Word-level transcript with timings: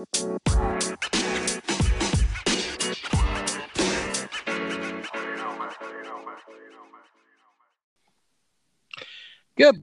Good 0.00 0.08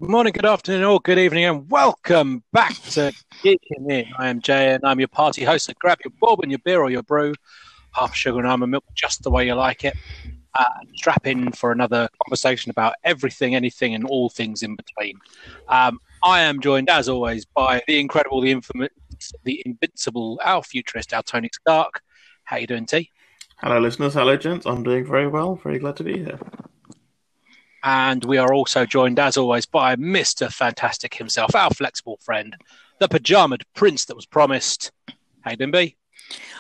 morning, 0.02 0.34
good 0.34 0.48
afternoon, 0.48 0.86
or 0.86 1.00
good 1.00 1.20
evening, 1.20 1.46
and 1.46 1.70
welcome 1.70 2.44
back 2.52 2.74
to 2.74 3.14
Geeking 3.44 3.92
In. 3.92 4.06
I 4.18 4.30
am 4.30 4.42
Jay, 4.42 4.74
and 4.74 4.84
I'm 4.84 4.98
your 4.98 5.08
party 5.08 5.43
host. 5.43 5.68
So 5.68 5.73
grab 5.80 6.00
your 6.04 6.14
bourbon, 6.20 6.49
your 6.49 6.57
beer, 6.65 6.81
or 6.81 6.89
your 6.89 7.04
brew, 7.04 7.36
half 7.91 8.15
sugar 8.15 8.39
and 8.39 8.47
almond 8.47 8.71
milk, 8.71 8.86
just 8.95 9.21
the 9.21 9.29
way 9.29 9.45
you 9.45 9.54
like 9.54 9.86
it. 9.86 9.95
Uh, 10.55 10.65
strap 10.95 11.27
in 11.27 11.52
for 11.52 11.71
another 11.71 12.09
conversation 12.25 12.71
about 12.71 12.95
everything, 13.04 13.54
anything, 13.54 13.93
and 13.93 14.04
all 14.04 14.29
things 14.29 14.63
in 14.63 14.75
between. 14.75 15.20
Um, 15.68 15.99
I 16.23 16.41
am 16.41 16.59
joined, 16.59 16.89
as 16.89 17.07
always, 17.09 17.45
by 17.45 17.81
the 17.88 17.99
incredible, 17.99 18.41
the 18.41 18.52
infamous, 18.52 18.89
the 19.43 19.61
invincible, 19.66 20.39
our 20.43 20.63
futurist, 20.63 21.13
our 21.13 21.23
Tony 21.23 21.49
Stark. 21.53 22.02
How 22.44 22.58
you 22.58 22.67
doing, 22.67 22.85
T? 22.85 23.12
Hello, 23.58 23.80
listeners. 23.80 24.13
Hello, 24.13 24.35
gents. 24.38 24.66
I'm 24.66 24.84
doing 24.84 25.05
very 25.05 25.27
well. 25.27 25.55
Very 25.55 25.80
glad 25.80 25.95
to 25.98 26.03
be 26.03 26.20
here. 26.20 26.39
And 27.84 28.25
we 28.25 28.38
are 28.38 28.53
also 28.53 28.85
joined, 28.85 29.20
as 29.20 29.38
always, 29.38 29.66
by 29.66 29.95
Mr. 29.95 30.52
Fantastic 30.52 31.13
himself, 31.13 31.55
our 31.55 31.70
flexible 31.72 32.17
friend, 32.22 32.55
the 32.99 33.08
pajamaed 33.08 33.63
prince 33.75 34.05
that 34.05 34.16
was 34.16 34.25
promised. 34.25 34.91
How 35.41 35.52
you 35.52 35.58
doing, 35.58 35.72
B? 35.72 35.95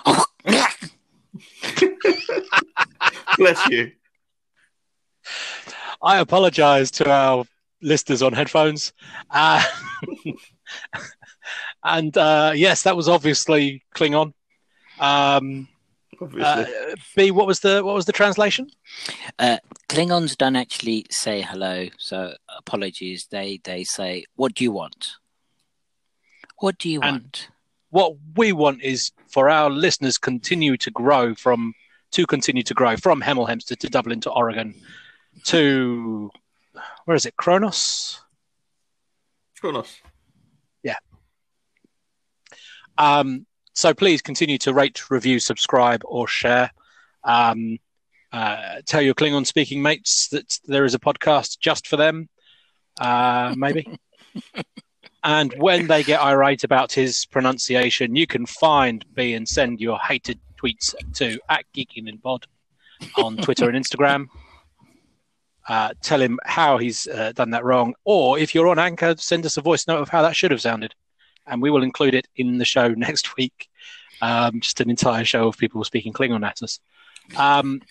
Bless 3.37 3.67
you. 3.69 3.91
I 6.01 6.19
apologise 6.19 6.91
to 6.91 7.09
our 7.09 7.45
listeners 7.81 8.21
on 8.21 8.33
headphones. 8.33 8.93
Uh, 9.29 9.63
and 11.83 12.17
uh, 12.17 12.51
yes, 12.55 12.83
that 12.83 12.95
was 12.95 13.07
obviously 13.07 13.83
Klingon. 13.95 14.33
Um, 14.99 15.67
Obviously. 16.19 16.73
uh, 16.73 16.95
B, 17.15 17.31
what 17.31 17.45
was 17.45 17.59
the 17.59 17.83
what 17.83 17.93
was 17.93 18.05
the 18.05 18.11
translation? 18.11 18.69
Uh, 19.37 19.57
Klingons 19.87 20.35
don't 20.35 20.55
actually 20.55 21.05
say 21.11 21.41
hello, 21.41 21.87
so 21.97 22.33
apologies. 22.57 23.27
They 23.29 23.59
they 23.63 23.83
say, 23.83 24.25
"What 24.35 24.55
do 24.55 24.63
you 24.63 24.71
want? 24.71 25.09
What 26.59 26.79
do 26.79 26.89
you 26.89 27.01
And- 27.01 27.21
want?" 27.21 27.49
What 27.89 28.15
we 28.35 28.51
want 28.51 28.81
is 28.83 29.11
for 29.29 29.49
our 29.49 29.69
listeners 29.69 30.17
continue 30.17 30.75
to 30.77 30.91
grow 30.91 31.33
from 31.35 31.73
to 32.11 32.25
continue 32.25 32.63
to 32.63 32.73
grow 32.73 32.97
from 32.97 33.21
Hemel 33.21 33.47
Hempstead 33.47 33.79
to 33.79 33.87
Dublin 33.89 34.19
to 34.21 34.29
Oregon 34.31 34.75
to 35.45 36.29
where 37.07 37.15
is 37.15 37.25
it? 37.25 37.37
Kronos. 37.37 38.19
Kronos. 39.61 39.95
Yeah. 40.83 40.97
Um, 42.97 43.45
so 43.73 43.93
please 43.93 44.21
continue 44.21 44.57
to 44.57 44.73
rate, 44.73 45.09
review, 45.09 45.39
subscribe, 45.39 46.01
or 46.03 46.27
share. 46.27 46.69
Um, 47.23 47.77
uh, 48.33 48.81
tell 48.85 49.01
your 49.01 49.13
Klingon 49.13 49.47
speaking 49.47 49.81
mates 49.81 50.27
that 50.33 50.59
there 50.65 50.83
is 50.83 50.95
a 50.95 50.99
podcast 50.99 51.59
just 51.61 51.87
for 51.87 51.95
them, 51.95 52.27
uh, 52.99 53.55
maybe. 53.55 53.87
and 55.23 55.53
when 55.59 55.87
they 55.87 56.03
get 56.03 56.19
irate 56.19 56.65
about 56.65 56.91
his 56.91 57.25
pronunciation, 57.25 58.17
you 58.17 58.27
can 58.27 58.45
find 58.45 59.05
B 59.13 59.33
and 59.33 59.47
send 59.47 59.79
your 59.79 59.97
hated 59.97 60.41
tweets 60.61 60.93
to 61.13 61.39
at 61.49 61.63
Geeking 61.73 62.09
in 62.09 62.17
Pod 62.17 62.47
on 63.15 63.37
Twitter 63.37 63.69
and 63.69 63.81
Instagram. 63.81 64.27
Uh, 65.67 65.91
tell 66.01 66.21
him 66.21 66.39
how 66.45 66.77
he's 66.77 67.07
uh, 67.07 67.33
done 67.33 67.49
that 67.51 67.65
wrong, 67.65 67.93
or 68.05 68.39
if 68.39 68.55
you're 68.55 68.69
on 68.69 68.79
Anchor, 68.79 69.15
send 69.17 69.45
us 69.45 69.57
a 69.57 69.61
voice 69.61 69.87
note 69.87 69.99
of 70.01 70.09
how 70.09 70.21
that 70.21 70.35
should 70.35 70.51
have 70.51 70.61
sounded 70.61 70.95
and 71.47 71.61
we 71.61 71.71
will 71.71 71.83
include 71.83 72.13
it 72.13 72.27
in 72.35 72.57
the 72.57 72.65
show 72.65 72.89
next 72.97 73.35
week. 73.37 73.69
Um, 74.21 74.61
just 74.61 74.81
an 74.81 74.89
entire 74.89 75.25
show 75.25 75.47
of 75.47 75.57
people 75.57 75.83
speaking 75.83 76.13
Klingon 76.13 76.45
at 76.45 76.61
us. 76.61 76.79
Um, 77.37 77.81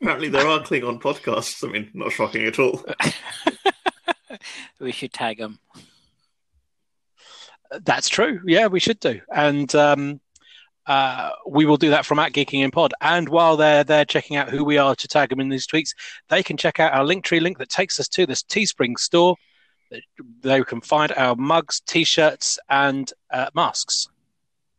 Apparently, 0.00 0.28
there 0.28 0.46
are 0.46 0.60
Klingon 0.60 1.00
podcasts. 1.00 1.66
I 1.66 1.70
mean, 1.70 1.90
not 1.94 2.12
shocking 2.12 2.44
at 2.46 2.58
all. 2.58 2.84
we 4.80 4.92
should 4.92 5.12
tag 5.12 5.38
them. 5.38 5.58
that's 7.84 8.08
true. 8.08 8.40
Yeah, 8.44 8.66
we 8.66 8.80
should 8.80 9.00
do, 9.00 9.20
and 9.32 9.72
um, 9.74 10.20
uh, 10.88 11.30
we 11.46 11.66
will 11.66 11.76
do 11.76 11.90
that 11.90 12.06
from 12.06 12.18
at 12.18 12.32
Geeking 12.32 12.64
in 12.64 12.70
Pod. 12.70 12.94
And 13.02 13.28
while 13.28 13.58
they're 13.58 13.84
there 13.84 14.06
checking 14.06 14.36
out 14.36 14.48
who 14.48 14.64
we 14.64 14.78
are 14.78 14.96
to 14.96 15.06
tag 15.06 15.28
them 15.28 15.38
in 15.38 15.50
these 15.50 15.66
tweets, 15.66 15.94
they 16.30 16.42
can 16.42 16.56
check 16.56 16.80
out 16.80 16.94
our 16.94 17.04
Linktree 17.04 17.42
link 17.42 17.58
that 17.58 17.68
takes 17.68 18.00
us 18.00 18.08
to 18.08 18.26
this 18.26 18.42
Teespring 18.42 18.98
store. 18.98 19.36
They 20.40 20.62
can 20.64 20.80
find 20.80 21.12
our 21.12 21.36
mugs, 21.36 21.80
T-shirts, 21.80 22.58
and 22.70 23.12
uh, 23.30 23.50
masks, 23.54 24.08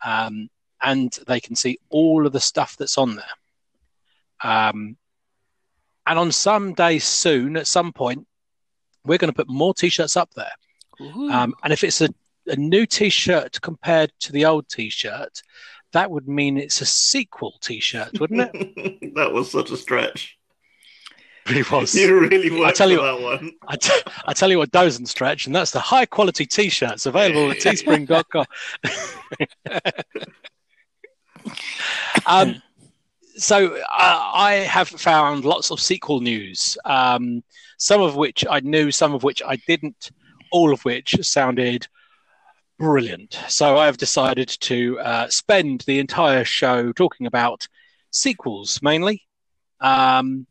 um, 0.03 0.49
and 0.81 1.15
they 1.27 1.39
can 1.39 1.55
see 1.55 1.77
all 1.89 2.25
of 2.25 2.33
the 2.33 2.39
stuff 2.39 2.75
that's 2.77 2.97
on 2.97 3.15
there. 3.15 3.25
Um, 4.43 4.97
and 6.07 6.17
on 6.17 6.31
some 6.31 6.73
day 6.73 6.97
soon, 6.97 7.55
at 7.55 7.67
some 7.67 7.93
point, 7.93 8.25
we're 9.05 9.19
going 9.19 9.31
to 9.31 9.35
put 9.35 9.49
more 9.49 9.75
T-shirts 9.75 10.17
up 10.17 10.31
there. 10.35 10.51
Um, 11.31 11.53
and 11.63 11.71
if 11.71 11.83
it's 11.83 12.01
a, 12.01 12.09
a 12.47 12.55
new 12.55 12.85
T-shirt 12.85 13.61
compared 13.61 14.11
to 14.21 14.31
the 14.31 14.45
old 14.45 14.67
T-shirt, 14.69 15.41
that 15.93 16.11
would 16.11 16.27
mean 16.27 16.57
it's 16.57 16.81
a 16.81 16.85
sequel 16.85 17.55
T-shirt, 17.61 18.19
wouldn't 18.19 18.49
it? 18.53 19.13
that 19.15 19.31
was 19.31 19.51
such 19.51 19.71
a 19.71 19.77
stretch. 19.77 20.37
it 21.47 21.71
was. 21.71 21.95
You 21.95 22.19
really 22.19 22.51
worked 22.51 22.65
I 22.65 22.71
tell 22.71 22.91
you 22.91 23.01
that 23.01 23.21
one. 23.21 23.51
I, 23.67 23.75
t- 23.75 24.01
I 24.25 24.33
tell 24.33 24.49
you 24.49 24.57
what 24.59 24.71
doesn't 24.71 25.07
stretch, 25.07 25.45
and 25.45 25.55
that's 25.55 25.71
the 25.71 25.79
high 25.79 26.05
quality 26.05 26.45
T-shirts 26.45 27.05
available 27.05 27.51
at 27.51 27.57
teespring.com. 27.57 28.45
um, 32.25 32.61
so 33.35 33.75
uh, 33.75 33.81
I 34.33 34.53
have 34.69 34.89
found 34.89 35.45
lots 35.45 35.71
of 35.71 35.79
sequel 35.79 36.19
news, 36.19 36.77
um, 36.85 37.43
some 37.77 38.01
of 38.01 38.15
which 38.15 38.45
I 38.49 38.59
knew, 38.59 38.91
some 38.91 39.13
of 39.13 39.23
which 39.23 39.41
I 39.45 39.55
didn't, 39.67 40.11
all 40.51 40.73
of 40.73 40.83
which 40.85 41.15
sounded 41.21 41.87
brilliant. 42.79 43.37
So 43.49 43.77
I 43.77 43.85
have 43.85 43.97
decided 43.97 44.47
to 44.61 44.99
uh, 44.99 45.27
spend 45.27 45.81
the 45.81 45.99
entire 45.99 46.45
show 46.45 46.91
talking 46.93 47.27
about 47.27 47.67
sequels 48.09 48.81
mainly. 48.81 49.27
Um, 49.81 50.47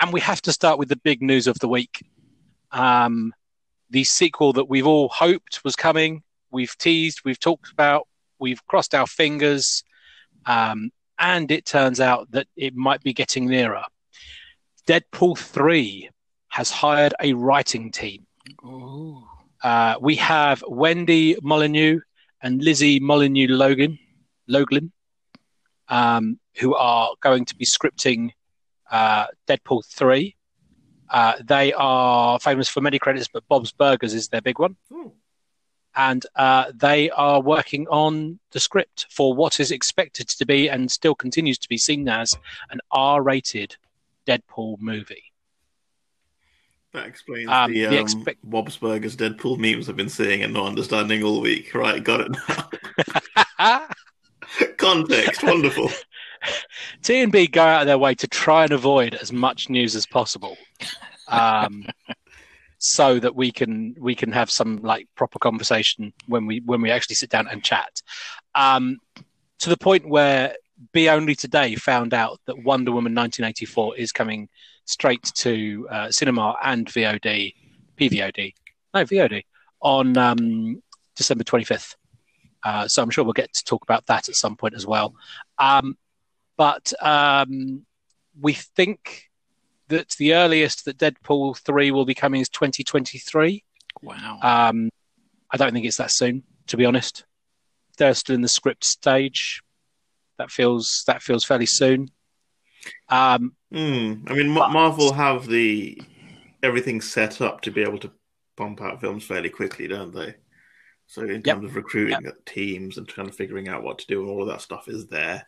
and 0.00 0.12
we 0.12 0.20
have 0.20 0.40
to 0.42 0.52
start 0.52 0.78
with 0.78 0.88
the 0.88 0.96
big 0.96 1.20
news 1.20 1.46
of 1.46 1.58
the 1.58 1.68
week. 1.68 2.06
Um, 2.70 3.34
the 3.90 4.04
sequel 4.04 4.52
that 4.54 4.68
we've 4.68 4.86
all 4.86 5.08
hoped 5.08 5.62
was 5.64 5.76
coming, 5.76 6.22
we've 6.50 6.76
teased, 6.78 7.22
we've 7.24 7.40
talked 7.40 7.72
about, 7.72 8.06
we've 8.38 8.64
crossed 8.66 8.94
our 8.94 9.06
fingers, 9.06 9.82
um, 10.46 10.90
and 11.18 11.50
it 11.50 11.64
turns 11.64 12.00
out 12.00 12.30
that 12.30 12.46
it 12.56 12.74
might 12.74 13.02
be 13.02 13.12
getting 13.12 13.46
nearer. 13.46 13.84
Deadpool 14.86 15.38
3 15.38 16.10
has 16.48 16.70
hired 16.70 17.14
a 17.20 17.32
writing 17.32 17.90
team. 17.90 18.26
Ooh. 18.64 19.24
Uh, 19.66 19.96
we 20.00 20.14
have 20.14 20.62
Wendy 20.68 21.36
Molyneux 21.42 21.98
and 22.40 22.62
Lizzie 22.62 23.00
Molyneux 23.00 23.48
Logan, 23.48 23.98
Loglin, 24.48 24.92
um, 25.88 26.38
who 26.58 26.76
are 26.76 27.10
going 27.20 27.44
to 27.46 27.56
be 27.56 27.64
scripting 27.64 28.30
uh, 28.92 29.26
Deadpool 29.48 29.84
3. 29.84 30.36
Uh, 31.10 31.32
they 31.44 31.72
are 31.72 32.38
famous 32.38 32.68
for 32.68 32.80
many 32.80 33.00
credits, 33.00 33.26
but 33.26 33.42
Bob's 33.48 33.72
Burgers 33.72 34.14
is 34.14 34.28
their 34.28 34.40
big 34.40 34.60
one. 34.60 34.76
Hmm. 34.88 35.08
And 35.96 36.24
uh, 36.36 36.70
they 36.72 37.10
are 37.10 37.40
working 37.40 37.88
on 37.88 38.38
the 38.52 38.60
script 38.60 39.06
for 39.10 39.34
what 39.34 39.58
is 39.58 39.72
expected 39.72 40.28
to 40.28 40.46
be 40.46 40.70
and 40.70 40.92
still 40.92 41.16
continues 41.16 41.58
to 41.58 41.68
be 41.68 41.78
seen 41.78 42.08
as 42.08 42.36
an 42.70 42.78
R 42.92 43.20
rated 43.20 43.74
Deadpool 44.28 44.78
movie. 44.78 45.25
That 46.92 47.06
explains 47.06 47.50
Um, 47.50 47.72
the, 47.72 47.86
the 47.86 47.88
um, 47.88 47.94
expect- 47.94 48.44
Bob's 48.44 48.76
Burgers 48.76 49.16
Deadpool 49.16 49.58
memes 49.58 49.88
I've 49.88 49.96
been 49.96 50.08
seeing 50.08 50.42
and 50.42 50.54
not 50.54 50.66
understanding 50.66 51.22
all 51.22 51.40
week. 51.40 51.74
Right, 51.74 52.02
got 52.02 52.20
it 52.20 52.36
now. 53.58 53.88
Context, 54.78 55.42
wonderful. 55.42 55.90
T 57.02 57.20
and 57.20 57.32
B 57.32 57.46
go 57.46 57.62
out 57.62 57.82
of 57.82 57.86
their 57.86 57.98
way 57.98 58.14
to 58.14 58.26
try 58.28 58.64
and 58.64 58.72
avoid 58.72 59.14
as 59.14 59.32
much 59.32 59.68
news 59.68 59.96
as 59.96 60.06
possible, 60.06 60.56
um, 61.28 61.86
so 62.78 63.18
that 63.18 63.34
we 63.34 63.50
can 63.50 63.94
we 63.98 64.14
can 64.14 64.30
have 64.32 64.50
some 64.50 64.76
like 64.78 65.08
proper 65.16 65.38
conversation 65.38 66.12
when 66.26 66.46
we 66.46 66.60
when 66.64 66.80
we 66.80 66.90
actually 66.90 67.16
sit 67.16 67.30
down 67.30 67.48
and 67.48 67.64
chat. 67.64 68.00
Um, 68.54 68.98
to 69.58 69.70
the 69.70 69.76
point 69.76 70.08
where 70.08 70.54
B 70.92 71.08
only 71.08 71.34
today 71.34 71.74
found 71.74 72.14
out 72.14 72.40
that 72.46 72.62
Wonder 72.62 72.92
Woman 72.92 73.14
1984 73.14 73.96
is 73.96 74.12
coming 74.12 74.48
straight 74.86 75.22
to 75.36 75.86
uh, 75.90 76.10
cinema 76.10 76.56
and 76.64 76.86
VOD, 76.86 77.54
PVOD, 77.98 78.54
no 78.94 79.04
VOD 79.04 79.42
on 79.80 80.16
um, 80.16 80.82
December 81.14 81.44
25th. 81.44 81.96
Uh, 82.64 82.88
so 82.88 83.02
I'm 83.02 83.10
sure 83.10 83.22
we'll 83.24 83.32
get 83.32 83.52
to 83.52 83.64
talk 83.64 83.82
about 83.82 84.06
that 84.06 84.28
at 84.28 84.34
some 84.34 84.56
point 84.56 84.74
as 84.74 84.86
well. 84.86 85.14
Um, 85.58 85.96
but 86.56 86.92
um, 87.00 87.84
we 88.40 88.54
think 88.54 89.24
that 89.88 90.10
the 90.18 90.34
earliest 90.34 90.84
that 90.86 90.98
Deadpool 90.98 91.58
3 91.58 91.90
will 91.90 92.04
be 92.06 92.14
coming 92.14 92.40
is 92.40 92.48
2023. 92.48 93.62
Wow. 94.02 94.38
Um, 94.42 94.90
I 95.50 95.56
don't 95.56 95.72
think 95.72 95.86
it's 95.86 95.98
that 95.98 96.10
soon, 96.10 96.42
to 96.68 96.76
be 96.76 96.84
honest. 96.84 97.24
they're 97.98 98.14
still 98.14 98.34
in 98.34 98.42
the 98.42 98.48
script 98.48 98.84
stage. 98.84 99.62
That 100.38 100.50
feels 100.50 101.02
that 101.06 101.22
feels 101.22 101.44
fairly 101.44 101.66
soon. 101.66 102.10
Um, 103.08 103.55
Mm. 103.76 104.30
I 104.30 104.34
mean, 104.34 104.54
But- 104.54 104.70
Marvel 104.70 105.12
have 105.12 105.46
the 105.46 106.00
everything 106.62 107.00
set 107.00 107.40
up 107.40 107.60
to 107.60 107.70
be 107.70 107.82
able 107.82 107.98
to 107.98 108.10
pump 108.56 108.80
out 108.80 109.00
films 109.00 109.24
fairly 109.24 109.50
quickly, 109.50 109.86
don't 109.86 110.14
they? 110.14 110.34
So 111.06 111.22
in 111.22 111.42
Yep. 111.44 111.44
terms 111.44 111.64
of 111.66 111.76
recruiting 111.76 112.32
teams 112.46 112.96
and 112.98 113.06
kind 113.06 113.28
of 113.28 113.36
figuring 113.36 113.68
out 113.68 113.82
what 113.84 113.98
to 113.98 114.06
do 114.06 114.22
and 114.22 114.30
all 114.30 114.42
of 114.42 114.48
that 114.48 114.62
stuff 114.62 114.88
is 114.88 115.06
there, 115.08 115.46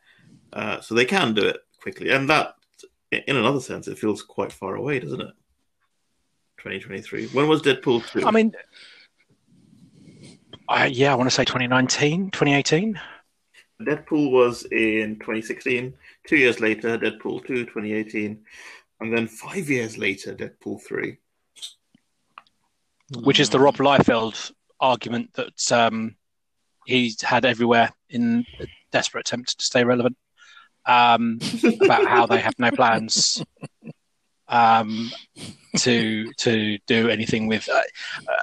uh, 0.53 0.81
so 0.81 0.95
they 0.95 1.07
can 1.07 1.35
do 1.35 1.45
it 1.47 1.57
quickly. 1.81 2.11
And 2.11 2.29
that, 2.29 2.55
in 3.11 3.37
another 3.37 3.61
sense, 3.61 3.89
it 3.89 3.99
feels 3.99 4.23
quite 4.23 4.53
far 4.53 4.77
away, 4.77 5.01
doesn't 5.01 5.21
it? 5.21 5.35
2023. 6.59 7.29
When 7.29 7.49
was 7.49 7.63
Deadpool 7.63 8.07
two? 8.13 8.27
I 8.27 8.31
mean, 8.31 8.53
I, 10.69 10.87
yeah, 10.87 11.13
I 11.13 11.17
want 11.17 11.29
to 11.31 11.35
say 11.35 11.45
2019, 11.45 12.31
2018. 12.31 13.01
Deadpool 13.81 14.31
was 14.31 14.65
in 14.65 15.17
2016. 15.21 15.95
Two 16.27 16.37
years 16.37 16.61
later, 16.61 16.99
Deadpool 16.99 17.47
2, 17.47 17.65
2018. 17.65 18.45
And 19.01 19.17
then 19.17 19.29
five 19.29 19.71
years 19.71 19.97
later, 19.97 20.35
Deadpool 20.35 20.83
3. 20.83 21.17
which 23.23 23.41
is 23.41 23.51
the 23.51 23.61
Rob 23.61 23.77
Liefeld 23.77 24.53
argument 24.81 25.33
that 25.35 25.73
um, 25.73 26.17
he's 26.87 27.21
had 27.23 27.45
everywhere 27.45 27.93
in 28.11 28.45
a 28.61 28.67
desperate 28.93 29.29
attempt 29.29 29.59
to 29.59 29.65
stay 29.65 29.85
relevant 29.85 30.17
um, 30.87 31.39
about 31.83 32.07
how 32.07 32.27
they 32.27 32.41
have 32.41 32.59
no 32.59 32.71
plans 32.71 33.43
um, 34.49 35.11
to 35.77 36.33
to 36.39 36.79
do 36.87 37.09
anything 37.09 37.47
with. 37.47 37.69
Uh, 37.69 37.83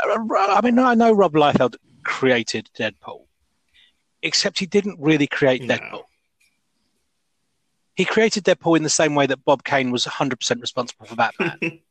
uh, 0.08 0.18
I 0.38 0.62
mean, 0.62 0.80
I 0.80 0.94
know 0.94 1.12
Rob 1.12 1.34
Liefeld 1.34 1.76
created 2.04 2.70
Deadpool, 2.78 3.26
except 4.22 4.60
he 4.60 4.66
didn't 4.66 5.00
really 5.00 5.28
create 5.28 5.62
No. 5.64 5.76
Deadpool. 5.76 6.04
He 7.96 8.04
created 8.06 8.44
Deadpool 8.44 8.76
in 8.78 8.84
the 8.84 8.90
same 8.90 9.16
way 9.16 9.26
that 9.26 9.46
Bob 9.46 9.64
Kane 9.64 9.90
was 9.92 10.06
100% 10.06 10.62
responsible 10.62 11.06
for 11.06 11.16
Batman. 11.16 11.60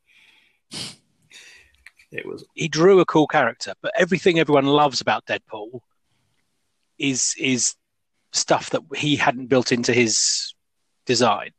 It 2.12 2.26
was 2.26 2.44
he 2.54 2.68
drew 2.68 3.00
a 3.00 3.04
cool 3.04 3.26
character, 3.26 3.74
but 3.82 3.90
everything 3.98 4.38
everyone 4.38 4.66
loves 4.66 5.00
about 5.00 5.26
Deadpool 5.26 5.80
is 6.96 7.34
is 7.38 7.74
stuff 8.32 8.70
that 8.70 8.82
he 8.94 9.16
hadn't 9.16 9.46
built 9.46 9.72
into 9.72 9.92
his 9.92 10.54
design. 11.06 11.50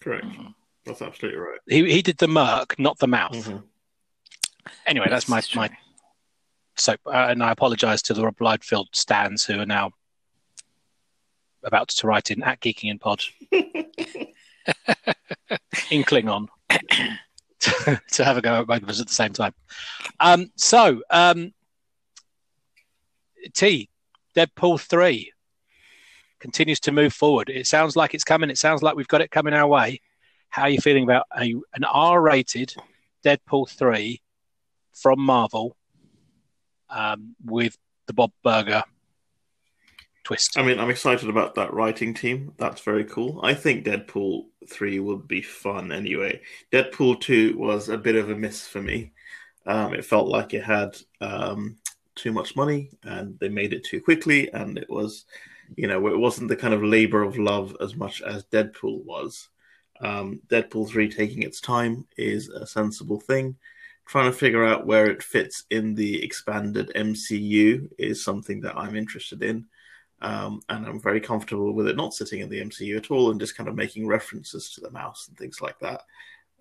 correct. 0.00 0.24
Mm-hmm. 0.24 0.46
That's 0.86 1.02
absolutely 1.02 1.38
right. 1.38 1.58
He 1.68 1.90
he 1.92 2.00
did 2.00 2.16
the 2.16 2.28
merc, 2.28 2.78
not 2.78 2.98
the 2.98 3.06
mouth. 3.08 3.32
Mhm. 3.34 3.62
Anyway, 4.86 5.08
that's 5.10 5.28
my 5.28 5.42
true. 5.42 5.60
my 5.60 5.70
so, 6.78 6.94
uh, 7.06 7.26
and 7.30 7.42
I 7.42 7.52
apologise 7.52 8.02
to 8.02 8.14
the 8.14 8.24
Rob 8.24 8.36
Liefeld 8.36 8.86
stands 8.92 9.44
who 9.44 9.58
are 9.60 9.66
now 9.66 9.92
about 11.62 11.88
to 11.88 12.06
write 12.06 12.30
in 12.30 12.42
at 12.42 12.60
Geeking 12.60 12.90
in 12.90 12.98
Pod 12.98 13.22
in 15.90 16.04
Klingon 16.04 16.48
to, 17.60 18.00
to 18.12 18.24
have 18.24 18.36
a 18.36 18.42
go 18.42 18.60
at 18.60 18.66
both 18.66 18.82
of 18.82 18.88
us 18.88 19.00
at 19.00 19.08
the 19.08 19.14
same 19.14 19.32
time. 19.32 19.54
Um, 20.20 20.50
so, 20.56 21.02
um, 21.10 21.52
T, 23.54 23.88
Deadpool 24.36 24.80
3 24.80 25.32
continues 26.40 26.80
to 26.80 26.92
move 26.92 27.12
forward. 27.12 27.48
It 27.48 27.66
sounds 27.66 27.96
like 27.96 28.14
it's 28.14 28.24
coming. 28.24 28.50
It 28.50 28.58
sounds 28.58 28.82
like 28.82 28.96
we've 28.96 29.08
got 29.08 29.20
it 29.20 29.30
coming 29.30 29.54
our 29.54 29.66
way. 29.66 30.00
How 30.48 30.62
are 30.62 30.70
you 30.70 30.80
feeling 30.80 31.04
about 31.04 31.26
a, 31.36 31.54
an 31.74 31.84
R 31.84 32.20
rated 32.20 32.74
Deadpool 33.24 33.68
3 33.68 34.20
from 34.92 35.20
Marvel 35.20 35.76
um, 36.90 37.34
with 37.44 37.76
the 38.06 38.12
Bob 38.12 38.32
Burger 38.42 38.82
twist? 40.26 40.58
I 40.58 40.62
mean, 40.62 40.80
I'm 40.80 40.90
excited 40.90 41.28
about 41.28 41.54
that 41.54 41.72
writing 41.72 42.12
team. 42.12 42.52
That's 42.58 42.80
very 42.80 43.04
cool. 43.04 43.40
I 43.44 43.54
think 43.54 43.84
Deadpool 43.84 44.46
3 44.68 45.00
will 45.00 45.18
be 45.18 45.40
fun 45.40 45.92
anyway. 45.92 46.40
Deadpool 46.72 47.20
2 47.20 47.56
was 47.56 47.88
a 47.88 47.96
bit 47.96 48.16
of 48.16 48.30
a 48.30 48.34
miss 48.34 48.66
for 48.66 48.82
me. 48.82 49.12
Um, 49.66 49.94
it 49.94 50.04
felt 50.04 50.28
like 50.28 50.52
it 50.52 50.64
had 50.64 50.96
um, 51.20 51.76
too 52.16 52.32
much 52.32 52.56
money 52.56 52.90
and 53.04 53.38
they 53.38 53.48
made 53.48 53.72
it 53.72 53.84
too 53.84 54.00
quickly, 54.00 54.50
and 54.52 54.78
it 54.78 54.90
was, 54.90 55.26
you 55.76 55.86
know, 55.86 56.04
it 56.08 56.18
wasn't 56.18 56.48
the 56.48 56.56
kind 56.56 56.74
of 56.74 56.82
labor 56.82 57.22
of 57.22 57.38
love 57.38 57.76
as 57.80 57.94
much 57.94 58.20
as 58.22 58.44
Deadpool 58.46 59.04
was. 59.04 59.48
Um, 60.00 60.40
Deadpool 60.48 60.88
3 60.88 61.08
taking 61.08 61.42
its 61.42 61.60
time 61.60 62.06
is 62.16 62.48
a 62.48 62.66
sensible 62.66 63.20
thing. 63.20 63.56
Trying 64.06 64.30
to 64.30 64.36
figure 64.36 64.64
out 64.64 64.86
where 64.86 65.10
it 65.10 65.22
fits 65.22 65.64
in 65.70 65.94
the 65.94 66.22
expanded 66.22 66.92
MCU 66.94 67.88
is 67.98 68.24
something 68.24 68.60
that 68.60 68.76
I'm 68.76 68.96
interested 68.96 69.42
in. 69.42 69.66
Um, 70.22 70.62
and 70.68 70.86
I'm 70.86 71.00
very 71.00 71.20
comfortable 71.20 71.72
with 71.72 71.88
it 71.88 71.96
not 71.96 72.14
sitting 72.14 72.40
in 72.40 72.48
the 72.48 72.60
MCU 72.60 72.96
at 72.96 73.10
all 73.10 73.30
and 73.30 73.40
just 73.40 73.56
kind 73.56 73.68
of 73.68 73.74
making 73.74 74.06
references 74.06 74.70
to 74.70 74.80
the 74.80 74.90
mouse 74.90 75.26
and 75.28 75.36
things 75.36 75.60
like 75.60 75.78
that. 75.80 76.02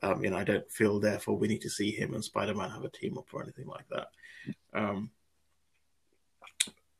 Um, 0.01 0.23
you 0.23 0.29
know, 0.29 0.37
I 0.37 0.43
don't 0.43 0.69
feel 0.71 0.99
therefore 0.99 1.37
we 1.37 1.47
need 1.47 1.61
to 1.61 1.69
see 1.69 1.91
him 1.91 2.13
and 2.13 2.23
Spider-Man 2.23 2.69
have 2.69 2.83
a 2.83 2.89
team 2.89 3.17
up 3.17 3.33
or 3.33 3.43
anything 3.43 3.67
like 3.67 3.87
that. 3.89 4.07
Um, 4.73 5.09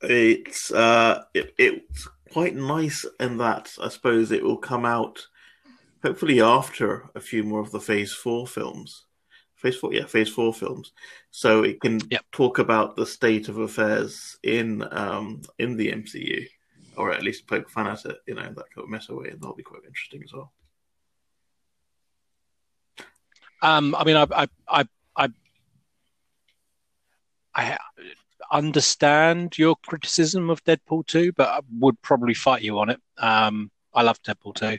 it's 0.02 0.72
uh, 0.72 1.24
it, 1.34 1.54
it's 1.58 2.08
quite 2.32 2.56
nice 2.56 3.06
in 3.20 3.38
that 3.38 3.72
I 3.82 3.90
suppose 3.90 4.32
it 4.32 4.44
will 4.44 4.58
come 4.58 4.86
out 4.86 5.28
hopefully 6.04 6.42
after 6.42 7.10
a 7.16 7.20
few 7.20 7.44
more 7.44 7.60
of 7.60 7.72
the 7.72 7.80
Phase 7.80 8.14
Four 8.14 8.48
films. 8.48 9.06
Phase 9.56 9.78
Four, 9.78 9.94
yeah, 9.94 10.06
Phase 10.06 10.30
Four 10.30 10.54
films, 10.54 10.92
so 11.32 11.64
it 11.64 11.80
can 11.82 12.00
Yep. 12.10 12.26
talk 12.32 12.60
about 12.60 12.96
the 12.96 13.06
state 13.06 13.48
of 13.50 13.58
affairs 13.58 14.38
in 14.44 14.84
um, 14.92 15.42
in 15.60 15.78
the 15.78 15.92
MCU, 15.92 16.46
or 16.98 17.12
at 17.12 17.24
least 17.24 17.48
poke 17.48 17.70
fun 17.70 17.88
at 17.88 18.06
it, 18.06 18.18
you 18.28 18.36
know, 18.36 18.42
that 18.44 18.70
kind 18.74 18.84
of 18.84 18.90
meta 18.90 19.16
way, 19.16 19.30
and 19.30 19.42
that'll 19.42 19.56
be 19.56 19.64
quite 19.64 19.84
interesting 19.86 20.22
as 20.24 20.34
well. 20.34 20.52
Um, 23.62 23.96
I 23.96 24.04
mean, 24.04 24.16
I, 24.18 24.28
I, 24.32 24.48
I, 24.68 24.86
I, 25.18 25.30
I 27.56 27.78
understand 28.52 29.58
your 29.58 29.76
criticism 29.78 30.50
of 30.50 30.64
Deadpool 30.66 31.08
2, 31.08 31.32
but 31.34 31.48
I 31.50 31.62
would 31.80 32.00
probably 32.02 32.34
fight 32.34 32.62
you 32.62 32.78
on 32.80 32.90
it. 32.90 33.00
Um, 33.18 33.72
I 33.94 34.04
love 34.04 34.22
Deadpool 34.22 34.56
2. 34.56 34.78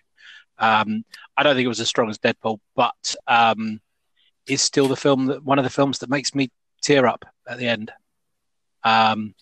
Um, 0.59 1.05
I 1.37 1.43
don't 1.43 1.55
think 1.57 1.65
it 1.65 1.69
was 1.69 1.81
as 1.81 1.89
strong 1.89 2.11
as 2.11 2.19
Deadpool, 2.19 2.61
but 2.77 3.15
um, 3.27 3.81
it's 4.49 4.63
still 4.63 4.89
the 4.89 4.97
film 4.97 5.27
that 5.27 5.45
one 5.45 5.59
of 5.59 5.65
the 5.65 5.71
films 5.71 5.99
that 6.01 6.11
makes 6.11 6.35
me 6.35 6.51
tear 6.83 7.07
up 7.07 7.25
at 7.49 7.59
the 7.59 7.67
end. 7.67 7.93
Um, 8.85 9.35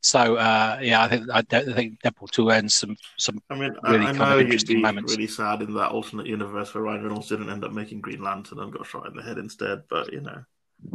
so 0.00 0.36
uh, 0.36 0.78
yeah, 0.82 1.02
I 1.02 1.08
think 1.08 1.26
I, 1.32 1.42
don't- 1.42 1.68
I 1.68 1.72
think 1.72 2.00
Deadpool 2.00 2.30
2 2.30 2.50
ends 2.50 2.76
some 2.76 2.96
some 3.18 3.38
I 3.50 3.54
mean, 3.56 3.74
Really 3.84 4.06
I, 4.06 4.10
I 4.10 4.12
kind 4.12 4.22
of 4.22 4.28
know 4.28 4.38
you'd 4.38 4.66
be 4.66 4.76
moments. 4.80 5.12
really 5.12 5.26
sad 5.26 5.62
in 5.62 5.74
that 5.74 5.90
alternate 5.90 6.26
universe 6.26 6.72
where 6.74 6.84
Ryan 6.84 7.02
Reynolds 7.02 7.28
didn't 7.28 7.50
end 7.50 7.64
up 7.64 7.72
making 7.72 8.00
Green 8.00 8.22
Lantern 8.22 8.60
and 8.60 8.72
got 8.72 8.86
shot 8.86 9.06
in 9.06 9.14
the 9.16 9.22
head 9.22 9.38
instead, 9.38 9.82
but 9.90 10.12
you 10.12 10.20
know, 10.20 10.44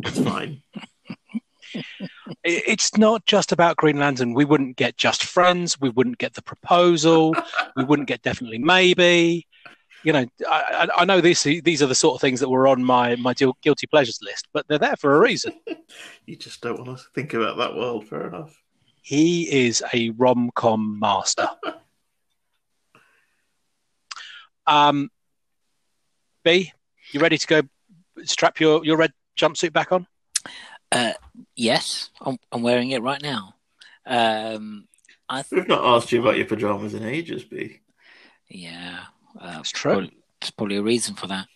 it's 0.04 0.20
fine. 0.20 0.62
it's 2.44 2.98
not 2.98 3.26
just 3.26 3.52
about 3.52 3.78
Green 3.78 3.98
Lantern. 4.00 4.34
We 4.34 4.46
wouldn't 4.46 4.78
get 4.78 4.98
Just 4.98 5.24
Friends. 5.24 5.80
We 5.80 5.90
wouldn't 5.90 6.18
get 6.18 6.34
the 6.34 6.42
proposal. 6.42 7.36
we 7.76 7.84
wouldn't 7.84 8.08
get 8.08 8.22
Definitely 8.22 8.60
Maybe. 8.60 9.48
You 10.04 10.14
know, 10.14 10.26
I, 10.50 10.88
I 10.96 11.02
I 11.02 11.06
know 11.06 11.22
these 11.22 11.44
these 11.44 11.82
are 11.82 11.88
the 11.88 11.96
sort 11.96 12.16
of 12.16 12.22
things 12.22 12.40
that 12.40 12.50
were 12.50 12.68
on 12.68 12.84
my 12.84 13.16
my 13.18 13.34
guilty 13.34 13.88
pleasures 13.88 14.20
list, 14.22 14.48
but 14.54 14.68
they're 14.68 14.80
there 14.80 14.96
for 14.96 15.16
a 15.16 15.20
reason. 15.20 15.54
you 16.26 16.36
just 16.36 16.62
don't 16.62 16.80
want 16.84 16.98
to 16.98 17.04
think 17.14 17.34
about 17.34 17.58
that 17.58 17.76
world. 17.76 18.08
Fair 18.08 18.28
enough. 18.28 18.60
He 19.04 19.68
is 19.68 19.84
a 19.94 20.10
rom 20.12 20.50
com 20.56 21.00
master. 21.00 21.50
Um, 24.68 25.10
B, 26.44 26.72
you 27.12 27.20
ready 27.20 27.38
to 27.38 27.48
go? 27.48 27.62
Strap 28.24 28.60
your 28.60 28.84
your 28.86 28.98
red 28.98 29.14
jumpsuit 29.40 29.74
back 29.74 29.92
on. 29.92 30.08
Uh, 30.92 31.14
yes, 31.56 32.10
I'm, 32.22 32.38
I'm 32.52 32.62
wearing 32.64 32.92
it 32.92 33.02
right 33.02 33.22
now. 33.22 33.56
Um, 34.06 34.88
I 35.30 35.42
th- 35.44 35.52
We've 35.52 35.68
not 35.68 35.86
asked 35.86 36.12
you 36.12 36.22
about 36.22 36.38
your 36.38 36.46
pajamas 36.48 36.94
in 36.94 37.04
ages, 37.04 37.44
B. 37.44 37.80
yeah, 38.50 39.06
uh, 39.40 39.58
It's 39.60 39.72
true. 39.72 39.92
Probably, 39.92 40.12
there's 40.42 40.52
probably 40.52 40.78
a 40.78 40.84
reason 40.84 41.16
for 41.16 41.28
that. 41.28 41.48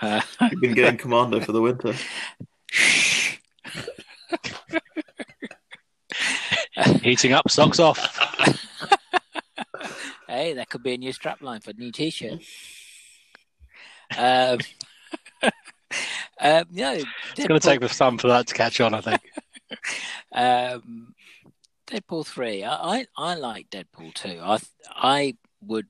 Uh, 0.00 0.20
You've 0.50 0.60
been 0.60 0.74
getting 0.74 0.98
commando 0.98 1.40
for 1.40 1.52
the 1.52 1.60
winter. 1.60 1.94
Heating 7.02 7.32
up, 7.32 7.50
socks 7.50 7.78
off. 7.80 8.20
Hey, 10.26 10.54
that 10.54 10.68
could 10.68 10.82
be 10.82 10.94
a 10.94 10.96
new 10.96 11.12
strapline 11.12 11.62
for 11.62 11.70
a 11.70 11.74
new 11.74 11.92
T-shirt. 11.92 12.40
um, 14.18 14.58
um, 16.40 16.64
no, 16.72 16.92
It's 17.36 17.46
going 17.46 17.60
to 17.60 17.60
take 17.60 17.84
some 17.90 18.18
for 18.18 18.26
that 18.28 18.48
to 18.48 18.54
catch 18.54 18.80
on, 18.80 18.94
I 18.94 19.00
think. 19.00 19.20
Um, 20.34 21.14
Deadpool 21.86 22.26
three. 22.26 22.64
I, 22.64 22.74
I 22.74 23.06
I 23.16 23.34
like 23.34 23.70
Deadpool 23.70 24.12
two. 24.14 24.40
I 24.42 24.58
I 24.90 25.36
would 25.60 25.86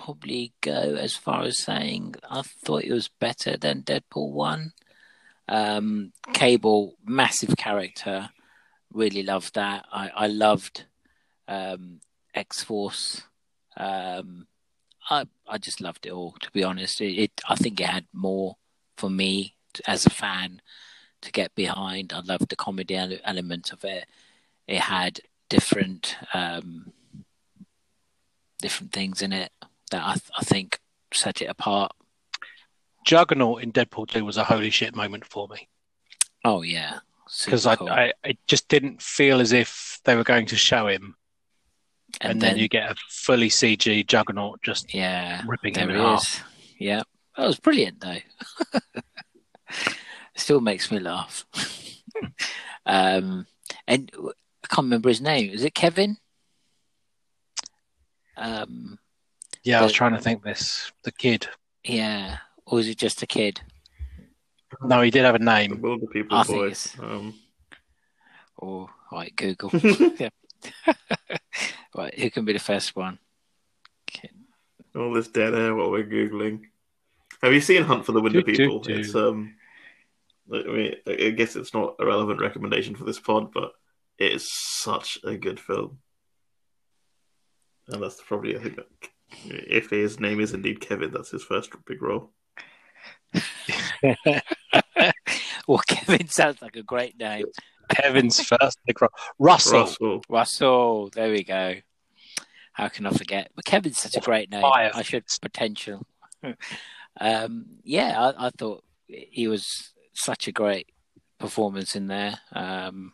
probably 0.00 0.52
go 0.60 0.72
as 0.72 1.14
far 1.14 1.42
as 1.42 1.58
saying 1.58 2.14
I 2.28 2.42
thought 2.42 2.84
it 2.84 2.92
was 2.92 3.08
better 3.08 3.56
than 3.56 3.82
Deadpool 3.82 4.32
one. 4.32 4.72
Um, 5.46 6.12
Cable, 6.32 6.96
massive 7.04 7.56
character, 7.56 8.30
really 8.92 9.22
loved 9.22 9.54
that. 9.54 9.84
I, 9.92 10.10
I 10.14 10.26
loved 10.26 10.86
um, 11.48 12.00
X 12.34 12.62
Force. 12.62 13.22
Um, 13.76 14.46
I 15.08 15.26
I 15.46 15.58
just 15.58 15.80
loved 15.80 16.06
it 16.06 16.12
all. 16.12 16.34
To 16.40 16.50
be 16.50 16.64
honest, 16.64 17.00
it, 17.00 17.14
it 17.14 17.40
I 17.48 17.56
think 17.56 17.80
it 17.80 17.88
had 17.88 18.06
more 18.12 18.56
for 18.96 19.10
me 19.10 19.54
as 19.86 20.06
a 20.06 20.10
fan 20.10 20.62
to 21.22 21.32
get 21.32 21.54
behind. 21.54 22.12
I 22.12 22.20
loved 22.20 22.48
the 22.48 22.56
comedy 22.56 22.96
element 22.96 23.72
of 23.72 23.84
it. 23.84 24.06
It 24.66 24.80
had 24.80 25.20
different 25.48 26.16
um, 26.32 26.92
different 28.60 28.92
things 28.92 29.20
in 29.20 29.32
it 29.32 29.52
that 29.90 30.02
I, 30.02 30.16
I 30.38 30.44
think 30.44 30.80
set 31.12 31.42
it 31.42 31.46
apart. 31.46 31.92
Juggernaut 33.04 33.62
in 33.62 33.72
Deadpool 33.72 34.08
2 34.08 34.24
was 34.24 34.36
a 34.36 34.44
holy 34.44 34.70
shit 34.70 34.94
moment 34.94 35.24
for 35.24 35.48
me. 35.48 35.68
Oh 36.44 36.62
yeah, 36.62 37.00
because 37.44 37.66
I, 37.66 37.76
cool. 37.76 37.88
I, 37.88 38.12
it 38.24 38.38
just 38.46 38.68
didn't 38.68 39.02
feel 39.02 39.40
as 39.40 39.52
if 39.52 40.00
they 40.04 40.16
were 40.16 40.24
going 40.24 40.46
to 40.46 40.56
show 40.56 40.86
him, 40.86 41.16
and, 42.20 42.32
and 42.32 42.42
then, 42.42 42.52
then, 42.52 42.58
you 42.58 42.68
get 42.68 42.90
a 42.90 42.94
fully 43.08 43.48
CG 43.48 44.06
Juggernaut 44.06 44.62
just 44.62 44.94
yeah 44.94 45.42
ripping 45.46 45.74
him 45.74 45.90
in 45.90 45.96
half. 45.96 46.22
Is. 46.22 46.40
Yeah, 46.78 47.02
that 47.36 47.46
was 47.46 47.58
brilliant 47.58 48.00
though. 48.00 48.18
Still 50.36 50.60
makes 50.60 50.90
me 50.90 50.98
laugh. 50.98 51.44
um, 52.86 53.46
and 53.86 54.10
I 54.16 54.66
can't 54.66 54.86
remember 54.86 55.10
his 55.10 55.20
name. 55.20 55.50
Is 55.50 55.64
it 55.64 55.74
Kevin? 55.74 56.16
Um, 58.36 58.98
yeah, 59.62 59.76
the, 59.76 59.80
I 59.80 59.84
was 59.84 59.92
trying 59.92 60.12
to 60.12 60.20
think 60.20 60.42
this. 60.42 60.90
The 61.04 61.12
kid. 61.12 61.48
Yeah, 61.84 62.38
or 62.66 62.76
was 62.76 62.88
it 62.88 62.98
just 62.98 63.22
a 63.22 63.26
kid? 63.26 63.60
No, 64.82 65.02
he 65.02 65.10
did 65.10 65.24
have 65.24 65.34
a 65.34 65.38
name. 65.38 65.70
The 65.70 65.76
Wilderpeople 65.76 66.26
I 66.30 66.44
boy. 66.44 67.06
Um... 67.06 67.34
Oh, 68.62 68.90
right, 69.12 69.34
Google. 69.34 69.70
yeah. 70.18 70.28
right, 71.96 72.18
who 72.18 72.30
can 72.30 72.44
be 72.44 72.52
the 72.52 72.58
first 72.58 72.96
one? 72.96 73.18
All 74.94 75.12
this 75.12 75.28
dead 75.28 75.54
air, 75.54 75.74
what 75.74 75.92
we're 75.92 76.04
googling. 76.04 76.62
Have 77.42 77.52
you 77.52 77.60
seen 77.60 77.84
Hunt 77.84 78.04
for 78.04 78.12
the 78.12 78.20
Wilderpeople? 78.20 78.82
Do, 78.82 78.94
do. 78.94 79.00
It's 79.00 79.14
um, 79.14 79.54
I 80.52 80.62
mean, 80.64 80.94
I 81.06 81.30
guess 81.30 81.54
it's 81.54 81.72
not 81.72 81.94
a 82.00 82.06
relevant 82.06 82.40
recommendation 82.40 82.96
for 82.96 83.04
this 83.04 83.20
pod, 83.20 83.52
but 83.52 83.72
it 84.18 84.32
is 84.32 84.50
such 84.52 85.18
a 85.22 85.36
good 85.36 85.60
film, 85.60 85.98
and 87.88 88.02
that's 88.02 88.20
probably 88.20 88.56
I 88.56 88.60
think 88.60 88.76
that 88.76 88.86
if 89.44 89.90
his 89.90 90.20
name 90.20 90.40
is 90.40 90.52
indeed 90.52 90.80
Kevin, 90.80 91.12
that's 91.12 91.30
his 91.30 91.42
first 91.42 91.72
big 91.86 92.02
role. 92.02 92.30
well, 95.68 95.78
Kevin 95.86 96.28
sounds 96.28 96.60
like 96.62 96.76
a 96.76 96.82
great 96.82 97.18
name. 97.18 97.46
Kevin's 97.90 98.40
first 98.40 98.78
big 98.86 99.00
role. 99.00 99.10
Russell. 99.38 99.80
Russell. 99.80 100.22
Russell. 100.28 101.10
There 101.12 101.30
we 101.30 101.44
go. 101.44 101.74
How 102.72 102.88
can 102.88 103.06
I 103.06 103.10
forget? 103.10 103.50
But 103.54 103.64
Kevin's 103.64 103.98
such 103.98 104.16
a 104.16 104.20
great 104.20 104.50
name. 104.50 104.64
I 104.64 105.02
should 105.02 105.24
potential. 105.40 106.06
um, 107.20 107.66
yeah, 107.84 108.32
I, 108.38 108.46
I, 108.46 108.50
thought 108.50 108.84
he 109.06 109.48
was 109.48 109.92
such 110.14 110.48
a 110.48 110.52
great 110.52 110.88
performance 111.38 111.96
in 111.96 112.06
there. 112.06 112.38
Um, 112.52 113.12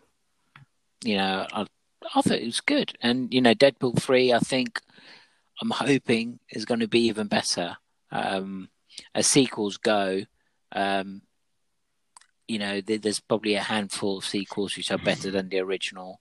you 1.04 1.16
know, 1.16 1.46
I, 1.52 1.66
I 2.14 2.20
thought 2.20 2.38
it 2.38 2.44
was 2.44 2.60
good. 2.60 2.96
And, 3.00 3.32
you 3.32 3.40
know, 3.40 3.54
Deadpool 3.54 4.00
3, 4.00 4.32
I 4.32 4.38
think, 4.38 4.80
I'm 5.60 5.70
hoping 5.70 6.38
is 6.50 6.64
going 6.64 6.80
to 6.80 6.88
be 6.88 7.06
even 7.06 7.28
better. 7.28 7.76
Um, 8.10 8.68
as 9.14 9.26
sequels 9.26 9.76
go, 9.76 10.22
um, 10.72 11.22
you 12.48 12.58
know, 12.58 12.80
there's 12.80 13.20
probably 13.20 13.54
a 13.54 13.62
handful 13.62 14.18
of 14.18 14.24
sequels 14.24 14.76
which 14.76 14.90
are 14.90 14.98
better 14.98 15.30
than 15.30 15.48
the 15.48 15.58
original. 15.60 16.20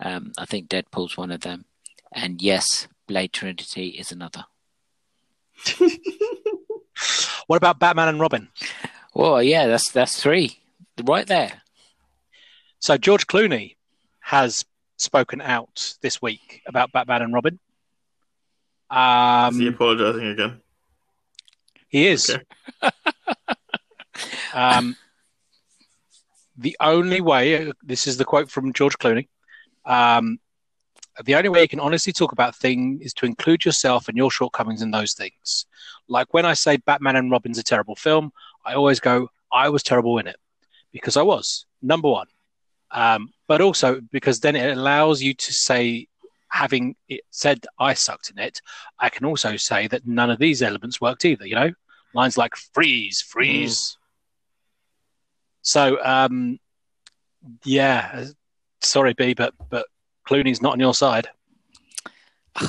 Um, 0.00 0.32
I 0.36 0.44
think 0.44 0.68
Deadpool's 0.68 1.16
one 1.16 1.30
of 1.30 1.40
them. 1.40 1.64
And 2.12 2.42
yes, 2.42 2.86
Blade 3.06 3.32
Trinity 3.32 3.88
is 3.88 4.12
another. 4.12 4.44
what 7.46 7.56
about 7.56 7.78
Batman 7.78 8.08
and 8.08 8.20
Robin? 8.20 8.48
Well, 9.14 9.42
yeah, 9.42 9.66
that's 9.66 9.90
that's 9.90 10.20
three 10.20 10.58
right 11.02 11.26
there. 11.26 11.62
So 12.78 12.98
George 12.98 13.26
Clooney 13.26 13.76
has 14.20 14.64
spoken 14.96 15.40
out 15.40 15.94
this 16.02 16.20
week 16.20 16.62
about 16.66 16.92
Batman 16.92 17.22
and 17.22 17.34
Robin. 17.34 17.58
Um, 18.94 19.54
is 19.54 19.60
he 19.60 19.66
apologizing 19.66 20.26
again? 20.28 20.60
He 21.88 22.06
is. 22.06 22.30
Okay. 22.30 22.92
um, 24.54 24.96
the 26.56 26.76
only 26.78 27.20
way, 27.20 27.72
this 27.82 28.06
is 28.06 28.16
the 28.16 28.24
quote 28.24 28.48
from 28.48 28.72
George 28.72 28.96
Clooney, 28.98 29.26
um, 29.84 30.38
the 31.24 31.34
only 31.34 31.48
way 31.48 31.62
you 31.62 31.68
can 31.68 31.80
honestly 31.80 32.12
talk 32.12 32.32
about 32.32 32.54
things 32.54 33.00
is 33.02 33.14
to 33.14 33.26
include 33.26 33.64
yourself 33.64 34.08
and 34.08 34.16
your 34.16 34.30
shortcomings 34.30 34.82
in 34.82 34.92
those 34.92 35.14
things. 35.14 35.66
Like 36.08 36.32
when 36.32 36.46
I 36.46 36.54
say 36.54 36.76
Batman 36.76 37.16
and 37.16 37.30
Robin's 37.30 37.58
a 37.58 37.62
terrible 37.62 37.96
film, 37.96 38.32
I 38.64 38.74
always 38.74 39.00
go, 39.00 39.28
I 39.52 39.68
was 39.70 39.82
terrible 39.82 40.18
in 40.18 40.26
it 40.26 40.36
because 40.92 41.16
I 41.16 41.22
was 41.22 41.66
number 41.82 42.08
one. 42.08 42.26
Um, 42.90 43.32
but 43.48 43.60
also 43.60 44.00
because 44.12 44.40
then 44.40 44.54
it 44.54 44.76
allows 44.76 45.20
you 45.20 45.34
to 45.34 45.52
say, 45.52 46.06
having 46.54 46.94
it 47.08 47.22
said 47.30 47.66
I 47.80 47.94
sucked 47.94 48.30
in 48.30 48.38
it, 48.38 48.62
I 49.00 49.08
can 49.08 49.26
also 49.26 49.56
say 49.56 49.88
that 49.88 50.06
none 50.06 50.30
of 50.30 50.38
these 50.38 50.62
elements 50.62 51.00
worked 51.00 51.24
either. 51.24 51.44
You 51.44 51.56
know, 51.56 51.72
lines 52.14 52.38
like 52.38 52.54
freeze, 52.54 53.20
freeze. 53.20 53.80
Mm. 53.80 53.96
So, 55.62 56.04
um, 56.04 56.60
yeah, 57.64 58.26
sorry, 58.80 59.14
B, 59.14 59.34
but 59.34 59.52
but 59.68 59.86
Clooney's 60.28 60.62
not 60.62 60.74
on 60.74 60.80
your 60.80 60.94
side. 60.94 61.28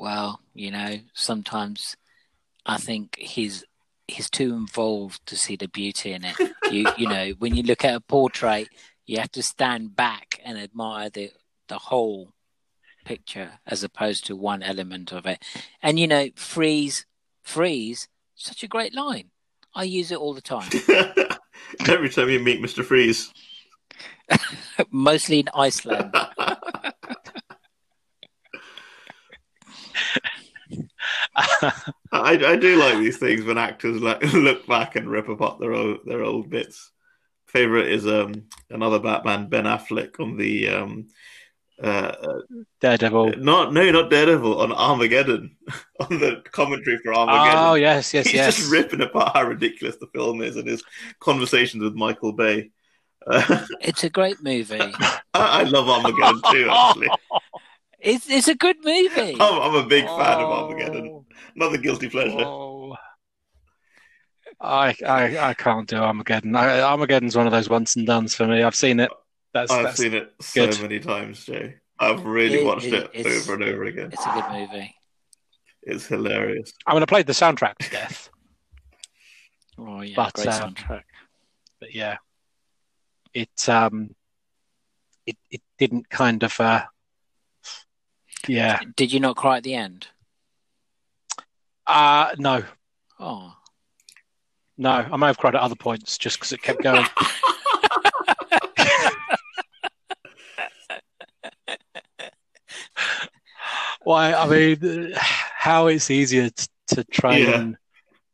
Well, 0.00 0.38
you 0.54 0.70
know, 0.70 1.00
sometimes 1.12 1.96
I 2.64 2.76
think 2.76 3.16
he's 3.18 3.64
he's 4.06 4.30
too 4.30 4.54
involved 4.54 5.26
to 5.26 5.36
see 5.36 5.56
the 5.56 5.66
beauty 5.66 6.12
in 6.12 6.24
it. 6.24 6.36
You 6.70 6.86
you 6.96 7.08
know, 7.08 7.32
when 7.40 7.56
you 7.56 7.64
look 7.64 7.84
at 7.84 7.96
a 7.96 8.00
portrait, 8.00 8.68
you 9.06 9.18
have 9.18 9.32
to 9.32 9.42
stand 9.42 9.96
back 9.96 10.40
and 10.44 10.56
admire 10.56 11.10
the 11.10 11.32
the 11.66 11.78
whole 11.78 12.32
picture 13.08 13.52
as 13.66 13.82
opposed 13.82 14.26
to 14.26 14.36
one 14.36 14.62
element 14.62 15.12
of 15.12 15.24
it. 15.24 15.42
And 15.82 15.98
you 15.98 16.06
know, 16.06 16.28
freeze, 16.36 17.06
freeze, 17.42 18.06
such 18.34 18.62
a 18.62 18.68
great 18.68 18.94
line. 18.94 19.30
I 19.74 19.84
use 19.84 20.12
it 20.12 20.18
all 20.18 20.34
the 20.34 20.42
time. 20.42 20.68
Every 21.88 22.10
time 22.10 22.28
you 22.28 22.38
meet 22.38 22.60
Mr. 22.60 22.84
Freeze. 22.84 23.32
Mostly 24.90 25.40
in 25.40 25.48
Iceland. 25.54 26.10
I, 31.34 31.72
I 32.12 32.56
do 32.56 32.76
like 32.76 32.98
these 32.98 33.16
things 33.16 33.44
when 33.44 33.56
actors 33.56 34.02
like 34.02 34.22
look 34.34 34.66
back 34.66 34.96
and 34.96 35.08
rip 35.08 35.28
apart 35.28 35.60
their 35.60 35.72
old 35.72 36.00
their 36.04 36.22
old 36.22 36.50
bits. 36.50 36.90
Favorite 37.46 37.88
is 37.88 38.06
um 38.06 38.44
another 38.68 38.98
Batman 38.98 39.48
Ben 39.48 39.64
Affleck 39.64 40.20
on 40.20 40.36
the 40.36 40.68
um 40.68 41.08
uh, 41.82 42.12
Daredevil. 42.80 43.34
Not 43.38 43.72
no, 43.72 43.90
not 43.90 44.10
Daredevil 44.10 44.60
on 44.60 44.72
Armageddon 44.72 45.56
on 46.00 46.18
the 46.18 46.42
commentary 46.50 46.98
for 46.98 47.14
Armageddon. 47.14 47.58
Oh 47.58 47.74
yes, 47.74 48.12
yes, 48.12 48.26
He's 48.26 48.34
yes. 48.34 48.56
just 48.56 48.70
ripping 48.70 49.00
apart 49.00 49.36
how 49.36 49.44
ridiculous 49.44 49.96
the 49.96 50.08
film 50.08 50.42
is 50.42 50.56
and 50.56 50.66
his 50.66 50.82
conversations 51.20 51.82
with 51.82 51.94
Michael 51.94 52.32
Bay. 52.32 52.70
Uh, 53.26 53.64
it's 53.80 54.04
a 54.04 54.10
great 54.10 54.42
movie. 54.42 54.78
I, 54.80 55.22
I, 55.34 55.62
love 55.64 55.88
Armageddon 55.88 56.40
too. 56.50 56.68
Actually, 56.70 57.08
it's 58.00 58.28
it's 58.28 58.48
a 58.48 58.54
good 58.54 58.76
movie. 58.82 59.36
I'm, 59.40 59.60
I'm 59.60 59.74
a 59.74 59.86
big 59.86 60.04
oh. 60.08 60.18
fan 60.18 60.40
of 60.40 60.50
Armageddon. 60.50 61.24
Another 61.54 61.78
guilty 61.78 62.08
pleasure. 62.08 62.40
Oh. 62.40 62.96
I, 64.60 64.96
I 65.06 65.38
I 65.38 65.54
can't 65.54 65.88
do 65.88 65.98
Armageddon. 65.98 66.56
I, 66.56 66.80
Armageddon's 66.80 67.36
one 67.36 67.46
of 67.46 67.52
those 67.52 67.68
once 67.68 67.94
and 67.94 68.04
done's 68.04 68.34
for 68.34 68.48
me. 68.48 68.64
I've 68.64 68.74
seen 68.74 68.98
it 68.98 69.10
that's, 69.58 69.70
I've 69.72 69.84
that's 69.84 69.98
seen 69.98 70.14
it 70.14 70.32
so 70.40 70.66
good. 70.66 70.82
many 70.82 71.00
times, 71.00 71.44
Jay. 71.44 71.76
I've 71.98 72.24
really 72.24 72.60
it, 72.60 72.66
watched 72.66 72.86
it, 72.86 73.10
it 73.12 73.26
over 73.26 73.54
and 73.54 73.64
over 73.64 73.84
again. 73.84 74.10
It's 74.12 74.24
a 74.24 74.32
good 74.32 74.50
movie. 74.52 74.94
It's 75.82 76.06
hilarious. 76.06 76.72
I 76.86 76.94
mean, 76.94 77.02
I 77.02 77.06
played 77.06 77.26
the 77.26 77.32
soundtrack 77.32 77.76
to 77.78 77.90
death. 77.90 78.30
oh 79.78 80.02
yeah, 80.02 80.14
but, 80.16 80.32
great 80.34 80.48
um, 80.48 80.74
soundtrack. 80.74 81.02
But 81.80 81.94
yeah, 81.94 82.18
it 83.34 83.68
um, 83.68 84.14
it 85.26 85.36
it 85.50 85.62
didn't 85.78 86.08
kind 86.08 86.42
of 86.44 86.58
uh, 86.60 86.84
yeah. 88.46 88.80
Did 88.96 89.12
you 89.12 89.20
not 89.20 89.36
cry 89.36 89.56
at 89.56 89.64
the 89.64 89.74
end? 89.74 90.06
Uh 91.86 92.30
no. 92.38 92.62
Oh. 93.18 93.54
No, 94.80 94.90
I 94.90 95.16
may 95.16 95.26
have 95.26 95.38
cried 95.38 95.56
at 95.56 95.60
other 95.60 95.74
points 95.74 96.18
just 96.18 96.38
because 96.38 96.52
it 96.52 96.62
kept 96.62 96.82
going. 96.84 97.04
Why? 104.08 104.32
I 104.32 104.48
mean, 104.48 105.12
how 105.18 105.88
it's 105.88 106.10
easier 106.10 106.48
to, 106.48 106.68
to 106.94 107.04
try 107.04 107.36
yeah. 107.36 107.72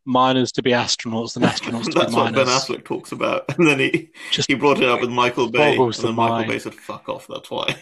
miners 0.05 0.53
to 0.53 0.63
be 0.63 0.71
astronauts 0.71 1.35
than 1.35 1.43
astronauts 1.43 1.87
to 1.87 2.07
be 2.07 2.13
miners. 2.13 2.15
That's 2.15 2.15
what 2.15 2.33
Ben. 2.33 2.47
Affleck 2.47 2.85
talks 2.85 3.11
about, 3.11 3.45
and 3.59 3.67
then 3.67 3.81
he 3.81 4.11
Just 4.31 4.49
he 4.49 4.55
brought 4.55 4.79
it 4.79 4.89
up 4.89 5.01
with 5.01 5.11
Michael 5.11 5.51
Bay, 5.51 5.77
and 5.77 5.93
then 5.93 6.15
Michael 6.15 6.37
mind. 6.37 6.49
Bay 6.49 6.61
said, 6.61 6.75
"Fuck 6.75 7.09
off." 7.09 7.27
That's 7.27 7.51
why. 7.51 7.77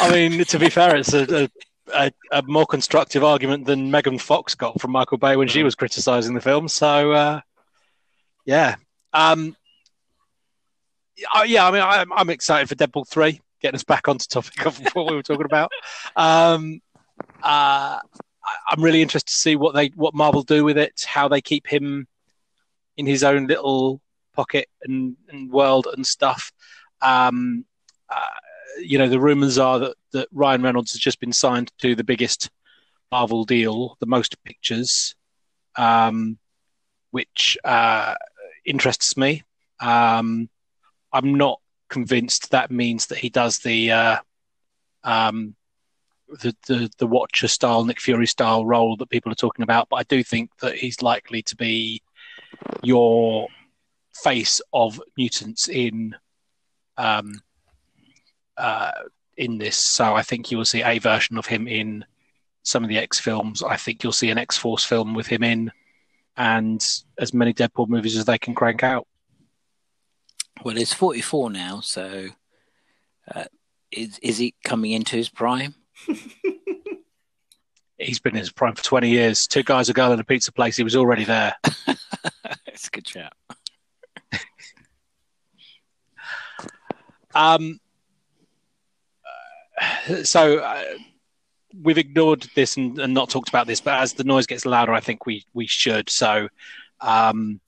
I 0.00 0.10
mean, 0.10 0.44
to 0.46 0.58
be 0.58 0.70
fair, 0.70 0.96
it's 0.96 1.14
a, 1.14 1.48
a, 1.94 2.10
a, 2.32 2.42
more 2.42 2.66
constructive 2.66 3.22
argument 3.22 3.66
than 3.66 3.92
Megan 3.92 4.18
Fox 4.18 4.56
got 4.56 4.80
from 4.80 4.90
Michael 4.90 5.18
Bay 5.18 5.36
when 5.36 5.46
she 5.46 5.62
was 5.62 5.76
criticising 5.76 6.34
the 6.34 6.40
film. 6.40 6.66
So, 6.66 7.12
uh, 7.12 7.42
yeah. 8.44 8.74
Um, 9.12 9.54
uh, 11.34 11.42
yeah, 11.42 11.66
I 11.66 11.70
mean, 11.70 11.82
I'm, 11.82 12.12
I'm 12.12 12.30
excited 12.30 12.68
for 12.68 12.74
Deadpool 12.74 13.08
3, 13.08 13.40
getting 13.60 13.76
us 13.76 13.84
back 13.84 14.08
onto 14.08 14.26
topic 14.26 14.66
of 14.66 14.78
what 14.94 15.10
we 15.10 15.16
were 15.16 15.22
talking 15.22 15.46
about. 15.46 15.70
Um, 16.16 16.80
uh, 17.42 17.98
I'm 18.68 18.82
really 18.82 19.02
interested 19.02 19.30
to 19.30 19.38
see 19.38 19.56
what 19.56 19.74
they 19.74 19.88
what 19.94 20.14
Marvel 20.14 20.42
do 20.42 20.64
with 20.64 20.76
it, 20.76 21.04
how 21.06 21.28
they 21.28 21.40
keep 21.40 21.66
him 21.66 22.06
in 22.96 23.06
his 23.06 23.24
own 23.24 23.46
little 23.46 24.00
pocket 24.34 24.68
and, 24.82 25.16
and 25.28 25.50
world 25.50 25.86
and 25.92 26.06
stuff. 26.06 26.52
Um, 27.00 27.64
uh, 28.08 28.20
you 28.80 28.98
know, 28.98 29.08
the 29.08 29.20
rumors 29.20 29.58
are 29.58 29.78
that, 29.78 29.96
that 30.12 30.28
Ryan 30.32 30.62
Reynolds 30.62 30.92
has 30.92 31.00
just 31.00 31.20
been 31.20 31.32
signed 31.32 31.72
to 31.78 31.94
the 31.94 32.04
biggest 32.04 32.50
Marvel 33.10 33.44
deal, 33.44 33.96
the 34.00 34.06
most 34.06 34.42
pictures, 34.44 35.14
um, 35.76 36.38
which 37.10 37.56
uh, 37.64 38.14
interests 38.64 39.16
me. 39.16 39.42
Um, 39.80 40.48
I'm 41.14 41.34
not 41.34 41.60
convinced 41.88 42.50
that 42.50 42.72
means 42.72 43.06
that 43.06 43.18
he 43.18 43.30
does 43.30 43.58
the 43.58 43.92
uh, 43.92 44.16
um, 45.04 45.54
the, 46.28 46.54
the 46.66 46.90
the 46.98 47.06
Watcher 47.06 47.48
style, 47.48 47.84
Nick 47.84 48.00
Fury 48.00 48.26
style 48.26 48.66
role 48.66 48.96
that 48.96 49.10
people 49.10 49.30
are 49.30 49.36
talking 49.36 49.62
about, 49.62 49.88
but 49.88 49.96
I 49.96 50.02
do 50.02 50.24
think 50.24 50.50
that 50.60 50.74
he's 50.74 51.02
likely 51.02 51.42
to 51.42 51.56
be 51.56 52.02
your 52.82 53.46
face 54.22 54.60
of 54.72 55.00
mutants 55.16 55.68
in 55.68 56.16
um, 56.96 57.40
uh, 58.56 58.90
in 59.36 59.58
this. 59.58 59.76
So 59.76 60.14
I 60.14 60.22
think 60.22 60.50
you 60.50 60.58
will 60.58 60.64
see 60.64 60.82
a 60.82 60.98
version 60.98 61.38
of 61.38 61.46
him 61.46 61.68
in 61.68 62.04
some 62.64 62.82
of 62.82 62.88
the 62.88 62.98
X 62.98 63.20
films. 63.20 63.62
I 63.62 63.76
think 63.76 64.02
you'll 64.02 64.12
see 64.12 64.30
an 64.30 64.38
X 64.38 64.56
Force 64.56 64.84
film 64.84 65.14
with 65.14 65.28
him 65.28 65.44
in, 65.44 65.70
and 66.36 66.84
as 67.18 67.32
many 67.32 67.54
Deadpool 67.54 67.88
movies 67.88 68.16
as 68.16 68.24
they 68.24 68.38
can 68.38 68.54
crank 68.54 68.82
out. 68.82 69.06
Well, 70.64 70.76
he's 70.76 70.94
44 70.94 71.50
now, 71.50 71.80
so 71.80 72.28
uh, 73.32 73.44
is 73.90 74.18
is 74.20 74.38
he 74.38 74.54
coming 74.64 74.92
into 74.92 75.14
his 75.16 75.28
prime? 75.28 75.74
He's 77.98 78.18
been 78.18 78.32
in 78.32 78.40
his 78.40 78.50
prime 78.50 78.74
for 78.74 78.82
20 78.82 79.08
years. 79.08 79.46
Two 79.46 79.62
guys, 79.62 79.88
a 79.88 79.92
girl, 79.92 80.10
and 80.10 80.20
a 80.20 80.24
pizza 80.24 80.50
place. 80.50 80.76
He 80.76 80.82
was 80.82 80.96
already 80.96 81.24
there. 81.24 81.54
It's 82.66 82.88
a 82.88 82.90
good 82.90 83.04
chat. 83.04 83.32
Um, 87.36 87.80
uh, 90.08 90.22
so 90.22 90.58
uh, 90.58 90.84
we've 91.82 91.98
ignored 91.98 92.46
this 92.54 92.76
and, 92.76 92.96
and 93.00 93.12
not 93.12 93.28
talked 93.28 93.48
about 93.48 93.66
this, 93.66 93.80
but 93.80 94.00
as 94.00 94.12
the 94.12 94.22
noise 94.22 94.46
gets 94.46 94.64
louder, 94.64 94.92
I 94.92 95.00
think 95.00 95.26
we 95.26 95.44
we 95.52 95.66
should. 95.66 96.10
So, 96.10 96.48
um, 97.00 97.60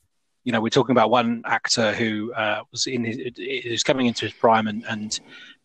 you 0.47 0.53
know, 0.53 0.61
we're 0.61 0.69
talking 0.79 0.93
about 0.93 1.11
one 1.11 1.43
actor 1.45 1.93
who 1.93 2.33
uh, 2.35 2.63
was 2.71 2.87
in 2.87 3.05
his, 3.05 3.19
is 3.37 3.83
coming 3.83 4.07
into 4.07 4.27
his 4.27 4.33
prime, 4.33 4.69
and, 4.69 4.85
and 4.89 5.19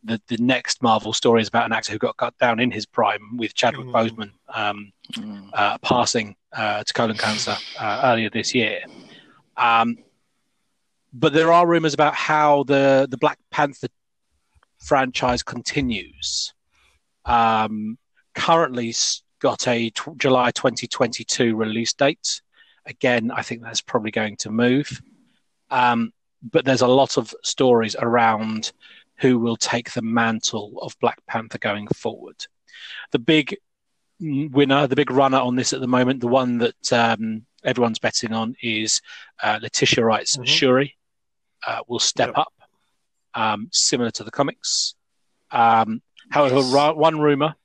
the 0.03 0.19
the 0.27 0.37
next 0.37 0.81
Marvel 0.81 1.13
story 1.13 1.39
is 1.39 1.47
about 1.47 1.67
an 1.67 1.71
actor 1.71 1.91
who 1.93 1.99
got 1.99 2.17
cut 2.17 2.35
down 2.39 2.59
in 2.59 2.71
his 2.71 2.87
prime 2.87 3.37
with 3.37 3.53
Chadwick 3.53 3.85
Mhm. 3.85 3.93
Boseman 3.93 4.31
um, 4.61 4.91
Mm. 5.13 5.49
uh, 5.53 5.77
passing 5.79 6.35
uh, 6.53 6.83
to 6.83 6.93
colon 6.93 7.15
cancer 7.17 7.55
uh, 7.79 8.01
earlier 8.05 8.29
this 8.31 8.55
year. 8.55 8.79
Um, 9.55 9.97
but 11.13 11.31
there 11.33 11.51
are 11.51 11.67
rumors 11.67 11.93
about 11.93 12.15
how 12.15 12.63
the 12.63 13.07
the 13.07 13.17
Black 13.17 13.37
Panther 13.51 13.87
franchise 14.79 15.43
continues. 15.43 16.53
Um, 17.25 17.99
currently 18.33 18.95
got 19.39 19.67
a 19.67 19.91
t- 19.91 20.11
July 20.17 20.49
2022 20.51 21.55
release 21.55 21.93
date. 21.93 22.41
Again, 22.85 23.31
I 23.31 23.41
think 23.41 23.61
that's 23.61 23.81
probably 23.81 24.11
going 24.11 24.37
to 24.37 24.49
move. 24.51 25.01
Um, 25.69 26.11
but 26.43 26.65
there's 26.65 26.81
a 26.81 26.87
lot 26.87 27.17
of 27.17 27.33
stories 27.43 27.95
around 27.99 28.71
who 29.17 29.37
will 29.37 29.57
take 29.57 29.91
the 29.91 30.01
mantle 30.01 30.79
of 30.81 30.97
Black 30.99 31.19
Panther 31.27 31.59
going 31.59 31.87
forward. 31.89 32.45
The 33.11 33.19
big 33.19 33.55
winner, 34.19 34.87
the 34.87 34.95
big 34.95 35.11
runner 35.11 35.37
on 35.37 35.55
this 35.55 35.73
at 35.73 35.81
the 35.81 35.87
moment, 35.87 36.19
the 36.21 36.27
one 36.27 36.57
that 36.59 36.91
um, 36.93 37.45
everyone's 37.63 37.99
betting 37.99 38.33
on 38.33 38.55
is 38.61 39.01
uh, 39.43 39.59
Letitia 39.61 40.03
Wright's 40.03 40.37
Mhm. 40.37 40.47
Shuri 40.47 40.97
uh, 41.67 41.81
will 41.87 41.99
step 41.99 42.29
Yep. 42.29 42.37
up, 42.39 42.53
um, 43.35 43.69
similar 43.71 44.09
to 44.11 44.23
the 44.23 44.31
comics. 44.31 44.95
Um, 45.51 46.01
however, 46.31 46.55
Yes. 46.55 46.73
ru- 46.73 46.95
one 46.99 47.19
rumor 47.19 47.55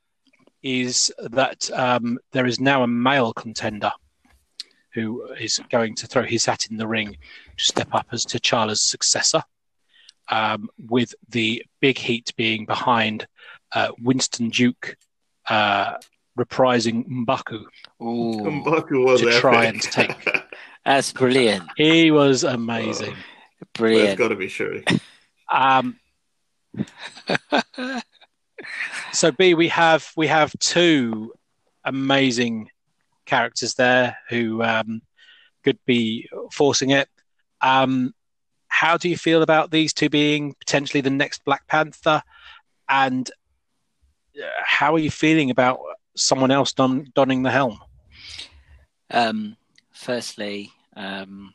is 0.63 1.11
that 1.19 1.71
um, 1.71 2.19
there 2.33 2.47
is 2.47 2.61
now 2.61 2.83
a 2.83 2.87
male 2.87 3.33
contender 3.33 3.93
who 4.97 5.27
is 5.39 5.61
going 5.71 5.95
to 5.95 6.07
throw 6.07 6.23
his 6.25 6.47
hat 6.47 6.65
in 6.71 6.79
the 6.79 6.89
ring 6.89 7.17
to 7.59 7.65
step 7.65 7.89
up 7.93 8.07
as 8.13 8.25
T'Challa's 8.25 8.83
successor, 8.91 9.43
um, 10.31 10.69
with 10.89 11.15
the 11.29 11.63
big 11.81 11.99
heat 11.99 12.33
being 12.37 12.65
behind 12.65 13.27
uh, 13.73 13.89
Winston 14.01 14.49
Duke 14.49 14.97
uh, 15.51 15.99
reprising 16.39 17.07
M'Baku. 17.09 17.63
Ooh, 18.03 18.41
M'Baku 18.43 19.05
was 19.05 19.21
To 19.21 19.29
epic. 19.29 19.41
try 19.41 19.65
and 19.67 19.83
take- 19.83 20.29
that's 20.85 21.13
brilliant. 21.13 21.65
He 21.77 22.11
was 22.11 22.43
amazing. 22.43 23.11
Well, 23.13 23.19
it's 23.61 23.71
Brilliant. 23.75 24.19
got 24.19 24.29
to 24.29 24.37
be 24.37 24.49
Shuri. 24.49 24.85
Um, 25.49 25.97
so 29.13 29.31
B, 29.33 29.55
we 29.55 29.69
have 29.69 30.11
we 30.17 30.27
have 30.27 30.53
two 30.59 31.33
amazing 31.85 32.69
characters 33.27 33.75
there 33.75 34.17
who 34.29 34.63
um, 34.63 35.03
could 35.65 35.79
be 35.85 36.29
forcing 36.53 36.91
it. 36.91 37.09
Um, 37.61 38.15
how 38.69 38.97
do 38.97 39.09
you 39.09 39.17
feel 39.17 39.43
about 39.43 39.71
these 39.71 39.93
two 39.93 40.09
being 40.09 40.55
potentially 40.55 41.01
the 41.01 41.11
next 41.11 41.45
Black 41.45 41.67
Panther? 41.67 42.23
And 42.89 43.31
uh, 44.39 44.47
how 44.65 44.95
are 44.95 44.99
you 44.99 45.11
feeling 45.11 45.51
about 45.51 45.81
someone 46.17 46.51
else 46.51 46.73
don- 46.73 47.07
donning 47.15 47.43
the 47.43 47.51
helm? 47.51 47.79
Um, 49.11 49.57
firstly, 49.93 50.73
um, 50.97 51.55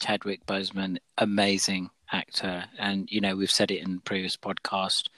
Chadwick 0.00 0.46
Boseman, 0.46 0.98
amazing 1.18 1.90
actor, 2.10 2.64
and 2.78 3.08
you 3.10 3.20
know 3.20 3.36
we've 3.36 3.50
said 3.50 3.70
it 3.70 3.82
in 3.82 4.00
previous 4.00 4.36
podcast. 4.36 5.08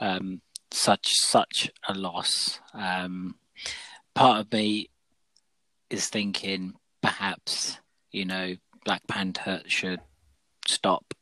Um, 0.00 0.40
such 0.70 1.12
such 1.14 1.70
a 1.88 1.94
loss. 1.94 2.60
Um, 2.74 3.36
part 4.14 4.40
of 4.40 4.52
me 4.52 4.90
is 5.90 6.08
thinking 6.08 6.74
perhaps 7.02 7.78
you 8.10 8.24
know 8.24 8.54
Black 8.84 9.06
Panther 9.06 9.62
should 9.66 10.00
stop. 10.66 11.14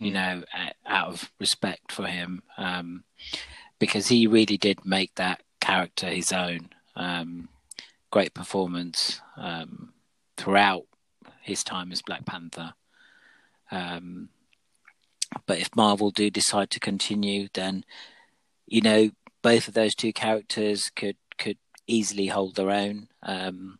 You 0.00 0.10
know, 0.10 0.42
out 0.86 1.08
of 1.08 1.32
respect 1.38 1.92
for 1.92 2.06
him, 2.06 2.42
um, 2.58 3.04
because 3.78 4.08
he 4.08 4.26
really 4.26 4.56
did 4.56 4.84
make 4.84 5.14
that 5.14 5.42
character 5.60 6.08
his 6.08 6.32
own. 6.32 6.70
Um, 6.96 7.48
great 8.10 8.34
performance 8.34 9.20
um, 9.36 9.92
throughout 10.36 10.84
his 11.42 11.62
time 11.62 11.92
as 11.92 12.02
Black 12.02 12.24
Panther. 12.24 12.74
Um, 13.70 14.28
but 15.46 15.58
if 15.58 15.74
Marvel 15.74 16.10
do 16.10 16.30
decide 16.30 16.70
to 16.70 16.80
continue, 16.80 17.48
then 17.54 17.84
you 18.66 18.80
know 18.80 19.10
both 19.42 19.68
of 19.68 19.74
those 19.74 19.94
two 19.94 20.12
characters 20.12 20.90
could 20.94 20.94
could 20.94 21.16
easily 21.86 22.26
hold 22.26 22.56
their 22.56 22.70
own. 22.70 23.08
Um, 23.22 23.78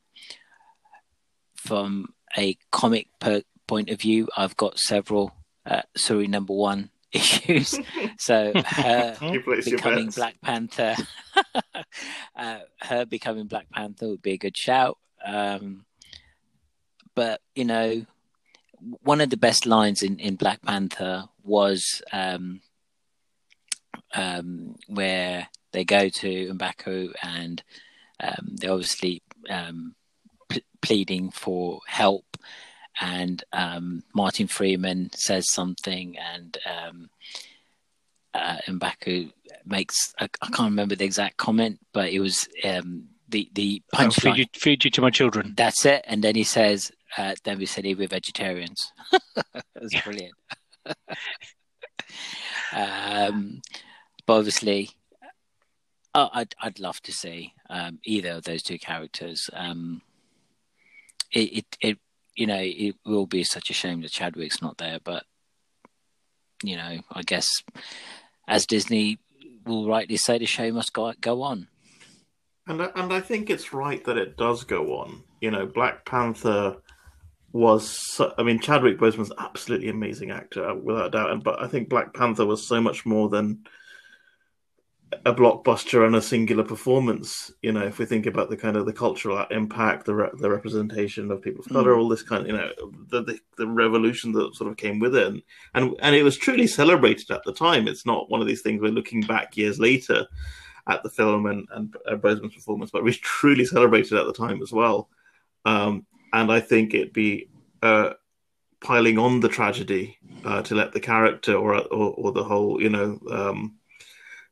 from 1.56 2.14
a 2.36 2.56
comic 2.70 3.08
per- 3.20 3.42
point 3.66 3.90
of 3.90 4.00
view, 4.00 4.28
I've 4.36 4.56
got 4.56 4.78
several 4.78 5.34
uh, 5.66 5.82
Shuri 5.96 6.26
number 6.26 6.52
one 6.52 6.90
issues. 7.12 7.78
so 8.18 8.52
her 8.66 9.16
You 9.22 9.40
place 9.40 9.66
your 9.66 9.78
becoming. 9.78 10.10
Black 10.10 10.40
Panther, 10.42 10.94
uh, 12.36 12.58
her 12.82 13.06
becoming 13.06 13.46
Black 13.46 13.70
Panther 13.70 14.08
would 14.08 14.22
be 14.22 14.32
a 14.32 14.38
good 14.38 14.56
shout. 14.56 14.98
Um, 15.24 15.86
but 17.14 17.40
you 17.54 17.64
know, 17.64 18.04
one 19.02 19.20
of 19.20 19.30
the 19.30 19.36
best 19.36 19.66
lines 19.66 20.02
in, 20.02 20.18
in 20.18 20.36
Black 20.36 20.60
Panther 20.62 21.24
was 21.42 22.02
um, 22.12 22.60
um, 24.14 24.76
where 24.86 25.48
they 25.72 25.84
go 25.84 26.08
to 26.08 26.52
M'Baku 26.52 27.12
and 27.22 27.62
um, 28.20 28.56
they're 28.56 28.72
obviously 28.72 29.22
um, 29.50 29.94
p- 30.48 30.64
pleading 30.82 31.30
for 31.30 31.80
help. 31.86 32.24
And 33.00 33.42
um, 33.52 34.04
Martin 34.14 34.46
Freeman 34.46 35.10
says 35.14 35.50
something, 35.50 36.16
and 36.16 36.56
um, 36.64 37.10
uh, 38.32 38.58
M'Baku 38.68 39.32
makes 39.64 40.14
I, 40.20 40.28
I, 40.42 40.46
can't 40.46 40.70
remember 40.70 40.94
the 40.94 41.04
exact 41.04 41.36
comment, 41.36 41.80
but 41.92 42.10
it 42.10 42.20
was 42.20 42.48
um, 42.62 43.08
the 43.28 43.48
the 43.52 43.82
punchline. 43.92 44.12
feed, 44.12 44.36
you, 44.36 44.44
feed 44.54 44.84
you 44.84 44.90
to 44.92 45.00
my 45.00 45.10
children. 45.10 45.54
That's 45.56 45.84
it. 45.84 46.04
And 46.06 46.22
then 46.22 46.36
he 46.36 46.44
says, 46.44 46.92
uh, 47.16 47.34
"Then 47.42 47.58
we 47.58 47.66
said 47.66 47.84
we're 47.84 48.06
vegetarians." 48.06 48.92
that 49.34 49.64
was 49.80 49.94
brilliant. 50.04 50.34
um, 52.72 53.60
but 54.26 54.34
obviously, 54.34 54.90
oh, 56.14 56.30
I'd 56.32 56.54
I'd 56.60 56.80
love 56.80 57.00
to 57.02 57.12
see 57.12 57.54
um, 57.68 57.98
either 58.04 58.32
of 58.32 58.44
those 58.44 58.62
two 58.62 58.78
characters. 58.78 59.50
Um, 59.52 60.02
it, 61.32 61.58
it 61.58 61.76
it 61.80 61.98
you 62.34 62.46
know 62.46 62.60
it 62.60 62.96
will 63.04 63.26
be 63.26 63.44
such 63.44 63.70
a 63.70 63.74
shame 63.74 64.02
that 64.02 64.12
Chadwick's 64.12 64.62
not 64.62 64.78
there, 64.78 64.98
but 65.02 65.24
you 66.62 66.76
know 66.76 66.98
I 67.10 67.22
guess 67.22 67.48
as 68.46 68.66
Disney 68.66 69.18
will 69.66 69.88
rightly 69.88 70.16
say, 70.16 70.38
the 70.38 70.46
show 70.46 70.70
must 70.72 70.92
go 70.92 71.12
go 71.20 71.42
on. 71.42 71.68
And 72.66 72.80
and 72.80 73.12
I 73.12 73.20
think 73.20 73.50
it's 73.50 73.72
right 73.72 74.02
that 74.04 74.16
it 74.16 74.36
does 74.36 74.64
go 74.64 74.96
on. 74.98 75.22
You 75.40 75.50
know, 75.50 75.66
Black 75.66 76.04
Panther 76.04 76.76
was 77.52 78.20
I 78.38 78.42
mean 78.42 78.58
Chadwick 78.58 78.98
Boseman's 78.98 79.32
absolutely 79.38 79.88
amazing 79.88 80.30
actor 80.30 80.74
without 80.74 81.12
doubt, 81.12 81.42
but 81.44 81.62
I 81.62 81.68
think 81.68 81.88
Black 81.88 82.14
Panther 82.14 82.46
was 82.46 82.66
so 82.66 82.80
much 82.80 83.04
more 83.06 83.28
than 83.28 83.64
a 85.24 85.34
blockbuster 85.34 86.06
and 86.06 86.16
a 86.16 86.22
singular 86.22 86.64
performance. 86.64 87.52
You 87.62 87.72
know, 87.72 87.82
if 87.82 87.98
we 87.98 88.04
think 88.04 88.26
about 88.26 88.50
the 88.50 88.56
kind 88.56 88.76
of 88.76 88.86
the 88.86 88.92
cultural 88.92 89.44
impact, 89.50 90.06
the 90.06 90.14
re- 90.14 90.30
the 90.34 90.50
representation 90.50 91.30
of 91.30 91.42
people 91.42 91.60
of 91.64 91.70
color, 91.70 91.94
mm. 91.94 91.98
all 91.98 92.08
this 92.08 92.22
kind 92.22 92.42
of 92.42 92.46
you 92.48 92.56
know 92.56 92.70
the, 93.08 93.22
the, 93.22 93.38
the 93.56 93.66
revolution 93.66 94.32
that 94.32 94.54
sort 94.54 94.70
of 94.70 94.76
came 94.76 94.98
with 94.98 95.14
it, 95.16 95.26
and, 95.26 95.42
and 95.74 95.94
and 96.00 96.14
it 96.14 96.22
was 96.22 96.36
truly 96.36 96.66
celebrated 96.66 97.30
at 97.30 97.42
the 97.44 97.52
time. 97.52 97.88
It's 97.88 98.06
not 98.06 98.30
one 98.30 98.40
of 98.40 98.46
these 98.46 98.62
things 98.62 98.80
we're 98.80 98.88
looking 98.88 99.20
back 99.22 99.56
years 99.56 99.78
later 99.78 100.26
at 100.88 101.02
the 101.02 101.10
film 101.10 101.46
and 101.46 101.66
and 101.72 101.96
uh, 102.06 102.16
Boseman's 102.16 102.54
performance, 102.54 102.90
but 102.90 102.98
it 102.98 103.04
was 103.04 103.18
truly 103.18 103.64
celebrated 103.64 104.18
at 104.18 104.26
the 104.26 104.32
time 104.32 104.62
as 104.62 104.72
well. 104.72 105.08
Um, 105.64 106.06
and 106.32 106.52
I 106.52 106.60
think 106.60 106.94
it'd 106.94 107.12
be 107.12 107.48
uh, 107.82 108.14
piling 108.80 109.18
on 109.18 109.40
the 109.40 109.48
tragedy 109.48 110.18
uh, 110.44 110.62
to 110.62 110.74
let 110.74 110.92
the 110.92 111.00
character 111.00 111.54
or, 111.54 111.76
or, 111.76 112.14
or 112.14 112.32
the 112.32 112.44
whole 112.44 112.82
you 112.82 112.90
know. 112.90 113.18
Um, 113.30 113.76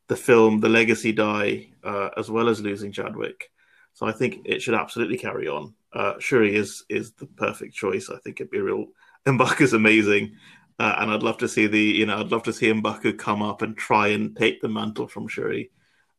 the 0.09 0.17
film, 0.17 0.61
the 0.61 0.69
legacy 0.69 1.13
die, 1.13 1.69
uh, 1.85 2.11
as 2.17 2.31
well 2.31 2.49
as 2.49 2.61
losing 2.61 2.93
Chadwick. 2.93 3.51
So 3.95 4.07
I 4.07 4.13
think 4.13 4.41
it 4.45 4.63
should 4.63 4.75
absolutely 4.75 5.19
carry 5.19 5.49
on. 5.49 5.75
Uh, 5.93 6.15
Shuri 6.19 6.55
is 6.55 6.85
is 6.89 7.13
the 7.13 7.27
perfect 7.27 7.75
choice. 7.75 8.09
I 8.11 8.19
think 8.19 8.41
it'd 8.41 8.51
be 8.51 8.61
real. 8.61 8.87
M'Baku's 9.27 9.73
amazing, 9.73 10.37
uh, 10.79 10.97
and 10.99 11.11
I'd 11.11 11.23
love 11.23 11.39
to 11.39 11.49
see 11.49 11.67
the 11.67 11.81
you 11.81 12.07
know 12.07 12.19
I'd 12.19 12.33
love 12.33 12.43
to 12.45 12.53
see 12.53 12.73
M'Baku 12.73 13.17
come 13.17 13.43
up 13.43 13.63
and 13.63 13.77
try 13.77 14.09
and 14.09 14.37
take 14.37 14.61
the 14.61 14.69
mantle 14.69 15.07
from 15.07 15.29
Shuri. 15.29 15.71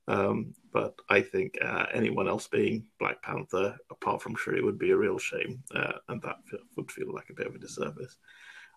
Um, 0.07 0.53
but 0.71 0.95
I 1.09 1.21
think 1.21 1.57
uh, 1.61 1.85
anyone 1.93 2.27
else 2.27 2.47
being 2.47 2.85
Black 2.99 3.21
Panther 3.21 3.77
apart 3.89 4.21
from 4.21 4.35
Shuri 4.35 4.61
would 4.63 4.79
be 4.79 4.91
a 4.91 4.97
real 4.97 5.17
shame, 5.17 5.63
uh, 5.75 5.93
and 6.09 6.21
that 6.21 6.37
would 6.75 6.91
feel 6.91 7.13
like 7.13 7.29
a 7.29 7.33
bit 7.33 7.47
of 7.47 7.55
a 7.55 7.59
disservice. 7.59 8.17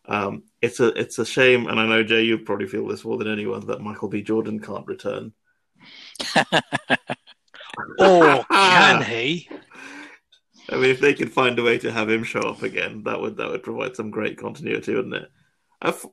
Um, 0.08 0.44
it's 0.62 0.80
a 0.80 0.88
it's 0.88 1.18
a 1.18 1.26
shame, 1.26 1.66
and 1.66 1.80
I 1.80 1.86
know 1.86 2.02
Jay, 2.02 2.22
you 2.22 2.38
probably 2.38 2.66
feel 2.66 2.86
this 2.86 3.04
more 3.04 3.18
than 3.18 3.28
anyone 3.28 3.66
that 3.66 3.80
Michael 3.80 4.08
B. 4.08 4.22
Jordan 4.22 4.60
can't 4.60 4.86
return. 4.86 5.32
or 7.98 8.44
can 8.44 9.02
he? 9.02 9.48
I 10.68 10.76
mean, 10.76 10.90
if 10.90 11.00
they 11.00 11.14
could 11.14 11.32
find 11.32 11.58
a 11.58 11.62
way 11.62 11.78
to 11.78 11.92
have 11.92 12.10
him 12.10 12.24
show 12.24 12.40
up 12.40 12.62
again, 12.62 13.02
that 13.04 13.20
would 13.20 13.36
that 13.36 13.48
would 13.48 13.62
provide 13.62 13.96
some 13.96 14.10
great 14.10 14.38
continuity, 14.38 14.94
wouldn't 14.94 15.14
it? 15.14 15.30
I've... 15.80 16.04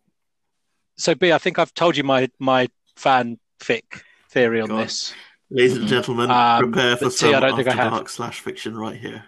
So, 0.96 1.16
B, 1.16 1.32
I 1.32 1.40
think 1.40 1.58
I've 1.58 1.74
told 1.74 1.98
you 1.98 2.04
my 2.04 2.30
my 2.40 2.70
fanfic 2.96 4.02
theory 4.30 4.62
on 4.62 4.70
God. 4.70 4.86
this. 4.86 5.14
Ladies 5.50 5.78
and 5.78 5.88
gentlemen, 5.88 6.32
um, 6.32 6.64
prepare 6.64 6.98
for 6.98 7.10
some 7.10 7.34
after 7.36 7.64
dark 7.64 8.10
slash 8.10 8.40
fiction 8.40 8.76
right 8.76 8.98
here. 8.98 9.24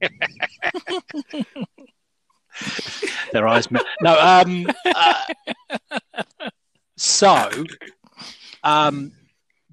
Their 3.32 3.46
eyes 3.46 3.70
met. 3.70 3.84
No, 4.00 4.18
um, 4.18 4.66
uh, 4.84 5.24
so 6.96 7.64
um, 8.62 9.12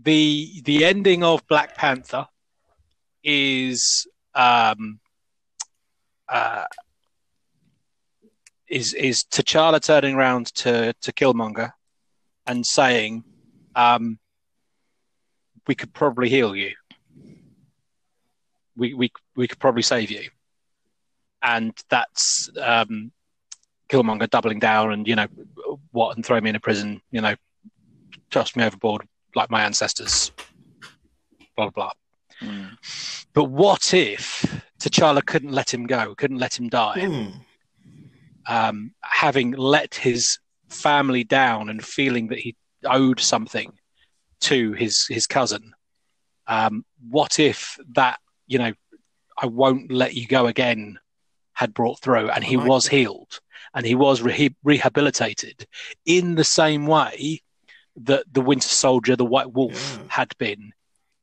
the 0.02 0.62
the 0.65 0.86
ending 0.86 1.24
of 1.24 1.46
Black 1.48 1.76
Panther 1.76 2.28
is 3.24 4.08
um, 4.36 5.00
uh, 6.28 6.65
is 8.67 8.93
is 8.93 9.24
T'Challa 9.24 9.82
turning 9.82 10.15
around 10.15 10.48
to 10.56 10.93
to 11.02 11.13
Killmonger 11.13 11.72
and 12.46 12.65
saying, 12.65 13.24
um, 13.76 14.19
"We 15.67 15.76
could 15.76 15.93
probably 15.93 16.30
heal 16.30 16.56
you. 16.56 16.74
We 18.76 18.93
we 18.93 19.12
we 19.36 19.48
could 19.48 19.60
probably 19.60 19.84
save 19.84 20.12
you." 20.12 20.30
And 21.43 21.77
that's 21.89 22.49
um, 22.60 23.12
Killmonger 23.89 24.29
doubling 24.29 24.60
down 24.60 24.93
and 24.93 25.08
you 25.08 25.15
know 25.15 25.27
what 25.91 26.15
and 26.15 26.25
throw 26.25 26.39
me 26.41 26.49
in 26.49 26.56
a 26.56 26.60
prison, 26.60 27.01
you 27.12 27.21
know, 27.21 27.36
toss 28.32 28.56
me 28.56 28.63
overboard 28.63 29.06
like 29.36 29.51
my 29.51 29.63
ancestors, 29.63 30.32
blah 31.56 31.69
blah. 31.69 31.71
blah. 31.71 31.91
Mm. 32.41 32.71
But 33.34 33.45
what 33.45 33.93
if 33.93 34.63
T'Challa 34.79 35.25
couldn't 35.25 35.51
let 35.51 35.73
him 35.73 35.86
go, 35.86 36.15
couldn't 36.15 36.39
let 36.39 36.58
him 36.58 36.69
die, 36.69 36.97
mm. 36.99 37.34
um, 38.47 38.93
having 39.01 39.51
let 39.51 39.95
his 39.95 40.39
family 40.69 41.23
down 41.23 41.69
and 41.69 41.84
feeling 41.84 42.27
that 42.27 42.39
he 42.39 42.56
owed 42.86 43.19
something 43.19 43.73
to 44.41 44.73
his 44.73 45.06
his 45.08 45.27
cousin? 45.27 45.73
Um, 46.47 46.86
what 47.10 47.39
if 47.39 47.77
that 47.93 48.19
you 48.47 48.60
know 48.60 48.73
I 49.38 49.47
won't 49.47 49.91
let 49.91 50.13
you 50.13 50.27
go 50.27 50.47
again 50.47 50.99
had 51.63 51.73
brought 51.73 51.99
through, 52.02 52.30
and 52.30 52.43
he 52.43 52.58
was 52.58 52.88
healed 52.88 53.39
and 53.73 53.86
he 53.86 53.95
was 53.95 54.21
re- 54.21 54.56
rehabilitated 54.63 55.65
in 56.06 56.36
the 56.36 56.43
same 56.43 56.86
way 56.86 57.41
that 57.95 58.26
the 58.32 58.41
Winter 58.41 58.67
Soldier, 58.67 59.15
the 59.15 59.26
White 59.26 59.54
Wolf, 59.54 59.97
yeah. 59.97 60.06
had 60.10 60.38
been 60.38 60.73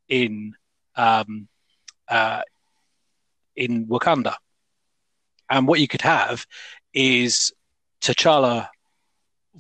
in 0.09 0.55
um, 0.97 1.49
uh, 2.09 2.43
in 3.55 3.87
Wakanda. 3.87 4.35
And 5.49 5.67
what 5.67 5.81
you 5.81 5.89
could 5.89 6.03
have 6.03 6.47
is 6.95 7.53
T'Challa 8.01 8.69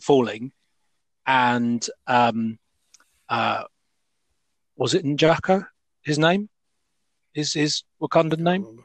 falling, 0.00 0.52
and 1.26 1.84
um, 2.06 2.58
uh, 3.28 3.64
was 4.76 4.94
it 4.94 5.04
N'Jako? 5.04 5.66
His 6.02 6.18
name, 6.18 6.48
his 7.34 7.52
his 7.52 7.82
Wakandan 8.00 8.38
name. 8.38 8.84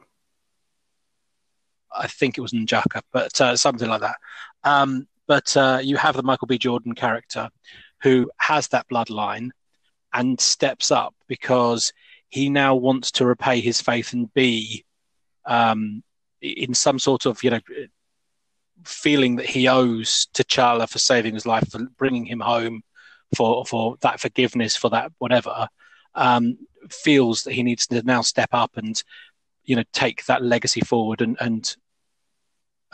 I 1.96 2.06
think 2.06 2.36
it 2.36 2.42
was 2.42 2.52
N'Jaka, 2.52 3.02
but 3.12 3.40
uh, 3.40 3.56
something 3.56 3.88
like 3.88 4.02
that. 4.02 4.16
Um, 4.64 5.06
but 5.26 5.56
uh, 5.56 5.80
you 5.82 5.96
have 5.96 6.16
the 6.16 6.22
Michael 6.22 6.46
B. 6.46 6.58
Jordan 6.58 6.94
character 6.94 7.50
who 8.02 8.30
has 8.38 8.68
that 8.68 8.86
bloodline 8.88 9.50
and 10.12 10.40
steps 10.40 10.90
up 10.90 11.14
because 11.26 11.92
he 12.28 12.48
now 12.48 12.74
wants 12.74 13.10
to 13.12 13.26
repay 13.26 13.60
his 13.60 13.80
faith 13.80 14.12
and 14.12 14.32
be 14.34 14.84
um, 15.44 16.02
in 16.40 16.74
some 16.74 16.98
sort 16.98 17.26
of 17.26 17.42
you 17.42 17.50
know 17.50 17.60
feeling 18.84 19.36
that 19.36 19.46
he 19.46 19.68
owes 19.68 20.28
to 20.34 20.44
T'Challa 20.44 20.88
for 20.88 20.98
saving 20.98 21.34
his 21.34 21.46
life, 21.46 21.68
for 21.70 21.80
bringing 21.96 22.24
him 22.24 22.40
home, 22.40 22.82
for 23.34 23.64
for 23.64 23.96
that 24.00 24.20
forgiveness, 24.20 24.76
for 24.76 24.90
that 24.90 25.12
whatever. 25.18 25.68
Um, 26.14 26.58
feels 26.90 27.42
that 27.42 27.52
he 27.52 27.62
needs 27.62 27.86
to 27.88 28.00
now 28.02 28.22
step 28.22 28.48
up 28.52 28.76
and 28.76 29.02
you 29.64 29.74
know 29.76 29.82
take 29.92 30.24
that 30.26 30.42
legacy 30.42 30.80
forward 30.80 31.20
and 31.20 31.36
and 31.40 31.76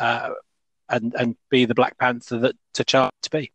uh, 0.03 0.31
and 0.89 1.15
and 1.17 1.37
be 1.49 1.65
the 1.65 1.75
Black 1.75 1.97
Panther 1.97 2.39
that 2.41 2.57
T'Challa 2.75 3.11
to 3.23 3.31
be. 3.31 3.53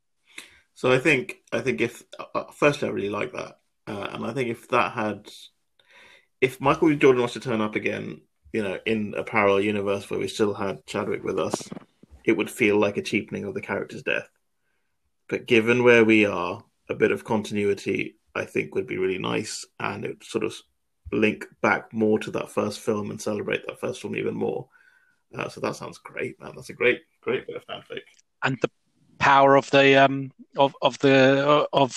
So 0.74 0.92
I 0.92 1.00
think 1.00 1.42
I 1.52 1.60
think 1.60 1.82
if 1.82 2.04
uh, 2.34 2.46
firstly 2.54 2.88
I 2.88 2.92
really 2.92 3.10
like 3.10 3.34
that, 3.34 3.60
uh, 3.86 4.08
and 4.14 4.26
I 4.26 4.34
think 4.34 4.50
if 4.50 4.70
that 4.70 4.94
had, 4.94 5.30
if 6.40 6.62
Michael 6.62 6.96
Jordan 6.96 7.22
was 7.22 7.34
to 7.34 7.40
turn 7.40 7.62
up 7.62 7.76
again, 7.76 8.22
you 8.54 8.64
know, 8.64 8.80
in 8.86 9.14
a 9.18 9.24
parallel 9.24 9.62
universe 9.62 10.10
where 10.10 10.20
we 10.20 10.28
still 10.28 10.54
had 10.54 10.86
Chadwick 10.86 11.24
with 11.24 11.38
us, 11.38 11.70
it 12.24 12.38
would 12.38 12.50
feel 12.50 12.80
like 12.80 12.98
a 12.98 13.02
cheapening 13.02 13.44
of 13.44 13.54
the 13.54 13.62
character's 13.62 14.04
death. 14.04 14.30
But 15.28 15.48
given 15.48 15.84
where 15.84 16.06
we 16.06 16.26
are, 16.26 16.64
a 16.90 16.96
bit 16.96 17.12
of 17.12 17.26
continuity 17.26 18.16
I 18.34 18.46
think 18.46 18.74
would 18.74 18.88
be 18.88 18.98
really 18.98 19.20
nice, 19.20 19.66
and 19.80 20.06
it 20.06 20.24
sort 20.24 20.46
of 20.46 20.56
link 21.12 21.46
back 21.62 21.92
more 21.92 22.20
to 22.20 22.32
that 22.32 22.52
first 22.52 22.80
film 22.80 23.10
and 23.12 23.22
celebrate 23.22 23.66
that 23.66 23.80
first 23.80 24.02
film 24.02 24.16
even 24.16 24.36
more. 24.36 24.70
Uh, 25.36 25.50
so 25.50 25.60
that 25.62 25.76
sounds 25.76 25.98
great, 25.98 26.40
man. 26.40 26.54
That's 26.56 26.70
a 26.70 26.74
great, 26.74 27.02
great 27.22 27.48
bit 27.48 27.56
of 27.56 27.66
fanfic. 27.66 28.02
And 28.44 28.58
the 28.62 28.70
power 29.20 29.56
of 29.56 29.70
the 29.72 29.96
um 30.04 30.32
of 30.58 30.76
of 30.82 30.98
the 31.00 31.48
uh, 31.48 31.66
of 31.74 31.94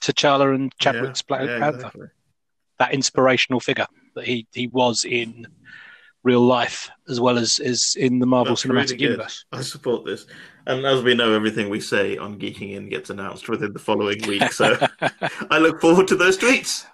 T'Challa 0.00 0.54
and 0.54 0.76
Chadwick's 0.78 1.22
yeah, 1.22 1.36
Black 1.36 1.48
yeah, 1.48 1.58
Panther. 1.58 1.76
Exactly. 1.78 2.06
That 2.78 2.94
inspirational 2.94 3.60
figure 3.60 3.86
that 4.14 4.24
he 4.24 4.46
he 4.52 4.68
was 4.68 5.04
in 5.04 5.46
real 6.24 6.40
life 6.40 6.90
as 7.08 7.20
well 7.20 7.38
as 7.38 7.58
is 7.58 7.96
in 7.98 8.18
the 8.18 8.26
Marvel 8.26 8.54
That's 8.54 8.64
Cinematic 8.64 8.92
really. 8.92 9.04
Universe. 9.04 9.44
I 9.52 9.62
support 9.62 10.04
this. 10.04 10.26
And 10.66 10.84
as 10.84 11.02
we 11.02 11.14
know, 11.14 11.32
everything 11.32 11.70
we 11.70 11.80
say 11.80 12.16
on 12.18 12.38
Geeking 12.38 12.74
In 12.74 12.88
gets 12.88 13.10
announced 13.10 13.48
within 13.48 13.72
the 13.72 13.78
following 13.78 14.20
week. 14.26 14.52
So 14.52 14.76
I 15.50 15.58
look 15.58 15.80
forward 15.80 16.08
to 16.08 16.16
those 16.16 16.36
tweets. 16.36 16.84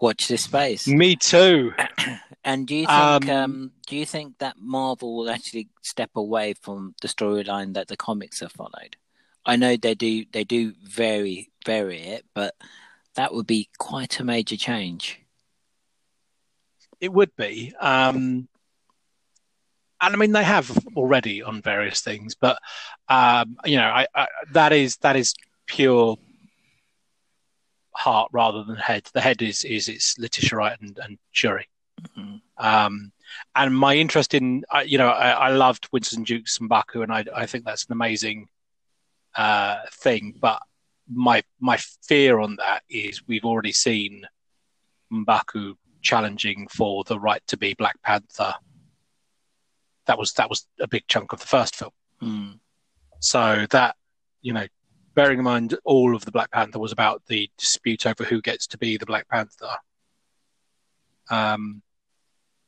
Watch 0.00 0.28
this 0.28 0.44
space. 0.44 0.88
Me 0.88 1.14
too. 1.16 1.72
And 2.44 2.66
do 2.66 2.76
you 2.76 2.86
think 2.86 3.28
Um, 3.28 3.30
um, 3.30 3.72
do 3.86 3.96
you 3.96 4.04
think 4.04 4.38
that 4.38 4.58
Marvel 4.58 5.16
will 5.16 5.30
actually 5.30 5.70
step 5.82 6.10
away 6.14 6.52
from 6.52 6.94
the 7.00 7.08
storyline 7.08 7.72
that 7.74 7.88
the 7.88 7.96
comics 7.96 8.40
have 8.40 8.52
followed? 8.52 8.96
I 9.46 9.56
know 9.56 9.76
they 9.76 9.94
do 9.94 10.24
they 10.32 10.44
do 10.44 10.74
vary 10.82 11.50
vary 11.64 12.00
it, 12.00 12.26
but 12.34 12.54
that 13.14 13.32
would 13.32 13.46
be 13.46 13.68
quite 13.78 14.20
a 14.20 14.24
major 14.24 14.56
change. 14.56 15.20
It 17.00 17.12
would 17.12 17.34
be. 17.36 17.72
Um, 17.80 18.48
and 20.00 20.14
I 20.14 20.16
mean, 20.16 20.32
they 20.32 20.44
have 20.44 20.70
already 20.96 21.42
on 21.42 21.62
various 21.62 22.02
things, 22.02 22.34
but 22.34 22.58
um, 23.08 23.56
you 23.64 23.76
know, 23.76 23.88
I, 23.88 24.06
I, 24.14 24.26
that 24.52 24.72
is 24.72 24.96
that 24.98 25.16
is 25.16 25.34
pure 25.66 26.18
heart 27.92 28.28
rather 28.32 28.64
than 28.64 28.76
head. 28.76 29.08
The 29.14 29.20
head 29.20 29.40
is 29.40 29.64
is 29.64 29.88
it's 29.88 30.18
Letitia 30.18 30.58
Wright 30.58 30.80
and, 30.80 30.98
and 31.02 31.18
Shuri. 31.32 31.68
Mhm. 32.16 32.40
Um, 32.58 33.12
and 33.54 33.76
my 33.76 33.94
interest 33.96 34.34
in, 34.34 34.64
I- 34.70 34.82
you 34.82 34.98
know, 34.98 35.08
I, 35.08 35.30
I 35.30 35.48
loved 35.50 35.88
Winston 35.92 36.22
Duke's 36.24 36.58
M'Baku, 36.58 37.02
and 37.02 37.12
I, 37.12 37.24
I 37.34 37.46
think 37.46 37.64
that's 37.64 37.86
an 37.86 37.92
amazing 37.92 38.48
uh, 39.36 39.78
thing. 39.92 40.34
But 40.38 40.60
my 41.12 41.42
my 41.60 41.76
fear 42.06 42.38
on 42.38 42.56
that 42.56 42.82
is 42.88 43.26
we've 43.26 43.44
already 43.44 43.72
seen 43.72 44.26
M'Baku 45.12 45.74
challenging 46.02 46.68
for 46.68 47.02
the 47.04 47.18
right 47.18 47.42
to 47.48 47.56
be 47.56 47.74
Black 47.74 48.00
Panther. 48.02 48.54
That 50.06 50.18
was 50.18 50.32
that 50.34 50.48
was 50.50 50.66
a 50.80 50.86
big 50.86 51.04
chunk 51.08 51.32
of 51.32 51.40
the 51.40 51.46
first 51.46 51.74
film. 51.76 51.92
Mm. 52.22 52.58
So 53.20 53.66
that 53.70 53.96
you 54.42 54.52
know, 54.52 54.66
bearing 55.14 55.38
in 55.38 55.44
mind 55.44 55.76
all 55.84 56.14
of 56.14 56.24
the 56.24 56.30
Black 56.30 56.50
Panther 56.50 56.78
was 56.78 56.92
about 56.92 57.22
the 57.26 57.50
dispute 57.58 58.06
over 58.06 58.22
who 58.24 58.40
gets 58.42 58.66
to 58.68 58.78
be 58.78 58.96
the 58.98 59.06
Black 59.06 59.26
Panther. 59.28 59.76
Um, 61.30 61.82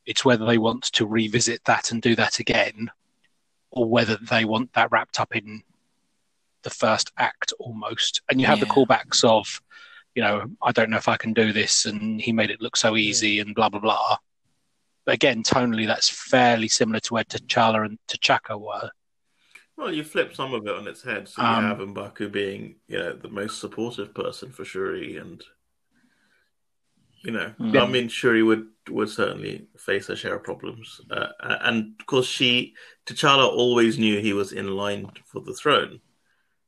it's 0.07 0.25
whether 0.25 0.47
they 0.47 0.59
want 0.59 0.85
to 0.85 1.07
revisit 1.07 1.65
that 1.65 1.91
and 1.91 2.01
do 2.01 2.15
that 2.15 2.39
again, 2.39 2.91
or 3.71 3.89
whether 3.89 4.17
they 4.17 4.45
want 4.45 4.73
that 4.73 4.91
wrapped 4.91 5.21
up 5.21 5.35
in 5.35 5.63
the 6.63 6.71
first 6.71 7.13
act 7.19 7.53
almost. 7.59 8.23
And 8.31 8.41
you 8.41 8.47
have 8.47 8.61
the 8.61 8.67
callbacks 8.67 9.23
of, 9.25 9.61
you 10.15 10.23
know, 10.23 10.47
I 10.63 10.73
don't 10.73 10.91
know 10.91 10.97
if 10.97 11.09
I 11.09 11.17
can 11.17 11.33
do 11.33 11.53
this, 11.53 11.85
and 11.85 12.21
he 12.21 12.33
made 12.33 12.51
it 12.51 12.63
look 12.63 12.77
so 12.77 12.97
easy, 12.97 13.41
and 13.41 13.55
blah 13.55 13.69
blah 13.69 13.81
blah. 13.81 14.17
But 15.05 15.15
again, 15.15 15.43
tonally, 15.43 15.87
that's 15.87 16.09
fairly 16.09 16.69
similar 16.69 17.01
to 17.01 17.15
where 17.15 17.25
T'Challa 17.25 17.87
and 17.87 17.99
T'Chaka 18.09 18.61
were. 18.61 18.91
Well, 19.77 19.93
you 19.93 20.03
flip 20.03 20.35
some 20.35 20.55
of 20.55 20.67
it 20.67 20.75
on 20.75 20.89
its 20.89 21.03
head. 21.03 21.29
So 21.29 21.43
Um, 21.43 21.63
you 21.63 21.69
have 21.69 21.79
M'Baku 21.79 22.33
being, 22.33 22.77
you 22.89 22.99
know, 22.99 23.13
the 23.13 23.29
most 23.29 23.61
supportive 23.61 24.15
person 24.15 24.51
for 24.51 24.65
Shuri, 24.65 25.17
and 25.17 25.45
you 27.27 27.33
know, 27.33 27.53
Yeah. 27.59 27.83
I 27.83 27.87
mean, 27.89 28.09
Shuri 28.09 28.43
would 28.43 28.67
would 28.89 29.11
certainly 29.11 29.67
face 29.77 30.07
her 30.07 30.15
share 30.15 30.37
of 30.37 30.45
problems, 30.45 31.01
uh, 31.11 31.27
and 31.69 31.79
of 32.01 32.07
course, 32.07 32.29
she 32.29 32.75
T'Challa 33.07 33.49
always 33.49 33.99
knew 33.99 34.21
he 34.21 34.33
was 34.33 34.53
in 34.53 34.69
line 34.77 35.11
for 35.31 35.41
the 35.41 35.55
throne. 35.55 36.01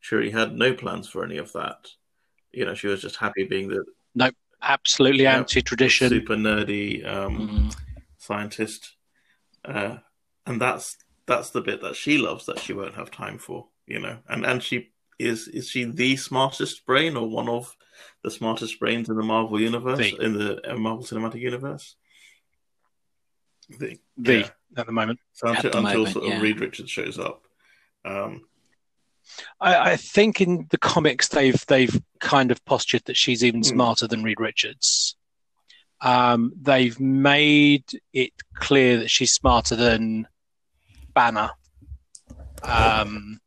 Shuri 0.01 0.31
had 0.31 0.53
no 0.57 0.75
plans 0.75 1.09
for 1.09 1.25
any 1.25 1.37
of 1.39 1.53
that. 1.53 1.87
You 2.53 2.65
know, 2.65 2.75
she 2.75 2.89
was 2.89 3.01
just 3.03 3.17
happy 3.17 3.45
being 3.45 3.69
the 3.69 3.85
no, 4.17 4.31
Absolutely 4.61 5.23
Yeah. 5.23 5.37
anti-tradition. 5.39 6.09
super 6.09 6.35
nerdy 6.35 7.07
um, 7.07 7.35
Mm. 7.39 7.77
scientist, 8.17 8.97
uh, 9.65 9.99
and 10.47 10.61
that's 10.61 10.97
that's 11.27 11.51
the 11.51 11.61
bit 11.61 11.81
that 11.83 11.95
she 11.95 12.19
loves 12.19 12.47
that 12.47 12.59
she 12.59 12.73
won't 12.73 12.95
have 12.97 13.11
time 13.13 13.39
for, 13.39 13.69
you 13.87 14.01
know. 14.01 14.19
And 14.29 14.45
and 14.45 14.61
she 14.63 14.91
is 15.21 15.47
is 15.47 15.69
she 15.69 15.85
the 15.85 16.17
smartest 16.17 16.85
brain 16.85 17.17
or 17.17 17.29
one 17.29 17.49
of 17.49 17.77
the 18.23 18.31
smartest 18.31 18.79
brains 18.81 19.09
in 19.09 19.17
the 19.17 19.23
Marvel 19.23 19.61
universe 19.61 19.99
The. 19.99 20.17
in 20.23 20.33
the 20.39 20.73
uh, 20.73 20.77
Marvel 20.77 21.05
Cinematic 21.05 21.41
Universe? 21.41 21.97
The, 23.79 23.99
The 24.17 24.39
yeah. 24.41 24.49
at 24.77 24.87
the 24.87 24.93
moment. 24.93 25.21
So 25.33 25.49
At 25.49 25.57
until, 25.65 25.71
the 25.71 25.79
until 25.79 25.95
moment, 25.99 26.13
sort 26.15 26.25
of 26.27 26.31
yeah. 26.33 26.41
Reed 26.41 26.61
Richards 26.61 26.91
shows 26.91 27.19
up, 27.19 27.43
um, 28.05 28.43
I, 29.61 29.93
I 29.93 29.97
think 29.97 30.41
in 30.41 30.67
the 30.71 30.79
comics 30.79 31.29
they've 31.29 31.63
they've 31.67 32.01
kind 32.19 32.51
of 32.51 32.65
postured 32.65 33.05
that 33.05 33.17
she's 33.17 33.45
even 33.45 33.61
Hmm. 33.61 33.65
smarter 33.75 34.07
than 34.09 34.23
Reed 34.23 34.41
Richards. 34.41 35.17
Um, 36.01 36.53
they've 36.61 36.99
made 36.99 37.85
it 38.13 38.33
clear 38.55 38.99
that 38.99 39.11
she's 39.11 39.33
smarter 39.33 39.77
than 39.77 40.29
Banner. 41.13 41.51
Um, 42.63 43.41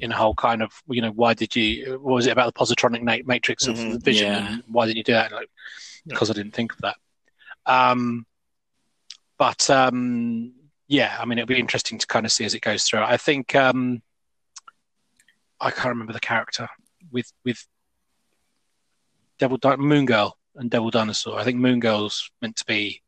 in 0.00 0.12
a 0.12 0.16
whole 0.16 0.34
kind 0.34 0.62
of 0.62 0.72
you 0.88 1.00
know 1.00 1.10
why 1.12 1.34
did 1.34 1.54
you 1.56 1.98
what 2.02 2.14
was 2.14 2.26
it 2.26 2.30
about 2.32 2.52
the 2.52 2.58
positronic 2.58 3.02
na- 3.02 3.18
matrix 3.24 3.66
of 3.66 3.76
Mhm. 3.76 3.92
the 3.92 3.98
vision 3.98 4.32
Yeah. 4.32 4.52
and 4.54 4.62
why 4.66 4.86
didn't 4.86 4.98
you 4.98 5.04
do 5.04 5.12
that 5.12 5.32
like 5.32 5.50
because 6.06 6.30
I 6.30 6.34
didn't 6.34 6.52
think 6.54 6.72
of 6.72 6.78
that. 6.82 6.96
Um, 7.66 8.26
but 9.38 9.68
um, 9.70 10.52
yeah, 10.86 11.16
I 11.18 11.24
mean 11.24 11.38
it'll 11.38 11.46
be 11.48 11.58
interesting 11.58 11.98
to 11.98 12.06
kind 12.06 12.26
of 12.26 12.32
see 12.32 12.44
as 12.44 12.54
it 12.54 12.60
goes 12.60 12.84
through. 12.84 13.00
I 13.02 13.16
think 13.16 13.54
um, 13.54 14.02
I 15.60 15.70
can't 15.70 15.88
remember 15.88 16.12
the 16.12 16.20
character 16.20 16.68
with 17.10 17.32
with 17.44 17.66
Devil 19.38 19.56
Di- 19.58 19.76
Moon 19.76 20.04
Girl 20.06 20.36
and 20.56 20.70
Devil 20.70 20.90
Dinosaur. 20.90 21.38
I 21.38 21.44
think 21.44 21.58
Moon 21.58 21.80
Girl's 21.80 22.30
meant 22.42 22.56
to 22.56 22.64
be 22.66 23.02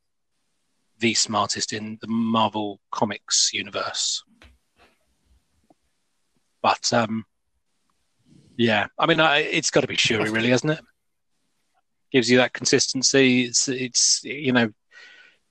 the 0.99 1.15
smartest 1.15 1.73
in 1.73 1.99
the 2.01 2.07
Marvel 2.09 2.81
Comics 2.91 3.51
universe. 3.53 4.25
But 6.67 6.93
um, 6.93 7.25
yeah, 8.57 8.89
I 8.99 9.07
mean, 9.07 9.21
I, 9.21 9.39
it's 9.39 9.71
got 9.71 9.83
to 9.83 9.87
be 9.87 9.95
Shuri, 9.95 10.31
really, 10.31 10.51
hasn't 10.51 10.73
it? 10.73 10.81
Gives 12.11 12.29
you 12.29 12.39
that 12.39 12.55
consistency. 12.55 13.45
It's, 13.45 13.69
it's 13.69 14.25
you 14.25 14.51
know, 14.51 14.73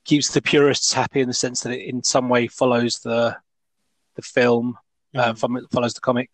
keeps 0.04 0.34
the 0.34 0.42
purists 0.42 0.92
happy 0.92 1.22
in 1.22 1.30
the 1.30 1.34
sense 1.34 1.62
that 1.62 1.72
it 1.72 1.88
in 1.88 2.04
some 2.04 2.28
way 2.28 2.50
follows 2.50 3.00
the 3.00 3.38
the 4.18 4.22
film, 4.24 4.78
uh, 5.16 5.34
fo- 5.36 5.66
follows 5.72 5.94
the 5.94 6.02
comic, 6.02 6.30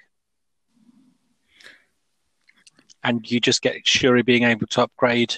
and 3.04 3.30
you 3.30 3.40
just 3.40 3.62
get 3.62 3.88
Shuri 3.88 4.24
being 4.24 4.46
able 4.46 4.66
to 4.66 4.82
upgrade 4.82 5.36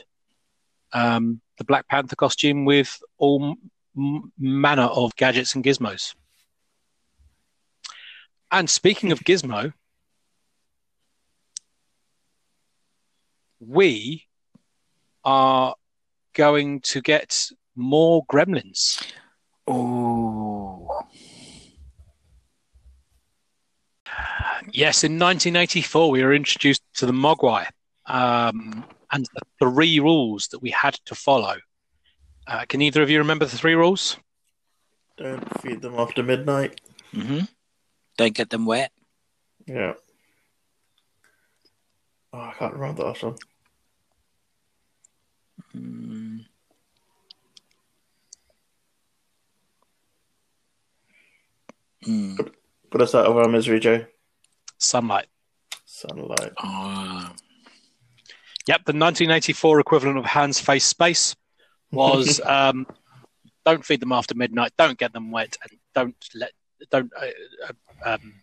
um, 0.94 1.42
the 1.58 1.66
Black 1.66 1.90
Panther 1.90 2.16
costume 2.16 2.64
with 2.64 2.98
all 3.18 3.58
m- 3.98 4.32
manner 4.40 4.84
of 4.84 5.14
gadgets 5.18 5.54
and 5.54 5.66
gizmos. 5.66 6.16
And 8.54 8.70
speaking 8.70 9.12
of 9.12 9.22
Gizmo, 9.22 9.74
we 13.60 14.28
are 15.26 15.74
going 16.36 16.82
to 16.82 17.02
get 17.02 17.36
more 17.76 18.24
gremlins. 18.32 19.04
Oh, 19.68 20.88
Yes, 24.72 25.04
in 25.04 25.14
1984, 25.14 26.12
we 26.12 26.24
were 26.24 26.34
introduced 26.34 26.84
to 26.96 27.08
the 27.08 27.12
Mogwai 27.12 27.66
um, 28.06 28.86
and 29.12 29.26
the 29.34 29.42
three 29.60 30.00
rules 30.00 30.48
that 30.52 30.60
we 30.60 30.70
had 30.70 30.94
to 31.06 31.16
follow. 31.16 31.56
Uh, 32.46 32.66
can 32.70 32.84
either 32.84 33.02
of 33.02 33.10
you 33.10 33.18
remember 33.18 33.46
the 33.46 33.58
three 33.58 33.74
rules? 33.74 34.18
don't 35.18 35.62
feed 35.62 35.82
them 35.82 35.96
after 35.96 36.22
midnight. 36.22 36.82
hmm 37.12 37.42
don't 38.18 38.34
get 38.34 38.50
them 38.50 38.66
wet. 38.66 38.92
Yeah. 39.68 39.94
Oh, 42.34 42.40
I 42.40 42.54
can't 42.58 42.74
remember 42.74 43.04
the 43.04 43.08
last 43.08 43.24
one. 43.24 43.36
Mm. 45.76 46.46
Mm. 52.06 52.52
Put 52.92 53.02
us 53.02 53.16
out 53.16 53.26
of 53.26 53.38
our 53.38 53.48
misery, 53.48 53.80
Joe. 53.80 54.06
Sunlight. 54.78 55.28
Sunlight. 55.86 56.52
Oh. 56.62 57.30
Yep, 58.68 58.86
the 58.86 58.94
1984 58.94 59.80
equivalent 59.80 60.18
of 60.18 60.26
Hands 60.26 60.60
Face 60.60 60.86
Space 60.86 61.36
was 61.92 62.42
um, 62.46 62.88
don't 63.66 63.86
feed 63.86 64.00
them 64.00 64.12
after 64.12 64.36
midnight, 64.36 64.74
don't 64.78 64.98
get 64.98 65.14
them 65.14 65.32
wet, 65.32 65.58
and 65.62 65.80
don't 65.94 66.16
let 66.36 66.52
don't 66.92 67.12
uh, 67.16 67.26
uh, 67.68 68.14
um, 68.14 68.34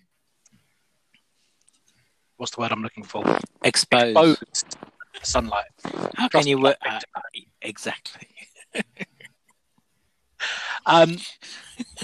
what's 2.37 2.55
the 2.55 2.61
word 2.61 2.73
I'm 2.73 2.83
looking 2.83 3.05
for? 3.05 3.25
Exposed. 3.63 4.17
Exposed 4.17 4.77
sunlight. 5.23 5.67
How 6.15 6.29
can 6.29 6.47
you 6.47 6.61
work? 6.61 6.77
Uh, 6.87 7.01
exactly. 7.63 8.29
Um, 10.87 11.19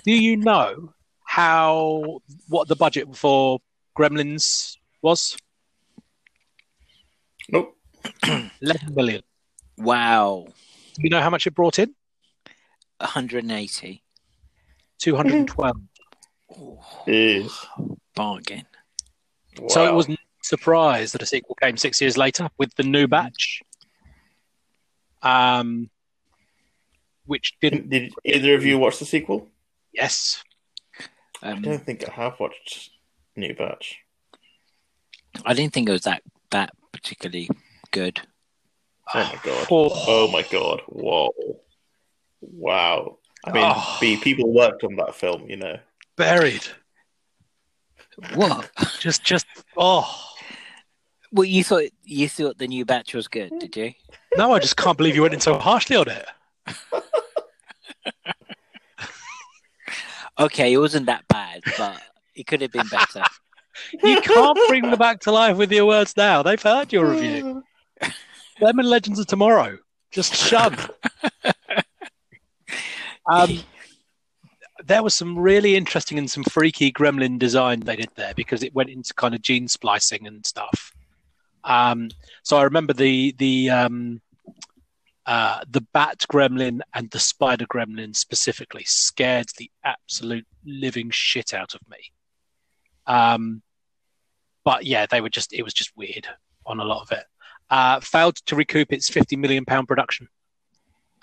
do 0.04 0.12
you 0.12 0.36
know 0.36 0.92
how 1.24 2.20
what 2.48 2.68
the 2.68 2.76
budget 2.76 3.16
for 3.16 3.60
Gremlins 3.98 4.76
was? 5.00 5.38
Nope. 7.48 7.74
11 8.60 8.94
million. 8.94 9.22
Wow. 9.78 10.46
Do 10.94 11.02
you 11.02 11.08
know 11.08 11.22
how 11.22 11.30
much 11.30 11.46
it 11.46 11.54
brought 11.54 11.78
in? 11.78 11.94
180. 12.98 14.02
212. 14.98 15.76
Jeez. 17.06 17.50
Bargain. 18.14 18.64
So 19.68 19.86
it 19.86 19.94
wasn't 19.94 20.18
surprise 20.42 21.12
that 21.12 21.22
a 21.22 21.26
sequel 21.26 21.56
came 21.56 21.76
six 21.76 22.00
years 22.00 22.16
later 22.16 22.48
with 22.58 22.74
the 22.76 22.82
new 22.82 23.06
batch. 23.08 23.62
Um, 25.22 25.90
which 27.24 27.54
didn't. 27.60 27.90
Did 27.90 28.12
either 28.24 28.54
of 28.54 28.64
you 28.64 28.78
watch 28.78 28.98
the 28.98 29.04
sequel? 29.06 29.48
Yes. 29.92 30.42
I 31.42 31.50
Um, 31.52 31.62
don't 31.62 31.84
think 31.84 32.08
I 32.08 32.12
have 32.12 32.38
watched 32.38 32.90
New 33.34 33.54
Batch. 33.54 33.96
I 35.44 35.52
didn't 35.54 35.72
think 35.74 35.88
it 35.88 35.92
was 35.92 36.02
that 36.02 36.22
that 36.50 36.70
particularly 36.92 37.48
good. 37.90 38.20
Oh 39.14 39.24
my 39.24 39.40
god. 39.42 39.66
Oh. 39.70 40.04
Oh 40.06 40.28
my 40.30 40.42
god. 40.42 40.82
Whoa. 40.86 41.32
Wow. 42.40 43.18
I 43.44 43.52
mean, 43.52 43.64
Oh. 43.74 43.96
People 44.00 44.52
worked 44.52 44.84
on 44.84 44.96
that 44.96 45.14
film, 45.14 45.48
you 45.48 45.56
know. 45.56 45.78
Buried. 46.16 46.66
What? 48.34 48.70
Just, 48.98 49.24
just. 49.24 49.46
Oh. 49.76 50.10
well, 51.32 51.44
you 51.44 51.62
thought 51.62 51.84
you 52.04 52.28
thought 52.28 52.58
the 52.58 52.66
new 52.66 52.84
batch 52.84 53.14
was 53.14 53.28
good, 53.28 53.52
did 53.58 53.76
you? 53.76 53.92
No, 54.36 54.52
I 54.52 54.58
just 54.58 54.76
can't 54.76 54.96
believe 54.96 55.14
you 55.14 55.22
went 55.22 55.34
in 55.34 55.40
so 55.40 55.58
harshly 55.58 55.96
on 55.96 56.08
it. 56.08 56.26
Okay, 60.38 60.72
it 60.72 60.78
wasn't 60.78 61.06
that 61.06 61.26
bad, 61.28 61.62
but 61.78 62.00
it 62.34 62.46
could 62.46 62.60
have 62.60 62.72
been 62.72 62.86
better. 62.88 63.22
You 64.02 64.20
can't 64.20 64.58
bring 64.68 64.82
them 64.82 64.98
back 64.98 65.20
to 65.20 65.32
life 65.32 65.56
with 65.56 65.72
your 65.72 65.86
words 65.86 66.14
now. 66.16 66.42
They've 66.42 66.60
heard 66.60 66.92
your 66.92 67.10
review. 67.10 67.62
Them 68.60 68.78
and 68.78 68.88
Legends 68.88 69.18
of 69.18 69.26
Tomorrow. 69.26 69.78
Just 70.10 70.34
shun. 70.34 70.76
Um, 73.28 73.58
there 74.86 75.02
was 75.02 75.14
some 75.14 75.38
really 75.38 75.74
interesting 75.74 76.18
and 76.18 76.30
some 76.30 76.44
freaky 76.44 76.92
gremlin 76.92 77.38
design 77.38 77.80
they 77.80 77.96
did 77.96 78.10
there 78.14 78.34
because 78.34 78.62
it 78.62 78.74
went 78.74 78.88
into 78.88 79.12
kind 79.14 79.34
of 79.34 79.42
gene 79.42 79.68
splicing 79.68 80.26
and 80.26 80.46
stuff. 80.46 80.92
Um, 81.64 82.10
so 82.44 82.56
I 82.56 82.62
remember 82.62 82.92
the 82.92 83.34
the 83.38 83.70
um, 83.70 84.20
uh, 85.26 85.60
the 85.68 85.80
bat 85.92 86.24
gremlin 86.30 86.80
and 86.94 87.10
the 87.10 87.18
spider 87.18 87.66
gremlin 87.66 88.14
specifically 88.14 88.84
scared 88.86 89.48
the 89.58 89.70
absolute 89.84 90.46
living 90.64 91.10
shit 91.10 91.52
out 91.52 91.74
of 91.74 91.80
me. 91.90 91.98
Um, 93.06 93.62
but 94.64 94.86
yeah, 94.86 95.06
they 95.06 95.20
were 95.20 95.30
just 95.30 95.52
it 95.52 95.62
was 95.62 95.74
just 95.74 95.96
weird 95.96 96.28
on 96.64 96.78
a 96.78 96.84
lot 96.84 97.02
of 97.02 97.10
it. 97.10 97.24
Uh, 97.68 97.98
failed 97.98 98.36
to 98.46 98.54
recoup 98.54 98.92
its 98.92 99.08
fifty 99.08 99.34
million 99.34 99.64
pound 99.64 99.88
production 99.88 100.28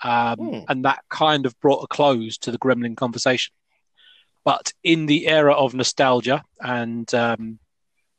um, 0.02 0.36
Hmm. 0.38 0.58
and 0.68 0.84
that 0.84 1.02
kind 1.08 1.46
of 1.46 1.58
brought 1.60 1.82
a 1.82 1.86
close 1.86 2.36
to 2.38 2.50
the 2.50 2.58
Gremlin 2.58 2.96
conversation. 2.96 3.54
But 4.44 4.72
in 4.82 5.06
the 5.06 5.26
era 5.26 5.54
of 5.54 5.74
nostalgia 5.74 6.42
and 6.60 7.12
um, 7.14 7.58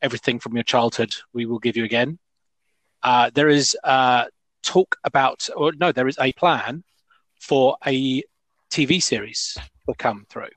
everything 0.02 0.40
from 0.40 0.56
your 0.56 0.64
childhood, 0.64 1.14
we 1.34 1.46
will 1.46 1.60
give 1.60 1.78
you 1.78 1.84
again. 1.84 2.18
Uh, 3.04 3.30
there 3.34 3.50
is 3.50 3.78
uh, 3.84 4.26
talk 4.64 4.96
about, 5.04 5.48
or 5.56 5.72
no, 5.74 5.92
there 5.92 6.08
is 6.08 6.18
a 6.20 6.34
plan 6.34 6.84
for 7.40 7.78
a 7.86 8.24
TV 8.72 9.02
series 9.02 9.58
to 9.88 9.94
come 9.96 10.26
through. 10.30 10.50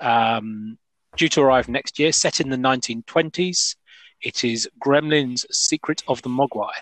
Um, 0.00 0.78
due 1.16 1.28
to 1.28 1.42
arrive 1.42 1.68
next 1.68 1.98
year, 1.98 2.10
set 2.10 2.40
in 2.40 2.48
the 2.50 2.56
1920s. 2.56 3.76
It 4.20 4.42
is 4.44 4.68
Gremlins: 4.84 5.44
Secret 5.52 6.02
of 6.08 6.22
the 6.22 6.28
Mogwai. 6.28 6.72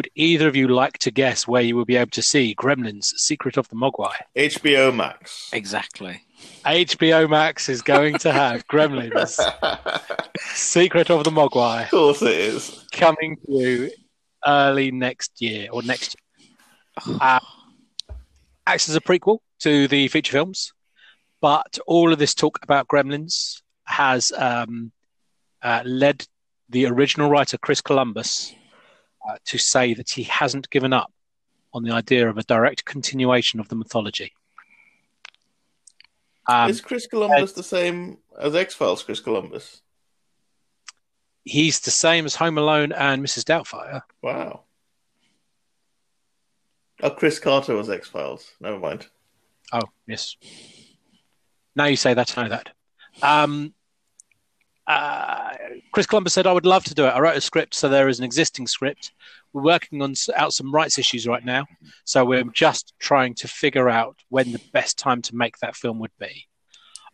Would 0.00 0.08
either 0.14 0.48
of 0.48 0.56
you 0.56 0.66
like 0.66 0.96
to 1.00 1.10
guess 1.10 1.46
where 1.46 1.60
you 1.60 1.76
will 1.76 1.84
be 1.84 1.96
able 1.96 2.10
to 2.12 2.22
see 2.22 2.54
Gremlins: 2.54 3.04
Secret 3.16 3.58
of 3.58 3.68
the 3.68 3.74
Mogwai? 3.74 4.14
HBO 4.34 4.96
Max. 4.96 5.50
exactly. 5.52 6.22
HBO 6.64 7.28
Max 7.28 7.68
is 7.68 7.82
going 7.82 8.16
to 8.20 8.32
have 8.32 8.66
Gremlins: 8.72 9.36
Secret 10.54 11.10
of 11.10 11.24
the 11.24 11.30
Mogwai 11.30 11.82
Of 11.84 11.90
course 11.90 12.22
it 12.22 12.28
is. 12.34 12.86
coming 12.92 13.36
to 13.44 13.52
you 13.52 13.90
early 14.46 14.90
next 14.90 15.32
year 15.42 15.68
or 15.70 15.82
next 15.82 16.16
year. 16.38 17.18
Uh, 17.20 17.40
acts 18.66 18.88
as 18.88 18.96
a 18.96 19.02
prequel 19.02 19.40
to 19.58 19.86
the 19.86 20.08
feature 20.08 20.32
films, 20.32 20.72
but 21.42 21.78
all 21.86 22.10
of 22.10 22.18
this 22.18 22.32
talk 22.34 22.58
about 22.62 22.88
Gremlins 22.88 23.60
has 23.84 24.32
um, 24.32 24.92
uh, 25.60 25.82
led 25.84 26.24
the 26.70 26.86
original 26.86 27.28
writer 27.28 27.58
Chris 27.58 27.82
Columbus 27.82 28.54
uh, 29.30 29.36
to 29.46 29.58
say 29.58 29.94
that 29.94 30.10
he 30.10 30.22
hasn't 30.24 30.70
given 30.70 30.92
up 30.92 31.12
on 31.72 31.84
the 31.84 31.92
idea 31.92 32.28
of 32.28 32.38
a 32.38 32.42
direct 32.42 32.84
continuation 32.84 33.60
of 33.60 33.68
the 33.68 33.76
mythology. 33.76 34.32
Um, 36.48 36.70
is 36.70 36.80
Chris 36.80 37.06
Columbus 37.06 37.52
the 37.52 37.62
same 37.62 38.18
as 38.38 38.54
X 38.54 38.74
Files 38.74 39.02
Chris 39.02 39.20
Columbus? 39.20 39.82
he's 41.44 41.80
the 41.80 41.90
same 41.90 42.26
as 42.26 42.34
Home 42.36 42.58
Alone 42.58 42.92
and 42.92 43.24
Mrs. 43.24 43.44
Doubtfire. 43.44 44.02
Wow. 44.22 44.62
Oh, 47.02 47.10
Chris 47.10 47.38
Carter 47.38 47.74
was 47.74 47.88
X 47.88 48.08
Files. 48.08 48.52
Never 48.60 48.78
mind. 48.78 49.06
Oh, 49.72 49.82
yes. 50.06 50.36
Now 51.74 51.86
you 51.86 51.96
say 51.96 52.14
that, 52.14 52.36
I 52.36 52.42
know 52.42 52.48
that. 52.50 52.70
Um, 53.22 53.74
Chris 55.92 56.06
Columbus 56.06 56.32
said, 56.32 56.46
I 56.46 56.52
would 56.52 56.66
love 56.66 56.84
to 56.84 56.94
do 56.94 57.06
it. 57.06 57.10
I 57.10 57.20
wrote 57.20 57.36
a 57.36 57.40
script, 57.40 57.74
so 57.74 57.88
there 57.88 58.08
is 58.08 58.18
an 58.18 58.24
existing 58.24 58.66
script. 58.66 59.12
We're 59.52 59.62
working 59.62 60.02
on 60.02 60.14
out 60.36 60.52
some 60.52 60.72
rights 60.72 60.98
issues 60.98 61.26
right 61.26 61.44
now. 61.44 61.66
So 62.04 62.24
we're 62.24 62.44
just 62.44 62.94
trying 62.98 63.34
to 63.34 63.48
figure 63.48 63.88
out 63.88 64.16
when 64.28 64.52
the 64.52 64.60
best 64.72 64.98
time 64.98 65.22
to 65.22 65.36
make 65.36 65.58
that 65.58 65.76
film 65.76 65.98
would 65.98 66.16
be. 66.18 66.46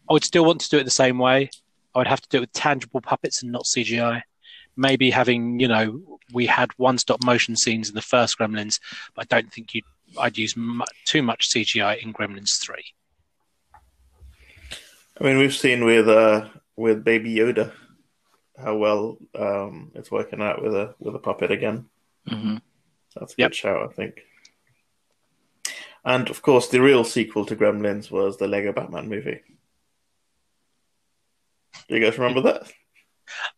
I 0.09 0.13
would 0.13 0.25
still 0.25 0.45
want 0.45 0.61
to 0.61 0.71
do 0.71 0.79
it 0.79 0.85
the 0.85 0.91
same 0.91 1.19
way. 1.19 1.51
I 1.95 1.99
would 1.99 2.07
have 2.07 2.21
to 2.21 2.29
do 2.29 2.39
it 2.39 2.41
with 2.41 2.53
tangible 2.53 3.01
puppets 3.01 3.43
and 3.43 3.51
not 3.51 3.65
CGI. 3.65 4.23
Maybe 4.77 5.11
having, 5.11 5.59
you 5.59 5.69
know, 5.69 6.19
we 6.33 6.47
had 6.47 6.71
one 6.77 6.99
stop 6.99 7.25
motion 7.25 7.57
scenes 7.57 7.89
in 7.89 7.95
the 7.95 8.03
first 8.03 8.39
Gremlins, 8.39 8.79
but 9.15 9.23
I 9.23 9.35
don't 9.35 9.51
think 9.51 9.75
you'd, 9.75 9.85
I'd 10.19 10.37
use 10.37 10.55
too 11.07 11.23
much 11.23 11.51
CGI 11.51 12.03
in 12.03 12.13
Gremlins 12.13 12.61
3. 12.61 12.77
I 15.19 15.25
mean, 15.25 15.39
we've 15.39 15.55
seen 15.55 15.87
with 15.87 16.09
uh, 16.09 16.49
with 16.77 17.05
Baby 17.05 17.35
Yoda 17.37 17.73
how 18.59 18.77
well 18.77 19.19
um, 19.39 19.91
it's 19.95 20.11
working 20.11 20.41
out 20.41 20.63
with 20.63 20.75
a 20.75 20.95
with 20.99 21.15
a 21.15 21.19
puppet 21.19 21.51
again. 21.51 21.87
hmm 22.27 22.57
That's 23.15 23.33
a 23.33 23.37
Yep. 23.39 23.51
good 23.51 23.55
shout, 23.55 23.91
I 23.91 23.93
think. 23.93 24.23
And 26.05 26.31
of 26.31 26.41
course, 26.41 26.69
the 26.69 26.81
real 26.81 27.05
sequel 27.05 27.45
to 27.47 27.57
Gremlins 27.57 28.11
was 28.11 28.37
the 28.39 28.47
Lego 28.49 28.73
Batman 28.73 29.09
movie. 29.09 29.41
Do 31.89 31.95
you 31.97 32.01
guys 32.01 32.17
remember 32.19 32.41
that? 32.43 32.73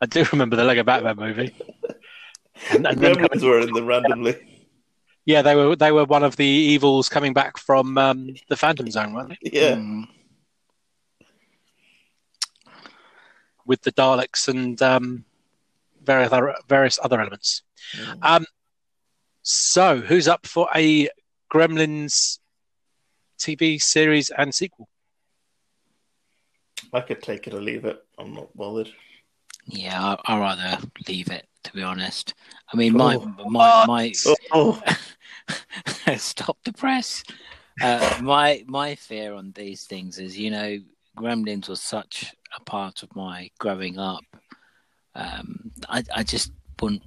I 0.01 0.07
do 0.07 0.25
remember 0.33 0.57
the 0.57 0.65
Lego 0.65 0.83
Batman 0.83 1.17
movie. 1.17 1.55
And, 2.73 2.85
and 2.89 2.99
then 2.99 3.15
Gremlins 3.15 3.45
were 3.45 3.61
in 3.61 3.73
them 3.73 3.87
randomly. 3.87 4.35
yeah, 5.25 5.43
they 5.43 5.55
were 5.55 5.77
they 5.77 5.93
were 5.93 6.05
one 6.05 6.25
of 6.25 6.35
the 6.35 6.45
evils 6.45 7.09
coming 7.09 7.33
back 7.33 7.57
from 7.57 7.97
um, 7.97 8.35
the 8.49 8.57
Phantom 8.57 8.91
Zone, 8.91 9.15
weren't 9.15 9.29
they? 9.29 9.51
Yeah. 9.53 9.77
Mm. 9.77 10.09
With 13.69 13.83
the 13.83 13.93
Daleks 13.93 14.49
and 14.49 14.81
um, 14.83 15.25
various 16.03 16.33
other 16.33 16.55
various 16.69 16.99
other 17.01 17.21
elements. 17.21 17.63
Mm. 17.97 18.19
Um, 18.23 18.47
so, 19.43 20.01
who's 20.01 20.27
up 20.27 20.47
for 20.47 20.69
a 20.75 21.09
Gremlins 21.53 22.39
TV 23.39 23.81
series 23.81 24.31
and 24.31 24.53
sequel? 24.53 24.89
I 26.93 27.03
could 27.03 27.23
take 27.23 27.47
it 27.47 27.55
or 27.55 27.61
leave 27.61 27.85
it. 27.85 28.05
I'm 28.19 28.35
not 28.35 28.57
bothered. 28.57 28.91
Yeah, 29.67 30.03
I, 30.03 30.35
I'd 30.35 30.41
rather 30.41 30.87
leave 31.07 31.29
it 31.31 31.47
to 31.65 31.73
be 31.73 31.83
honest. 31.83 32.35
I 32.73 32.77
mean, 32.77 32.97
my 32.97 33.17
Oh. 33.17 33.35
my 33.49 33.87
my 33.87 34.13
Oh, 34.53 34.83
stop 36.17 36.59
the 36.65 36.73
press. 36.73 37.23
Uh, 37.81 38.19
my 38.23 38.65
my 38.67 38.95
fear 38.95 39.35
on 39.35 39.53
these 39.53 39.85
things 39.85 40.19
is, 40.19 40.39
you 40.39 40.51
know, 40.51 40.79
Gremlins 41.19 41.69
was 41.69 41.81
such 41.83 42.35
a 42.57 42.63
part 42.63 43.03
of 43.03 43.15
my 43.17 43.51
growing 43.59 43.99
up. 43.99 44.25
Um, 45.15 45.73
I 45.89 46.05
I 46.15 46.23
just 46.23 46.53
wouldn't 46.81 47.03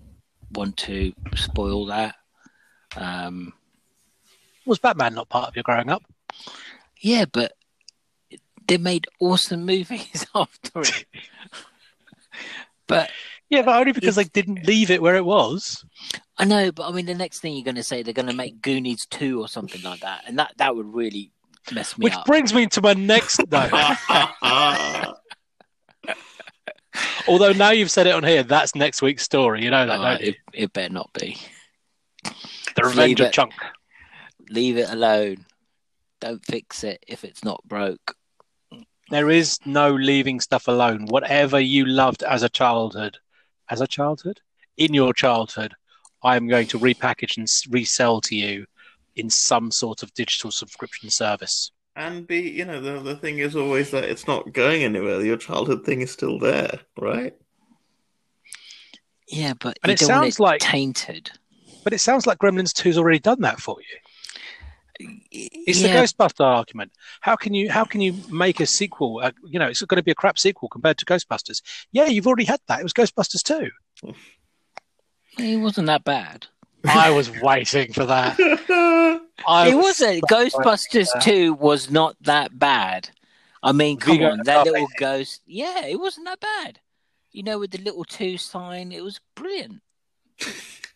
want 0.52 0.78
to 0.78 1.14
spoil 1.36 1.86
that. 1.88 2.16
Um, 2.96 3.54
Was 4.66 4.80
Batman 4.80 5.14
not 5.16 5.30
part 5.30 5.48
of 5.48 5.56
your 5.56 5.64
growing 5.64 5.90
up? 5.90 6.04
yeah, 7.00 7.26
but 7.32 7.54
they 8.68 8.78
made 8.78 9.08
awesome 9.20 9.66
movies 9.66 10.26
after 10.36 10.82
it. 10.82 11.06
but 12.88 13.10
Yeah, 13.50 13.64
but 13.64 13.80
only 13.80 13.92
because 13.92 14.16
they 14.16 14.24
didn't 14.26 14.66
leave 14.68 14.92
it 14.92 15.02
where 15.02 15.16
it 15.16 15.26
was. 15.26 15.84
I 16.38 16.46
know, 16.46 16.72
but 16.72 16.88
I 16.88 16.92
mean, 16.92 17.06
the 17.06 17.16
next 17.16 17.40
thing 17.40 17.54
you're 17.54 17.64
going 17.66 17.76
to 17.76 17.84
say 17.84 18.04
they're 18.04 18.14
going 18.14 18.28
to 18.28 18.34
make 18.34 18.62
Goonies 18.62 19.06
two 19.10 19.42
or 19.42 19.48
something 19.48 19.82
like 19.84 20.02
that, 20.02 20.24
and 20.28 20.38
that 20.40 20.54
that 20.58 20.76
would 20.76 20.94
really 20.94 21.32
mess 21.72 21.98
me 21.98 22.06
Which 22.06 22.14
up. 22.14 22.26
brings 22.26 22.54
me 22.54 22.68
to 22.68 22.82
my 22.82 22.94
next 22.94 23.40
note. 23.52 23.70
oh. 24.42 25.14
Although 27.28 27.54
now 27.54 27.70
you've 27.72 27.92
said 27.92 28.08
it 28.08 28.14
on 28.14 28.24
here, 28.24 28.44
that's 28.44 28.76
next 28.76 29.02
week's 29.02 29.24
story. 29.24 29.64
You 29.64 29.72
know 29.72 29.86
that, 29.88 30.00
Uh, 30.00 30.04
don't 30.12 30.22
you? 30.22 30.28
it, 30.30 30.36
it 30.54 30.74
better 30.74 30.94
not 30.94 31.10
be. 31.14 31.38
The 32.24 32.32
leave 32.84 32.86
Revenge 32.86 33.22
of. 33.22 33.32
Chunk. 33.32 33.54
Leave 34.50 34.78
it 34.78 34.90
alone. 34.90 35.46
Don't 36.20 36.44
fix 36.46 36.84
it 36.84 37.04
if 37.08 37.24
it's 37.24 37.44
not 37.44 37.64
broke. 37.66 38.16
There 39.10 39.30
is 39.30 39.58
no 39.66 39.94
leaving 39.94 40.40
stuff 40.40 40.68
alone. 40.68 41.06
Whatever 41.06 41.60
you 41.60 41.86
loved 41.86 42.24
as 42.24 42.44
a 42.44 42.50
childhood, 42.50 43.18
as 43.70 43.82
a 43.82 43.88
childhood, 43.88 44.40
in 44.78 44.94
your 44.94 45.14
childhood, 45.14 45.74
I 46.24 46.36
am 46.36 46.48
going 46.48 46.68
to 46.68 46.80
repackage 46.80 47.38
and 47.38 47.48
resell 47.74 48.22
to 48.22 48.36
you 48.36 48.66
in 49.16 49.30
some 49.30 49.72
sort 49.72 50.04
of 50.04 50.14
digital 50.14 50.52
subscription 50.52 51.10
service. 51.10 51.72
And 51.96 52.26
be, 52.26 52.40
you 52.40 52.64
know, 52.64 52.80
the 52.80 53.00
the 53.00 53.16
thing 53.16 53.40
is 53.40 53.56
always 53.56 53.92
that 53.92 54.06
it's 54.06 54.28
not 54.28 54.54
going 54.54 54.84
anywhere. 54.84 55.22
Your 55.22 55.38
childhood 55.38 55.84
thing 55.84 56.02
is 56.02 56.12
still 56.12 56.40
there, 56.40 56.80
right? 56.98 57.36
Yeah, 59.28 59.54
but 59.60 59.78
and 59.84 59.92
it 59.92 60.00
sounds 60.00 60.36
it 60.36 60.44
like 60.44 60.62
tainted. 60.62 61.32
But 61.84 61.94
it 61.94 62.00
sounds 62.00 62.28
like 62.28 62.38
Gremlins 62.38 62.74
2's 62.74 62.98
already 62.98 63.20
done 63.20 63.42
that 63.42 63.60
for 63.60 63.78
you. 63.80 63.98
It's 65.32 65.82
yeah. 65.82 65.94
the 65.94 66.00
Ghostbuster 66.00 66.46
argument. 66.46 66.92
How 67.22 67.36
can 67.36 67.54
you 67.54 67.72
how 67.72 67.86
can 67.86 68.02
you 68.02 68.14
make 68.30 68.60
a 68.60 68.66
sequel? 68.66 69.20
Uh, 69.24 69.32
you 69.44 69.58
know, 69.58 69.68
it's 69.68 69.82
going 69.82 69.98
to 69.98 70.04
be 70.04 70.12
a 70.12 70.16
crap 70.16 70.38
sequel 70.38 70.70
compared 70.70 70.98
to 71.00 71.06
Ghostbusters. 71.06 71.62
Yeah, 71.92 72.06
you've 72.06 72.28
already 72.28 72.44
had 72.44 72.60
that. 72.68 72.82
It 72.82 72.84
was 72.84 72.94
Ghostbusters 72.94 73.42
2. 73.44 74.14
It 75.40 75.58
wasn't 75.58 75.88
that 75.88 76.04
bad. 76.04 76.48
I 76.86 77.10
was 77.12 77.32
waiting 77.42 77.94
for 77.94 78.06
that. 78.06 78.38
I 79.48 79.70
it 79.70 79.76
wasn't. 79.76 80.24
Ghostbusters 80.30 81.08
uh, 81.16 81.20
2 81.22 81.54
was 81.54 81.90
not 81.90 82.16
that 82.22 82.58
bad. 82.58 83.10
I 83.64 83.72
mean, 83.72 83.98
come 83.98 84.18
Vigo 84.18 84.32
on, 84.32 84.40
that 84.46 84.66
little 84.66 84.76
amazing. 84.76 84.96
ghost. 84.98 85.42
Yeah, 85.46 85.86
it 85.86 86.00
wasn't 86.00 86.26
that 86.28 86.40
bad. 86.40 86.80
You 87.32 87.44
know, 87.44 87.60
with 87.60 87.72
the 87.72 87.78
little 87.78 88.04
2 88.04 88.38
sign, 88.38 88.92
it 88.92 89.04
was 89.04 89.20
brilliant. 89.36 89.82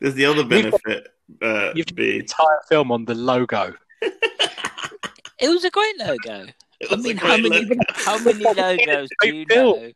There's 0.00 0.14
the 0.14 0.24
other 0.24 0.44
benefit. 0.44 1.08
Uh, 1.40 1.72
You've 1.74 1.86
the 1.86 1.94
be 1.94 2.18
entire 2.20 2.60
film 2.68 2.90
on 2.90 3.04
the 3.04 3.14
logo. 3.14 3.74
It 4.02 5.48
was 5.48 5.64
a 5.64 5.70
great 5.70 5.98
logo. 5.98 6.46
I 6.90 6.96
mean, 6.96 7.16
how 7.16 7.36
many 7.36 7.48
logo. 7.64 7.74
how 7.94 8.18
many 8.24 8.44
logos 8.54 9.08
do 9.20 9.28
you 9.34 9.44
Great 9.46 9.94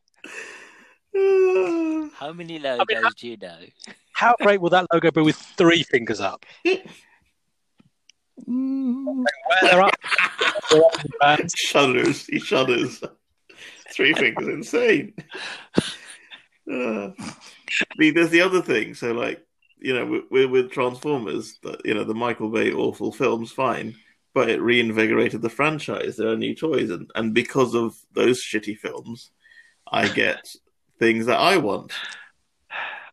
know? 1.14 2.08
How 2.14 2.32
many 2.32 2.58
logos 2.60 3.02
how- 3.02 3.10
do 3.18 3.28
you 3.28 3.36
know? 3.38 3.58
How 4.16 4.34
great 4.40 4.62
will 4.62 4.70
that 4.70 4.86
logo 4.94 5.10
be 5.10 5.20
with 5.20 5.36
three 5.36 5.82
fingers 5.82 6.20
up? 6.20 6.46
Mm, 8.48 9.24
up. 9.24 9.60
they're 9.60 9.82
up 9.82 9.94
in 10.72 10.78
the 10.78 11.12
bands. 11.20 11.54
shudders. 11.54 12.24
He 12.24 12.38
shudders. 12.38 13.04
Three 13.92 14.14
fingers, 14.14 14.48
insane. 14.48 15.12
Uh, 15.76 17.10
the, 17.98 18.10
there's 18.10 18.30
the 18.30 18.40
other 18.40 18.62
thing. 18.62 18.94
So, 18.94 19.12
like, 19.12 19.44
you 19.78 19.92
know, 19.92 20.06
with, 20.06 20.24
with, 20.30 20.50
with 20.50 20.70
Transformers, 20.70 21.58
the, 21.62 21.78
you 21.84 21.92
know, 21.92 22.04
the 22.04 22.14
Michael 22.14 22.48
Bay 22.48 22.72
awful 22.72 23.12
films, 23.12 23.52
fine, 23.52 23.96
but 24.32 24.48
it 24.48 24.62
reinvigorated 24.62 25.42
the 25.42 25.50
franchise. 25.50 26.16
There 26.16 26.30
are 26.30 26.36
new 26.36 26.54
toys, 26.54 26.88
and, 26.88 27.10
and 27.14 27.34
because 27.34 27.74
of 27.74 27.94
those 28.14 28.42
shitty 28.42 28.78
films, 28.78 29.30
I 29.86 30.08
get 30.08 30.48
things 30.98 31.26
that 31.26 31.38
I 31.38 31.58
want. 31.58 31.92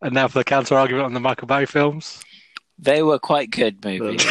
And 0.04 0.14
now 0.14 0.28
for 0.28 0.40
the 0.40 0.44
counter 0.44 0.76
argument 0.76 1.06
on 1.06 1.14
the 1.14 1.20
Michael 1.22 1.48
Bay 1.48 1.66
films. 1.66 2.22
They 2.78 3.02
were 3.04 3.20
quite 3.20 3.50
good 3.52 3.78
Oh, 3.86 3.90
movies. 3.90 4.24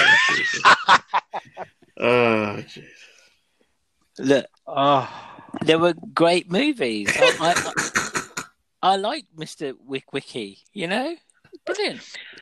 jeez. 1.99 2.83
Look, 4.19 4.47
ah. 4.67 5.29
Oh, 5.55 5.59
they 5.65 5.77
were 5.77 5.95
great 6.15 6.51
movies. 6.51 7.11
I, 7.17 7.33
I, 7.41 8.93
I 8.93 8.97
like 8.97 9.25
Mr. 9.37 9.75
Wick 9.85 10.13
Wiki, 10.13 10.59
you 10.73 10.87
know? 10.89 11.15
Brilliant. 11.65 12.01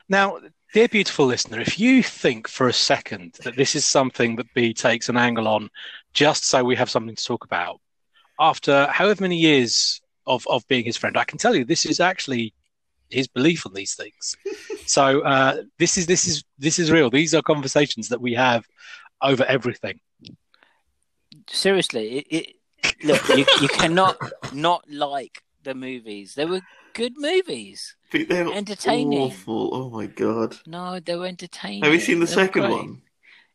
Now, 0.09 0.39
dear 0.73 0.89
beautiful 0.89 1.27
listener, 1.27 1.61
if 1.61 1.79
you 1.79 2.03
think 2.03 2.49
for 2.49 2.69
a 2.69 2.73
second 2.73 3.35
that 3.45 3.57
this 3.57 3.77
is 3.77 3.85
something 3.85 4.37
that 4.37 4.53
B 4.55 4.73
takes 4.73 5.09
an 5.09 5.17
angle 5.17 5.47
on 5.47 5.69
just 6.15 6.45
so 6.45 6.65
we 6.65 6.77
have 6.77 6.91
something 6.91 7.15
to 7.15 7.25
talk 7.25 7.45
about, 7.45 7.81
after 8.39 8.87
however 8.87 9.23
many 9.23 9.37
years 9.37 10.01
of, 10.27 10.47
of 10.49 10.67
being 10.67 10.85
his 10.85 10.97
friend, 10.97 11.17
I 11.17 11.25
can 11.25 11.39
tell 11.39 11.55
you 11.55 11.65
this 11.65 11.85
is 11.87 12.01
actually 12.01 12.55
his 13.11 13.29
belief 13.29 13.67
on 13.67 13.75
these 13.75 13.95
things. 13.95 14.37
so 14.87 15.21
uh, 15.23 15.63
this 15.79 15.97
is 15.99 16.07
this 16.07 16.27
is 16.27 16.45
this 16.59 16.79
is 16.79 16.91
real. 16.91 17.11
These 17.11 17.35
are 17.35 17.43
conversations 17.43 18.09
that 18.09 18.21
we 18.21 18.35
have 18.35 18.65
over 19.23 19.45
everything. 19.45 20.01
Seriously, 21.49 22.19
it, 22.19 22.27
it, 22.31 22.57
look, 23.05 23.29
you, 23.31 23.45
you 23.61 23.69
cannot 23.69 24.17
not 24.53 24.85
like 24.91 25.43
the 25.63 25.75
movies. 25.75 26.35
They 26.35 26.45
were 26.45 26.61
good 26.95 27.13
movies. 27.17 27.97
They're 28.13 28.53
Entertaining. 28.53 29.19
awful. 29.19 29.71
Oh 29.75 29.91
my 29.91 30.07
god. 30.07 30.57
No, 30.67 30.99
they 31.01 31.17
were 31.17 31.27
entertaining. 31.27 31.85
Have 31.85 31.93
you 31.93 32.01
seen 32.01 32.21
the 32.21 32.27
They 32.27 32.37
were 32.37 32.43
second 32.47 32.63
great. 32.63 32.73
one? 32.73 33.03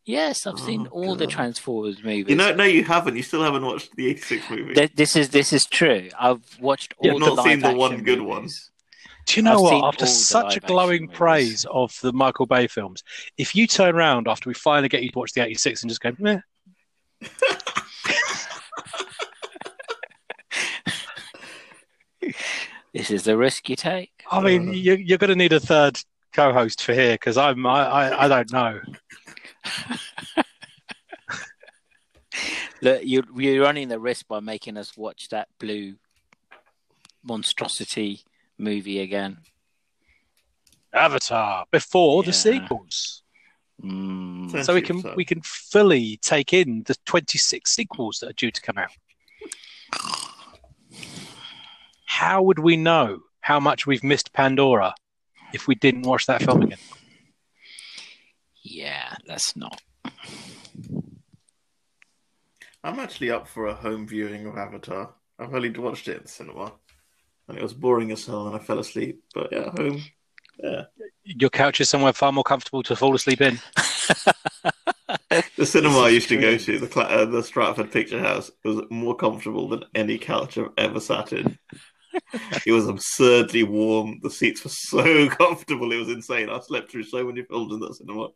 Yes, 0.06 0.46
I've 0.46 0.60
seen 0.60 0.88
Oh, 0.92 0.92
all 0.92 1.16
the 1.16 1.26
Transformers 1.26 2.04
movies. 2.04 2.30
You 2.30 2.36
know, 2.36 2.54
no, 2.54 2.64
you 2.64 2.84
haven't. 2.84 3.16
You 3.16 3.24
still 3.24 3.42
haven't 3.44 3.66
watched 3.66 3.96
the 3.96 4.08
'86 4.08 4.50
movie. 4.52 4.74
Th- 4.76 4.94
this 4.94 5.16
is 5.16 5.30
this 5.30 5.52
is 5.52 5.66
true. 5.66 6.10
I've 6.20 6.44
watched 6.60 6.94
all 7.00 7.12
You've 7.14 7.20
the 7.22 7.34
not 7.36 7.44
seen 7.44 7.60
the 7.60 7.74
one 7.74 8.04
good 8.04 8.20
movies. 8.20 8.70
Do 9.26 9.40
you 9.40 9.44
know 9.44 9.66
I've 9.66 9.82
what? 9.82 9.84
After 9.86 10.06
such 10.06 10.58
a 10.58 10.60
glowing 10.60 11.04
movies. 11.04 11.18
praise 11.18 11.66
of 11.72 11.98
the 12.02 12.14
Michael 12.14 12.46
Bay 12.46 12.68
films, 12.68 13.04
if 13.38 13.56
you 13.56 13.66
turn 13.68 13.96
around 13.96 14.28
after 14.28 14.50
we 14.50 14.54
finally 14.54 14.90
get 14.90 15.04
you 15.04 15.10
to 15.10 15.20
watch 15.20 15.34
the 15.34 15.44
86 15.44 15.84
and 15.84 15.90
just 15.90 16.02
go, 16.02 16.12
meh, 16.20 16.40
This 22.94 23.12
is 23.12 23.24
the 23.24 23.38
risk 23.38 23.70
you 23.70 23.76
take. 23.76 24.12
I 24.32 24.42
mean, 24.42 24.70
Uh. 24.70 24.72
you, 24.72 24.94
you're 24.96 25.18
going 25.18 25.30
to 25.30 25.36
need 25.36 25.54
a 25.54 25.60
third 25.60 26.00
co-host 26.34 26.82
for 26.82 26.94
here 26.94 27.14
because 27.14 27.38
I'm 27.38 27.66
I, 27.66 27.86
I, 27.88 28.26
I 28.26 28.28
don't 28.28 28.52
know. 28.54 28.80
Look, 32.82 33.04
you 33.04 33.24
you're 33.36 33.64
running 33.64 33.88
the 33.90 34.00
risk 34.00 34.28
by 34.28 34.40
making 34.40 34.78
us 34.78 34.96
watch 34.98 35.30
that 35.30 35.48
blue 35.60 35.96
monstrosity 37.24 38.22
movie 38.58 39.00
again. 39.00 39.38
Avatar 40.94 41.66
before 41.72 42.24
the 42.24 42.32
sequels, 42.34 43.22
Mm. 43.84 44.50
So- 44.52 44.64
so 44.64 44.74
we 44.74 44.82
can 44.82 45.06
of 45.06 45.16
we 45.18 45.26
can 45.26 45.42
fully 45.42 46.16
take 46.18 46.54
in 46.54 46.84
the 46.84 46.96
26 47.06 47.76
sequels 47.76 48.20
that 48.20 48.30
are 48.30 48.34
due 48.34 48.50
to 48.52 48.62
come 48.62 48.78
out. 48.78 48.92
How 52.06 52.42
would 52.42 52.60
we 52.60 52.78
know 52.78 53.20
how 53.42 53.60
much 53.60 53.86
we've 53.86 54.04
missed 54.04 54.32
Pandora 54.32 54.96
if 55.54 55.68
we 55.68 55.76
didn't 55.76 56.04
watch 56.04 56.26
that 56.28 56.42
film 56.42 56.62
again? 56.62 56.78
Yeah, 58.64 59.16
that's 59.28 59.56
not. 59.58 59.82
I'm 62.84 63.00
actually 63.00 63.32
up 63.32 63.48
for 63.48 63.68
a 63.68 63.74
home 63.76 64.08
viewing 64.08 64.46
of 64.48 64.58
Avatar. 64.58 65.14
I've 65.38 65.54
only 65.54 65.70
watched 65.72 66.08
it 66.08 66.18
in 66.18 66.24
the 66.24 66.30
cinema, 66.30 66.74
and 67.48 67.58
it 67.58 67.64
was 67.64 67.74
boring 67.74 68.12
as 68.12 68.26
hell, 68.26 68.48
and 68.48 68.56
I 68.56 68.60
fell 68.60 68.80
asleep. 68.80 69.24
But 69.34 69.52
yeah, 69.52 69.72
home. 69.72 70.02
Yeah, 70.64 70.86
Your 71.24 71.50
couch 71.50 71.82
is 71.82 71.90
somewhere 71.90 72.14
far 72.14 72.32
more 72.32 72.44
comfortable 72.44 72.82
to 72.84 72.96
fall 72.96 73.14
asleep 73.14 73.42
in. 73.42 73.60
the 75.58 75.66
cinema 75.66 76.00
I 76.00 76.10
used 76.10 76.30
to 76.30 76.38
go 76.38 76.58
to, 76.58 76.80
the 76.80 77.00
uh, 77.00 77.26
the 77.26 77.44
Stratford 77.44 77.92
Picture 77.92 78.20
House, 78.20 78.52
was 78.64 78.82
more 78.90 79.16
comfortable 79.16 79.68
than 79.68 79.84
any 79.94 80.18
couch 80.18 80.58
I've 80.58 80.70
ever 80.78 81.00
sat 81.00 81.34
in. 81.34 81.58
it 82.66 82.72
was 82.72 82.88
absurdly 82.88 83.64
warm. 83.64 84.20
The 84.24 84.30
seats 84.30 84.64
were 84.64 84.72
so 84.72 85.28
comfortable. 85.30 85.92
It 85.92 85.98
was 85.98 86.10
insane. 86.10 86.50
I 86.50 86.60
slept 86.60 86.90
through 86.92 87.04
so 87.04 87.26
many 87.26 87.44
films 87.44 87.74
in 87.74 87.80
that 87.82 87.96
cinema. 87.96 88.30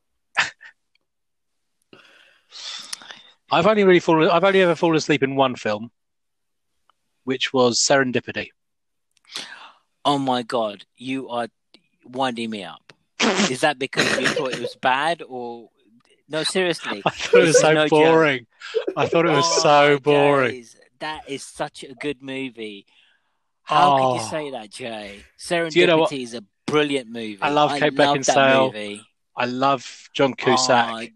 I've 3.52 3.68
only 3.68 3.84
really 3.84 4.00
fallen. 4.00 4.30
I've 4.30 4.44
only 4.44 4.62
ever 4.62 4.76
fallen 4.76 4.98
asleep 4.98 5.24
in 5.24 5.36
one 5.36 5.56
film, 5.56 5.92
which 7.24 7.54
was 7.54 7.80
Serendipity. 7.80 8.50
Oh 10.06 10.18
my 10.18 10.44
god, 10.44 10.86
you 10.98 11.30
are 11.30 11.48
winding 12.06 12.50
me 12.50 12.64
up. 12.64 12.94
Is 13.50 13.62
that 13.62 13.78
because 13.78 14.10
you 14.20 14.28
thought 14.28 14.54
it 14.54 14.60
was 14.60 14.76
bad, 14.82 15.22
or 15.28 15.70
no? 16.30 16.44
Seriously, 16.44 17.02
I 17.06 17.10
thought 17.12 17.42
it 17.42 17.48
was 17.48 17.60
so 17.60 17.74
no 17.74 17.84
joke. 17.88 17.90
boring. 17.90 18.48
I 18.96 19.06
thought 19.08 19.26
it 19.26 19.32
was 19.32 19.46
Oh, 19.46 19.60
so 19.62 20.00
boring. 20.00 20.52
Jays, 20.52 20.76
that 21.00 21.30
is 21.30 21.44
such 21.44 21.84
a 21.84 21.94
good 21.96 22.22
movie. 22.22 22.86
How 23.64 23.98
could 23.98 24.04
you 24.16 24.22
Oh. 24.22 24.30
say 24.32 24.52
that, 24.52 24.72
Jay? 24.72 25.20
Serendipity 25.38 25.76
you 25.76 25.88
know 25.88 25.98
what? 25.98 26.12
is 26.14 26.34
a 26.34 26.44
brilliant 26.66 27.08
movie. 27.10 27.38
I 27.42 27.50
love 27.50 27.72
Kate 27.78 27.94
love 27.94 27.96
that 28.26 28.36
Beckinsale. 28.36 28.74
movie. 28.74 29.02
I 29.36 29.46
love 29.46 30.10
John 30.14 30.32
oh, 30.32 30.36
Cusack. 30.44 30.90
Oh, 30.90 31.08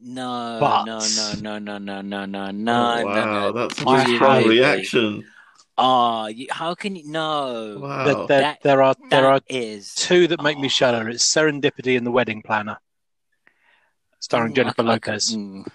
no, 0.00 0.58
But- 0.60 0.84
no, 0.84 0.98
no, 0.98 1.58
no, 1.58 1.58
no, 1.58 1.78
no, 1.78 2.00
no, 2.00 2.24
no, 2.24 2.24
no, 2.24 2.46
Oh, 2.46 2.50
no, 2.52 3.04
wow, 3.04 3.24
no. 3.50 3.52
that's 3.52 3.86
I 3.86 4.02
a 4.02 4.14
strong 4.14 4.42
have- 4.42 5.22
reaction. 5.78 6.46
Oh, 6.50 6.54
how 6.54 6.74
can 6.74 6.96
you? 6.96 7.04
No, 7.06 7.78
Wow. 7.80 8.04
There- 8.04 8.26
there, 8.26 8.40
That- 8.40 8.62
there 8.62 8.82
are 8.82 8.94
there 9.10 9.26
are 9.26 9.40
that 9.40 9.50
is 9.54 9.94
two 9.94 10.26
that 10.28 10.42
make 10.42 10.58
me 10.58 10.66
Oh. 10.66 10.68
shudder. 10.68 11.08
It's 11.08 11.32
Serendipity 11.32 11.96
and 11.96 12.06
The 12.06 12.10
Wedding 12.10 12.42
Planner, 12.42 12.78
starring 14.20 14.52
Mm, 14.52 14.56
Jennifer 14.56 14.82
I- 14.82 14.84
I- 14.84 14.88
Lopez. 14.88 15.36
mm, 15.36 15.66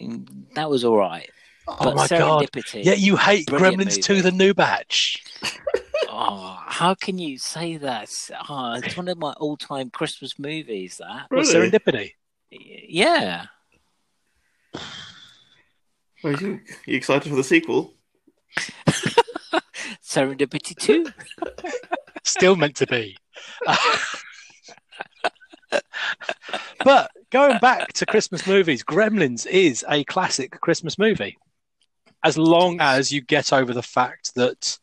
mm, 0.00 0.54
that 0.54 0.68
was 0.70 0.84
all 0.84 0.96
right. 0.96 1.30
oh 1.68 1.76
but 1.78 1.94
my 1.96 2.08
god! 2.08 2.48
Serendipity. 2.48 2.84
Yeah, 2.84 2.94
you 2.94 3.16
hate 3.16 3.46
Gremlins 3.46 3.86
movie. 3.86 4.02
2: 4.02 4.22
The 4.22 4.32
New 4.32 4.54
Batch. 4.54 5.22
Oh, 6.14 6.58
how 6.66 6.94
can 6.94 7.16
you 7.18 7.38
say 7.38 7.78
that? 7.78 8.10
Oh, 8.46 8.74
it's 8.74 8.98
one 8.98 9.08
of 9.08 9.16
my 9.16 9.32
all-time 9.32 9.88
Christmas 9.88 10.38
movies. 10.38 10.98
That. 10.98 11.24
What, 11.30 11.46
Really? 11.46 11.70
Serendipity. 11.70 12.12
Yeah. 12.50 13.46
Are 16.22 16.32
you, 16.32 16.60
you 16.84 16.96
excited 16.98 17.30
for 17.30 17.36
the 17.36 17.42
sequel? 17.44 17.94
Serendipity 20.12 20.76
2. 20.76 21.06
Still 22.22 22.54
meant 22.54 22.76
to 22.76 22.86
be. 22.86 23.16
but 26.84 27.10
going 27.30 27.58
back 27.60 27.94
to 27.94 28.04
Christmas 28.04 28.46
movies, 28.46 28.84
Gremlins 28.84 29.46
is 29.46 29.86
a 29.88 30.04
classic 30.04 30.60
Christmas 30.60 30.98
movie. 30.98 31.38
As 32.22 32.36
long 32.36 32.78
as 32.78 33.10
you 33.10 33.22
get 33.22 33.54
over 33.54 33.72
the 33.72 33.82
fact 33.82 34.34
that 34.34 34.78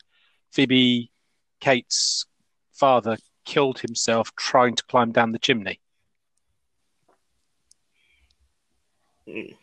Phoebe 0.52 1.12
Cates' 1.60 2.26
father 2.74 3.16
killed 3.46 3.80
himself 3.80 4.32
trying 4.36 4.76
to 4.76 4.84
climb 4.86 5.12
down 5.12 5.32
the 5.32 5.38
chimney. 5.38 5.80
Mm. 9.28 9.56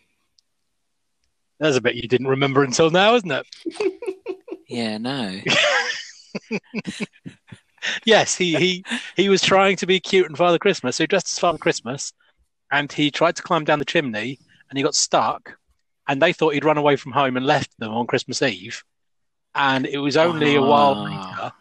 There's 1.58 1.76
a 1.76 1.80
bit 1.80 1.96
you 1.96 2.06
didn't 2.06 2.28
remember 2.28 2.62
until 2.62 2.90
now, 2.90 3.16
isn't 3.16 3.32
it? 3.32 3.46
Yeah, 4.66 4.98
no. 4.98 5.40
yes, 8.04 8.34
he, 8.36 8.54
he 8.56 8.84
he 9.16 9.28
was 9.28 9.42
trying 9.42 9.76
to 9.76 9.86
be 9.86 10.00
cute 10.00 10.26
and 10.26 10.36
Father 10.36 10.58
Christmas, 10.58 10.96
so 10.96 11.04
he 11.04 11.08
dressed 11.08 11.30
as 11.30 11.38
Father 11.38 11.58
Christmas, 11.58 12.12
and 12.70 12.90
he 12.90 13.10
tried 13.10 13.36
to 13.36 13.42
climb 13.42 13.64
down 13.64 13.78
the 13.78 13.84
chimney, 13.84 14.38
and 14.68 14.76
he 14.76 14.82
got 14.82 14.94
stuck, 14.94 15.56
and 16.08 16.20
they 16.20 16.32
thought 16.32 16.54
he'd 16.54 16.64
run 16.64 16.78
away 16.78 16.96
from 16.96 17.12
home 17.12 17.36
and 17.36 17.46
left 17.46 17.70
them 17.78 17.92
on 17.92 18.06
Christmas 18.06 18.42
Eve, 18.42 18.82
and 19.54 19.86
it 19.86 19.98
was 19.98 20.16
only 20.16 20.56
a 20.56 20.62
while 20.62 20.94
Ah. 20.96 21.04
later 21.04 21.52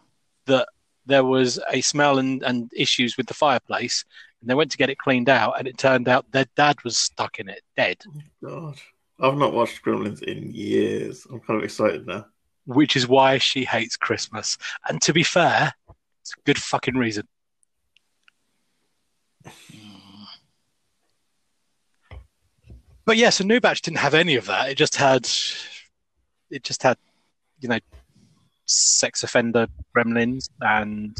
that 0.47 0.68
there 1.06 1.24
was 1.24 1.60
a 1.72 1.82
smell 1.82 2.18
and, 2.18 2.41
and 2.43 2.72
issues 2.76 3.18
with 3.18 3.28
the 3.28 3.34
fireplace, 3.34 4.03
and 4.41 4.49
they 4.49 4.56
went 4.56 4.72
to 4.72 4.78
get 4.78 4.89
it 4.89 4.97
cleaned 4.97 5.30
out, 5.30 5.58
and 5.60 5.68
it 5.68 5.78
turned 5.78 6.08
out 6.08 6.32
their 6.32 6.45
dad 6.56 6.84
was 6.84 6.97
stuck 6.97 7.39
in 7.39 7.47
it, 7.49 7.62
dead, 7.78 7.97
God, 8.43 8.80
I've 9.20 9.38
not 9.38 9.53
watched 9.53 9.84
Gremlins 9.84 10.24
in 10.24 10.51
years. 10.53 11.26
I'm 11.32 11.39
kind 11.39 11.58
of 11.60 11.64
excited 11.64 12.08
now. 12.08 12.26
Which 12.66 12.95
is 12.95 13.07
why 13.07 13.38
she 13.38 13.66
hates 13.66 13.95
Christmas. 13.97 14.57
And 14.88 15.01
to 15.03 15.13
be 15.13 15.24
fair, 15.24 15.74
it's 16.22 16.34
a 16.34 16.41
good 16.45 16.57
fucking 16.57 16.95
reason. 16.95 17.28
But 23.05 23.18
yes, 23.18 23.39
a 23.39 23.43
new 23.43 23.59
batch 23.59 23.84
didn't 23.84 23.99
have 23.99 24.16
any 24.16 24.36
of 24.36 24.47
that. 24.47 24.70
It 24.70 24.76
just 24.76 24.95
had, 24.95 25.30
it 26.49 26.63
just 26.63 26.82
had, 26.82 26.97
you 27.59 27.70
know, 27.70 27.80
sex 28.66 29.22
offender 29.22 29.68
gremlins 29.95 30.49
and 30.59 31.16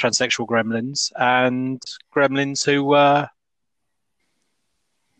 transsexual 0.00 0.46
gremlins 0.46 1.12
and 1.14 1.82
gremlins 2.14 2.64
who 2.64 2.84
were 2.84 3.28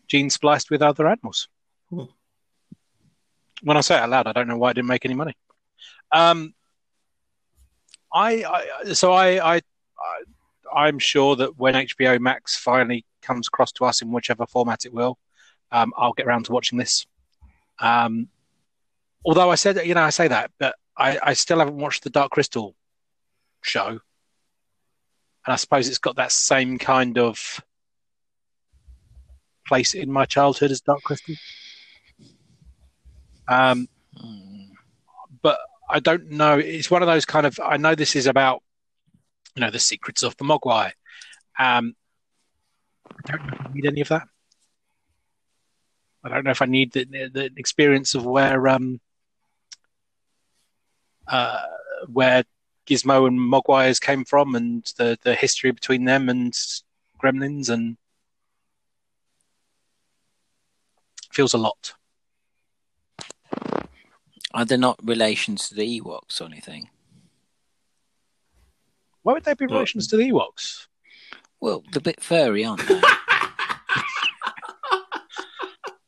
gene 0.07 0.31
spliced 0.31 0.71
with 0.71 0.81
other 0.81 1.07
animals. 1.07 1.47
Hmm. 1.91 2.05
When 3.61 3.77
I 3.77 3.81
say 3.81 3.95
it 3.95 4.01
out 4.01 4.09
loud, 4.09 4.27
I 4.27 4.33
don't 4.33 4.47
know 4.47 4.57
why 4.57 4.69
I 4.69 4.73
didn't 4.73 4.87
make 4.87 5.05
any 5.05 5.13
money. 5.13 5.35
Um, 6.11 6.53
I, 8.13 8.43
I 8.43 8.93
so 8.93 9.13
I, 9.13 9.55
I, 9.55 9.55
I 9.55 9.61
I'm 10.73 10.99
sure 10.99 11.35
that 11.35 11.57
when 11.57 11.73
HBO 11.75 12.19
Max 12.19 12.57
finally 12.57 13.05
comes 13.21 13.47
across 13.47 13.71
to 13.73 13.85
us 13.85 14.01
in 14.01 14.11
whichever 14.11 14.45
format 14.45 14.85
it 14.85 14.93
will, 14.93 15.17
um, 15.71 15.93
I'll 15.97 16.13
get 16.13 16.25
around 16.25 16.45
to 16.45 16.51
watching 16.51 16.77
this. 16.77 17.05
Um, 17.79 18.29
although 19.25 19.49
I 19.49 19.55
said, 19.55 19.85
you 19.85 19.93
know, 19.93 20.01
I 20.01 20.09
say 20.09 20.27
that, 20.27 20.51
but 20.59 20.75
I, 20.97 21.19
I 21.21 21.33
still 21.33 21.59
haven't 21.59 21.77
watched 21.77 22.03
the 22.03 22.09
Dark 22.09 22.31
Crystal 22.31 22.75
show, 23.61 23.87
and 23.87 23.99
I 25.47 25.55
suppose 25.55 25.87
it's 25.87 25.97
got 25.97 26.17
that 26.17 26.31
same 26.31 26.77
kind 26.77 27.17
of 27.17 27.61
place 29.65 29.93
in 29.93 30.11
my 30.11 30.25
childhood 30.25 30.71
as 30.71 30.81
Dark 30.81 31.01
Crystal. 31.03 31.35
Um, 33.51 33.87
Mm. 34.15 34.71
but 35.41 35.59
I 35.89 35.99
don't 35.99 36.31
know. 36.31 36.57
It's 36.57 36.91
one 36.91 37.01
of 37.01 37.07
those 37.07 37.25
kind 37.25 37.45
of. 37.45 37.59
I 37.63 37.77
know 37.77 37.95
this 37.95 38.15
is 38.15 38.27
about, 38.27 38.61
you 39.55 39.61
know, 39.61 39.71
the 39.71 39.79
secrets 39.79 40.23
of 40.23 40.35
the 40.37 40.43
Mogwai. 40.43 40.91
Um, 41.57 41.95
I 43.09 43.31
don't 43.31 43.45
know 43.47 43.53
if 43.53 43.65
I 43.65 43.73
need 43.73 43.85
any 43.85 44.01
of 44.01 44.09
that. 44.09 44.27
I 46.23 46.29
don't 46.29 46.43
know 46.43 46.51
if 46.51 46.61
I 46.61 46.65
need 46.65 46.91
the, 46.93 47.05
the 47.05 47.49
experience 47.57 48.15
of 48.15 48.25
where 48.25 48.67
um, 48.67 48.99
uh, 51.27 51.61
where 52.07 52.43
Gizmo 52.85 53.27
and 53.27 53.39
Mogwais 53.39 53.99
came 53.99 54.25
from, 54.25 54.55
and 54.55 54.83
the 54.97 55.17
the 55.23 55.35
history 55.35 55.71
between 55.71 56.05
them 56.05 56.29
and 56.29 56.53
Gremlins, 57.21 57.69
and 57.69 57.97
feels 61.31 61.53
a 61.53 61.57
lot. 61.57 61.93
Are 64.53 64.65
they 64.65 64.77
not 64.77 64.99
relations 65.03 65.69
to 65.69 65.75
the 65.75 66.01
Ewoks 66.01 66.41
or 66.41 66.45
anything? 66.45 66.89
Why 69.23 69.33
would 69.33 69.43
they 69.43 69.53
be 69.53 69.65
relations 69.65 70.07
to 70.07 70.17
the 70.17 70.31
Ewoks? 70.31 70.87
Well, 71.59 71.83
they're 71.91 71.99
a 71.99 72.01
bit 72.01 72.21
furry, 72.21 72.65
aren't 72.65 72.87
they? 72.87 73.01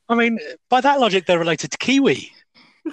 I 0.09 0.15
mean, 0.15 0.39
by 0.69 0.81
that 0.81 0.99
logic, 0.99 1.25
they're 1.25 1.39
related 1.39 1.71
to 1.71 1.77
Kiwi. 1.77 2.31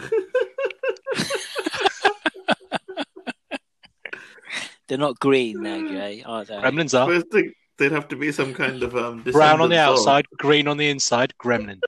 they're 4.86 4.98
not 4.98 5.18
green, 5.18 5.62
though, 5.62 5.88
Jay, 5.88 6.22
are 6.24 6.44
they? 6.44 6.54
Gremlins 6.54 6.98
are. 6.98 7.08
First 7.08 7.30
thing, 7.32 7.52
there'd 7.78 7.92
have 7.92 8.08
to 8.08 8.16
be 8.16 8.30
some 8.30 8.54
kind 8.54 8.82
of 8.82 8.94
um, 8.94 9.22
brown 9.22 9.60
on 9.60 9.70
the 9.70 9.78
outside, 9.78 10.26
green 10.38 10.68
on 10.68 10.76
the 10.76 10.88
inside, 10.88 11.34
gremlin. 11.42 11.80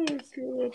Oh, 0.00 0.18
God. 0.36 0.74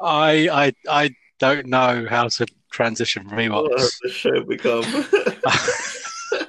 I 0.00 0.48
I 0.48 0.72
I 0.88 1.10
don't 1.38 1.66
know 1.66 2.06
how 2.08 2.28
to 2.28 2.46
transition 2.70 3.28
from 3.28 3.36
What 3.50 3.70
Ewoks. 3.72 3.78
has 3.80 3.98
this 4.02 4.12
show 4.12 4.44
become? 4.44 4.84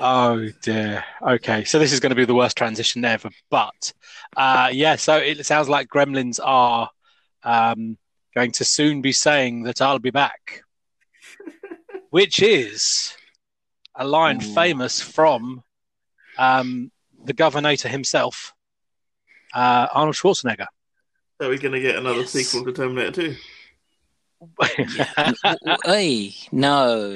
oh 0.00 0.48
dear. 0.62 1.04
Okay, 1.22 1.64
so 1.64 1.78
this 1.78 1.92
is 1.92 2.00
going 2.00 2.10
to 2.10 2.16
be 2.16 2.24
the 2.24 2.34
worst 2.34 2.56
transition 2.56 3.04
ever. 3.04 3.30
But 3.50 3.92
uh, 4.36 4.70
yeah, 4.72 4.96
so 4.96 5.16
it 5.16 5.44
sounds 5.44 5.68
like 5.68 5.88
Gremlins 5.88 6.40
are 6.42 6.90
um, 7.42 7.98
going 8.34 8.52
to 8.52 8.64
soon 8.64 9.02
be 9.02 9.12
saying 9.12 9.64
that 9.64 9.82
I'll 9.82 9.98
be 9.98 10.10
back, 10.10 10.62
which 12.10 12.42
is 12.42 13.14
a 13.96 14.06
line 14.06 14.36
Ooh. 14.42 14.54
famous 14.54 15.00
from 15.00 15.62
um, 16.38 16.90
the 17.24 17.34
Governator 17.34 17.88
himself, 17.88 18.52
uh, 19.54 19.88
Arnold 19.92 20.16
Schwarzenegger. 20.16 20.66
Are 21.40 21.48
we 21.48 21.58
going 21.58 21.72
to 21.74 21.80
get 21.80 21.96
another 21.96 22.20
Yes. 22.20 22.30
sequel 22.30 22.64
to 22.64 22.72
Terminator 22.72 23.12
2? 23.12 23.36
W- 24.58 25.04
w- 25.44 25.76
Hey, 25.84 26.34
no. 26.52 27.14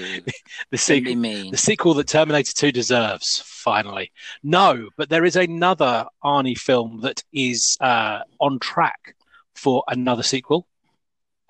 the 0.70 0.78
sequel, 0.78 1.12
be 1.12 1.16
mean. 1.16 1.50
the 1.50 1.56
sequel 1.58 1.92
that 1.94 2.08
Terminator 2.08 2.52
2 2.54 2.72
deserves, 2.72 3.42
finally. 3.44 4.10
No, 4.42 4.88
but 4.96 5.10
there 5.10 5.24
is 5.26 5.36
another 5.36 6.06
Arnie 6.24 6.56
film 6.58 7.00
that 7.02 7.22
is 7.32 7.76
uh, 7.80 8.20
on 8.40 8.58
track 8.58 9.14
for 9.54 9.84
another 9.88 10.22
sequel. 10.22 10.66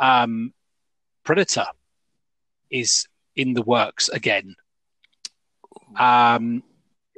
Um, 0.01 0.53
Predator 1.24 1.66
is 2.70 3.07
in 3.37 3.55
the 3.55 3.62
works 3.62 4.09
again. 4.09 4.57
Um, 5.97 6.62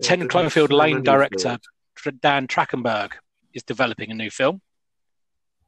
Ten 0.02 0.20
Yeah, 0.20 0.26
Cloverfield 0.26 0.68
so 0.68 0.76
Lane 0.76 1.02
director 1.02 1.58
films. 1.96 2.20
Dan 2.20 2.46
Trachtenberg 2.46 3.12
is 3.54 3.62
developing 3.62 4.10
a 4.10 4.14
new 4.14 4.30
film. 4.30 4.60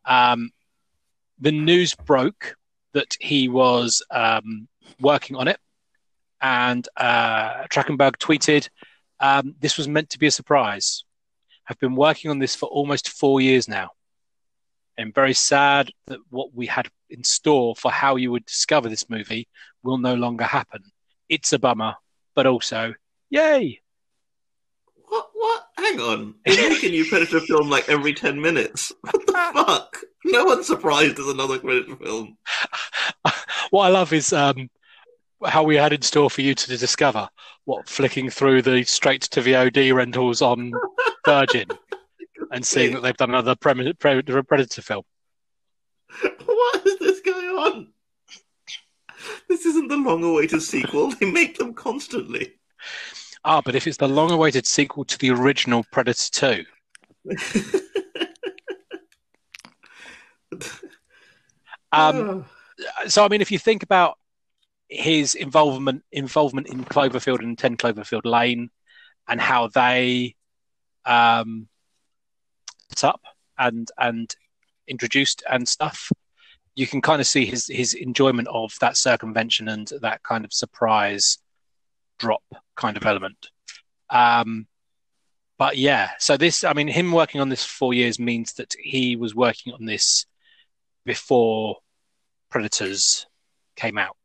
Um, 0.05 0.51
the 1.39 1.53
news 1.53 1.95
broke 1.95 2.57
that 2.93 3.15
he 3.21 3.49
was 3.49 4.03
um, 4.11 4.69
working 5.01 5.37
on 5.37 5.49
it, 5.49 5.59
and 6.41 6.87
uh, 6.97 7.65
Trachtenberg 7.65 8.17
tweeted, 8.19 8.69
um, 9.21 9.55
"This 9.61 9.77
was 9.77 9.89
meant 9.89 10.11
to 10.11 10.19
be 10.19 10.27
a 10.27 10.31
surprise. 10.31 11.05
I've 11.69 11.79
been 11.79 11.97
working 11.97 12.31
on 12.31 12.39
this 12.39 12.55
for 12.55 12.67
almost 12.67 13.09
four 13.09 13.41
years 13.41 13.69
now. 13.69 13.91
I'm 14.99 15.13
very 15.13 15.35
sad 15.35 15.91
that 16.07 16.21
what 16.31 16.55
we 16.55 16.67
had 16.67 16.89
in 17.11 17.25
store 17.25 17.75
for 17.75 17.91
how 17.91 18.17
you 18.17 18.31
would 18.31 18.45
discover 18.45 18.89
this 18.89 19.11
movie 19.11 19.49
will 19.83 19.99
no 19.99 20.15
longer 20.15 20.45
happen. 20.45 20.83
It's 21.29 21.53
a 21.53 21.59
bummer, 21.59 21.95
but 22.35 22.47
also, 22.47 22.95
yay!" 23.31 23.81
What? 25.07 25.31
What? 25.33 25.67
Hang 25.77 26.01
on. 26.01 26.35
They're 26.45 26.71
making 26.71 26.95
you 26.95 27.05
Predator 27.05 27.41
film 27.41 27.71
like 27.71 27.89
every 27.89 28.15
10 28.15 28.41
minutes. 28.41 28.91
What 29.03 29.27
the 29.27 29.33
fuck? 29.33 29.99
No 30.25 30.45
one's 30.45 30.67
surprised 30.67 31.17
there's 31.17 31.29
another 31.29 31.59
Predator 31.59 31.97
film. 31.97 32.37
what 33.71 33.85
I 33.85 33.89
love 33.89 34.13
is 34.13 34.33
um, 34.33 34.71
how 35.45 35.63
we 35.63 35.77
had 35.77 35.93
in 35.93 36.03
store 36.03 36.31
for 36.31 36.41
you 36.41 36.55
to 36.55 36.77
discover 36.77 37.29
what 37.65 37.89
flicking 37.89 38.31
through 38.31 38.63
the 38.63 38.83
straight 38.85 39.23
to 39.23 39.41
VOD 39.41 39.95
rentals 39.95 40.43
on 40.43 40.73
Virgin 41.25 41.69
and 42.51 42.65
seeing 42.65 42.95
that 42.95 43.03
they've 43.03 43.17
done 43.17 43.31
another 43.31 43.55
Predator 43.55 44.83
film. 44.83 45.03
What 46.45 46.87
is 46.87 46.99
this 46.99 47.21
going 47.21 47.47
on? 47.47 47.89
this 49.49 49.67
isn't 49.67 49.89
the 49.89 49.94
long-awaited 50.05 50.63
sequel. 50.63 51.11
They 51.21 51.31
make 51.31 51.59
them 51.59 51.75
constantly. 51.75 52.55
Ah, 53.45 53.61
but 53.61 53.75
if 53.75 53.87
it's 53.87 53.99
the 53.99 54.09
long-awaited 54.09 54.67
sequel 54.67 55.05
to 55.05 55.19
the 55.19 55.31
original 55.31 55.85
Predator 55.91 56.31
Two. 56.31 56.65
um, 61.93 62.45
so 63.07 63.25
I 63.25 63.29
mean, 63.29 63.41
if 63.41 63.51
you 63.51 63.59
think 63.59 63.83
about 63.83 64.19
his 64.89 65.35
involvement 65.35 66.05
involvement 66.13 66.69
in 66.69 66.85
Cloverfield 66.85 67.41
and 67.41 67.59
Ten 67.59 67.77
Cloverfield 67.77 68.25
Lane, 68.25 68.71
and 69.29 69.41
how 69.41 69.69
they 69.69 70.35
um, 71.05 71.69
set 72.97 73.11
up 73.11 73.23
and 73.59 73.91
and 73.99 74.35
introduced 74.87 75.43
and 75.51 75.69
stuff, 75.69 76.11
you 76.75 76.87
can 76.87 77.01
kind 77.01 77.21
of 77.21 77.27
see 77.27 77.47
his 77.47 77.67
his 77.69 77.95
enjoyment 77.95 78.49
of 78.49 78.75
that 78.81 78.97
circumvention 78.97 79.69
and 79.69 79.91
that 80.03 80.23
kind 80.23 80.45
of 80.45 80.53
surprise 80.53 81.39
drop 82.19 82.43
kind 82.77 82.97
of 82.97 83.07
element. 83.07 83.51
Um, 84.11 84.67
but 85.59 85.77
yeah, 85.77 86.11
so 86.19 86.37
this, 86.37 86.65
I 86.65 86.73
mean, 86.73 86.89
him 86.89 87.13
working 87.13 87.41
on 87.41 87.49
this 87.49 87.65
four 87.65 87.95
years 87.95 88.19
means 88.19 88.55
that 88.55 88.75
he 88.79 89.17
was 89.17 89.35
working 89.35 89.73
on 89.73 89.85
this 89.85 90.27
before 91.05 91.77
Predators 92.51 93.27
came 93.77 93.99
out, 93.99 94.17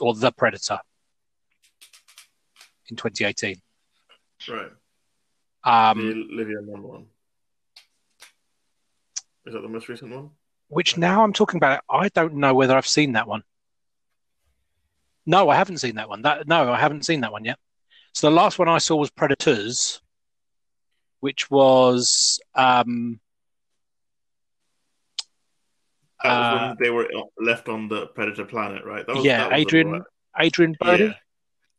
or 0.00 0.14
The 0.14 0.30
Predator 0.32 0.78
in 2.88 2.96
2018. 2.96 3.60
Right. 4.48 4.70
Um, 5.64 5.98
the 5.98 6.34
Olivia 6.34 6.62
Munn 6.62 6.82
one. 6.82 7.06
Is 9.46 9.54
that 9.54 9.62
the 9.62 9.68
most 9.68 9.88
recent 9.88 10.12
one? 10.12 10.30
Which 10.72 10.96
now 10.96 11.22
I'm 11.22 11.34
talking 11.34 11.58
about, 11.58 11.80
it, 11.80 11.84
I 11.90 12.08
don't 12.08 12.36
know 12.36 12.54
whether 12.54 12.74
I've 12.74 12.86
seen 12.86 13.12
that 13.12 13.28
one. 13.28 13.42
No, 15.26 15.50
I 15.50 15.56
haven't 15.56 15.78
seen 15.78 15.96
that 15.96 16.08
one. 16.08 16.22
That 16.22 16.48
no, 16.48 16.72
I 16.72 16.78
haven't 16.78 17.04
seen 17.04 17.20
that 17.20 17.30
one 17.30 17.44
yet. 17.44 17.58
So 18.14 18.30
the 18.30 18.34
last 18.34 18.58
one 18.58 18.70
I 18.70 18.78
saw 18.78 18.96
was 18.96 19.10
Predators, 19.10 20.00
which 21.20 21.50
was 21.50 22.40
um, 22.54 23.20
uh, 26.24 26.74
they 26.80 26.88
were 26.88 27.06
left 27.38 27.68
on 27.68 27.88
the 27.88 28.06
Predator 28.06 28.46
planet, 28.46 28.82
right? 28.86 29.06
Was, 29.06 29.26
yeah, 29.26 29.50
Adrian 29.52 29.92
right. 29.92 30.02
Adrien 30.40 30.74
Brody. 30.80 31.04
Yeah. 31.04 31.12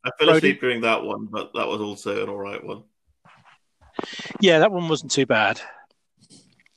I 0.06 0.10
fell 0.20 0.28
Brody. 0.28 0.38
asleep 0.38 0.62
during 0.62 0.82
that 0.82 1.04
one, 1.04 1.26
but 1.32 1.52
that 1.56 1.68
was 1.68 1.82
also 1.82 2.22
an 2.22 2.30
all 2.30 2.38
right 2.38 2.64
one. 2.64 2.84
Yeah, 4.39 4.60
that 4.60 4.72
one 4.72 4.88
wasn't 4.88 5.12
too 5.12 5.26
bad. 5.26 5.60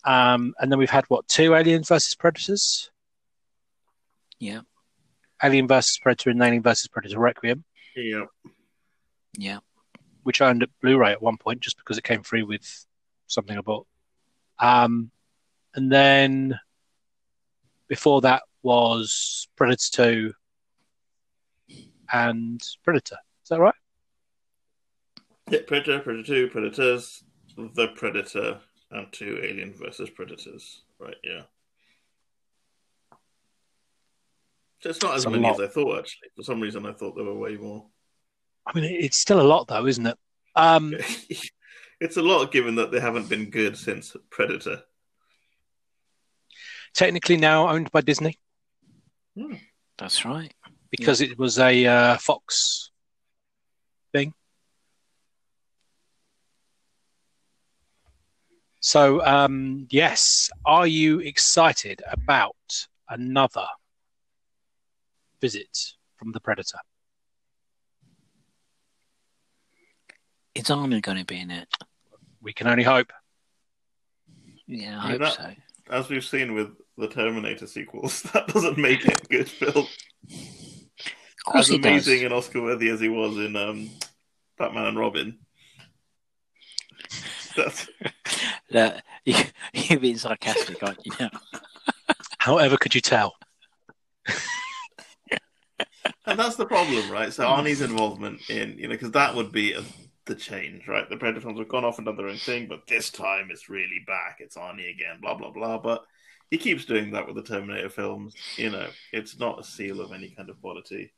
Um, 0.06 0.54
and 0.60 0.70
then 0.70 0.78
we've 0.78 0.88
had 0.88 1.04
what 1.08 1.26
two 1.26 1.54
Alien 1.54 1.82
versus 1.82 2.14
Predators? 2.14 2.90
Yeah. 4.38 4.60
Alien 5.42 5.66
versus 5.66 5.98
Predator 5.98 6.30
and 6.30 6.42
Alien 6.42 6.62
versus 6.62 6.86
Predator 6.86 7.18
Requiem. 7.18 7.64
Yeah. 7.96 8.24
Yeah. 9.36 9.58
Which 10.22 10.40
I 10.40 10.48
owned 10.48 10.62
at 10.62 10.70
Blu-ray 10.80 11.12
at 11.12 11.20
one 11.22 11.36
point 11.36 11.60
just 11.60 11.76
because 11.76 11.98
it 11.98 12.04
came 12.04 12.22
free 12.22 12.44
with 12.44 12.86
something 13.26 13.58
I 13.58 13.60
bought. 13.60 13.86
Um, 14.58 15.10
and 15.74 15.90
then 15.90 16.58
before 17.88 18.20
that 18.22 18.42
was 18.62 19.48
Predator 19.56 19.90
2 19.92 20.32
and 22.12 22.60
Predator. 22.84 23.18
Is 23.42 23.48
that 23.50 23.60
right? 23.60 23.74
Yeah, 25.50 25.60
Predator, 25.66 26.00
Predator 26.00 26.26
2, 26.26 26.48
Predators, 26.48 27.24
The 27.56 27.88
Predator, 27.88 28.60
and 28.90 29.12
two 29.12 29.40
Alien 29.42 29.74
versus 29.74 30.10
Predators. 30.10 30.82
Right, 30.98 31.16
yeah. 31.24 31.42
So 34.80 34.90
it's 34.90 35.02
not 35.02 35.16
as 35.16 35.26
many 35.26 35.46
as 35.46 35.60
I 35.60 35.66
thought, 35.66 35.98
actually. 35.98 36.28
For 36.36 36.42
some 36.42 36.60
reason, 36.60 36.86
I 36.86 36.92
thought 36.92 37.16
there 37.16 37.24
were 37.24 37.34
way 37.34 37.56
more. 37.56 37.86
I 38.66 38.78
mean, 38.78 38.84
it's 38.84 39.18
still 39.18 39.40
a 39.40 39.42
lot, 39.42 39.68
though, 39.68 39.86
isn't 39.86 40.06
it? 40.06 40.18
Um, 40.54 40.94
it's 42.00 42.16
a 42.16 42.22
lot 42.22 42.52
given 42.52 42.76
that 42.76 42.92
they 42.92 43.00
haven't 43.00 43.28
been 43.28 43.50
good 43.50 43.76
since 43.76 44.16
Predator. 44.30 44.82
Technically 46.94 47.36
now 47.36 47.68
owned 47.68 47.90
by 47.90 48.00
Disney. 48.00 48.38
Hmm. 49.36 49.54
That's 49.98 50.24
right. 50.24 50.52
Because 50.90 51.20
yeah. 51.20 51.28
it 51.28 51.38
was 51.38 51.58
a 51.58 51.86
uh, 51.86 52.16
Fox 52.18 52.90
So, 58.86 59.20
um, 59.26 59.88
yes, 59.90 60.48
are 60.64 60.86
you 60.86 61.18
excited 61.18 62.02
about 62.08 62.54
another 63.08 63.66
visit 65.40 65.76
from 66.14 66.30
the 66.30 66.38
Predator? 66.38 66.78
Is 70.54 70.70
Arnold 70.70 71.02
going 71.02 71.18
to 71.18 71.24
be 71.24 71.40
in 71.40 71.50
it? 71.50 71.66
We 72.40 72.52
can 72.52 72.68
only 72.68 72.84
hope. 72.84 73.12
Yeah, 74.68 75.00
I, 75.00 75.06
I 75.06 75.10
hope 75.10 75.18
that, 75.18 75.32
so. 75.32 75.50
As 75.90 76.08
we've 76.08 76.24
seen 76.24 76.54
with 76.54 76.70
the 76.96 77.08
Terminator 77.08 77.66
sequels, 77.66 78.22
that 78.34 78.46
doesn't 78.46 78.78
make 78.78 79.04
it 79.04 79.20
a 79.20 79.26
good 79.26 79.48
film. 79.48 79.88
Of 80.28 81.44
course 81.44 81.70
as 81.70 81.74
amazing 81.74 82.18
does. 82.18 82.22
and 82.22 82.32
Oscar 82.32 82.62
worthy 82.62 82.90
as 82.90 83.00
he 83.00 83.08
was 83.08 83.36
in 83.36 83.56
um, 83.56 83.90
Batman 84.56 84.86
and 84.86 84.96
Robin. 84.96 85.38
That's... 87.56 87.88
Look, 88.70 88.94
you, 89.24 89.36
you're 89.72 90.00
being 90.00 90.18
sarcastic, 90.18 90.82
aren't 90.82 91.04
you? 91.04 91.12
Now? 91.20 91.30
However, 92.38 92.76
could 92.76 92.94
you 92.94 93.00
tell? 93.00 93.34
and 96.26 96.38
that's 96.38 96.56
the 96.56 96.66
problem, 96.66 97.10
right? 97.10 97.32
So 97.32 97.44
Arnie's 97.44 97.80
involvement 97.80 98.48
in, 98.48 98.78
you 98.78 98.88
know, 98.88 98.94
because 98.94 99.12
that 99.12 99.34
would 99.34 99.52
be 99.52 99.72
a 99.72 99.82
the 100.26 100.34
change, 100.34 100.86
right? 100.86 101.08
The 101.08 101.16
Predator 101.16 101.40
films 101.40 101.58
have 101.58 101.68
gone 101.68 101.84
off 101.84 101.98
and 101.98 102.06
done 102.06 102.16
their 102.16 102.28
own 102.28 102.36
thing, 102.36 102.66
but 102.68 102.86
this 102.86 103.10
time 103.10 103.48
it's 103.50 103.68
really 103.68 104.02
back. 104.06 104.38
It's 104.40 104.56
Arnie 104.56 104.92
again, 104.92 105.18
blah 105.22 105.34
blah 105.34 105.50
blah. 105.50 105.78
But 105.78 106.04
he 106.50 106.58
keeps 106.58 106.84
doing 106.84 107.12
that 107.12 107.26
with 107.26 107.36
the 107.36 107.42
Terminator 107.42 107.88
films. 107.88 108.34
You 108.56 108.70
know, 108.70 108.88
it's 109.12 109.38
not 109.38 109.60
a 109.60 109.64
seal 109.64 110.00
of 110.00 110.12
any 110.12 110.30
kind 110.30 110.50
of 110.50 110.60
quality. 110.60 111.12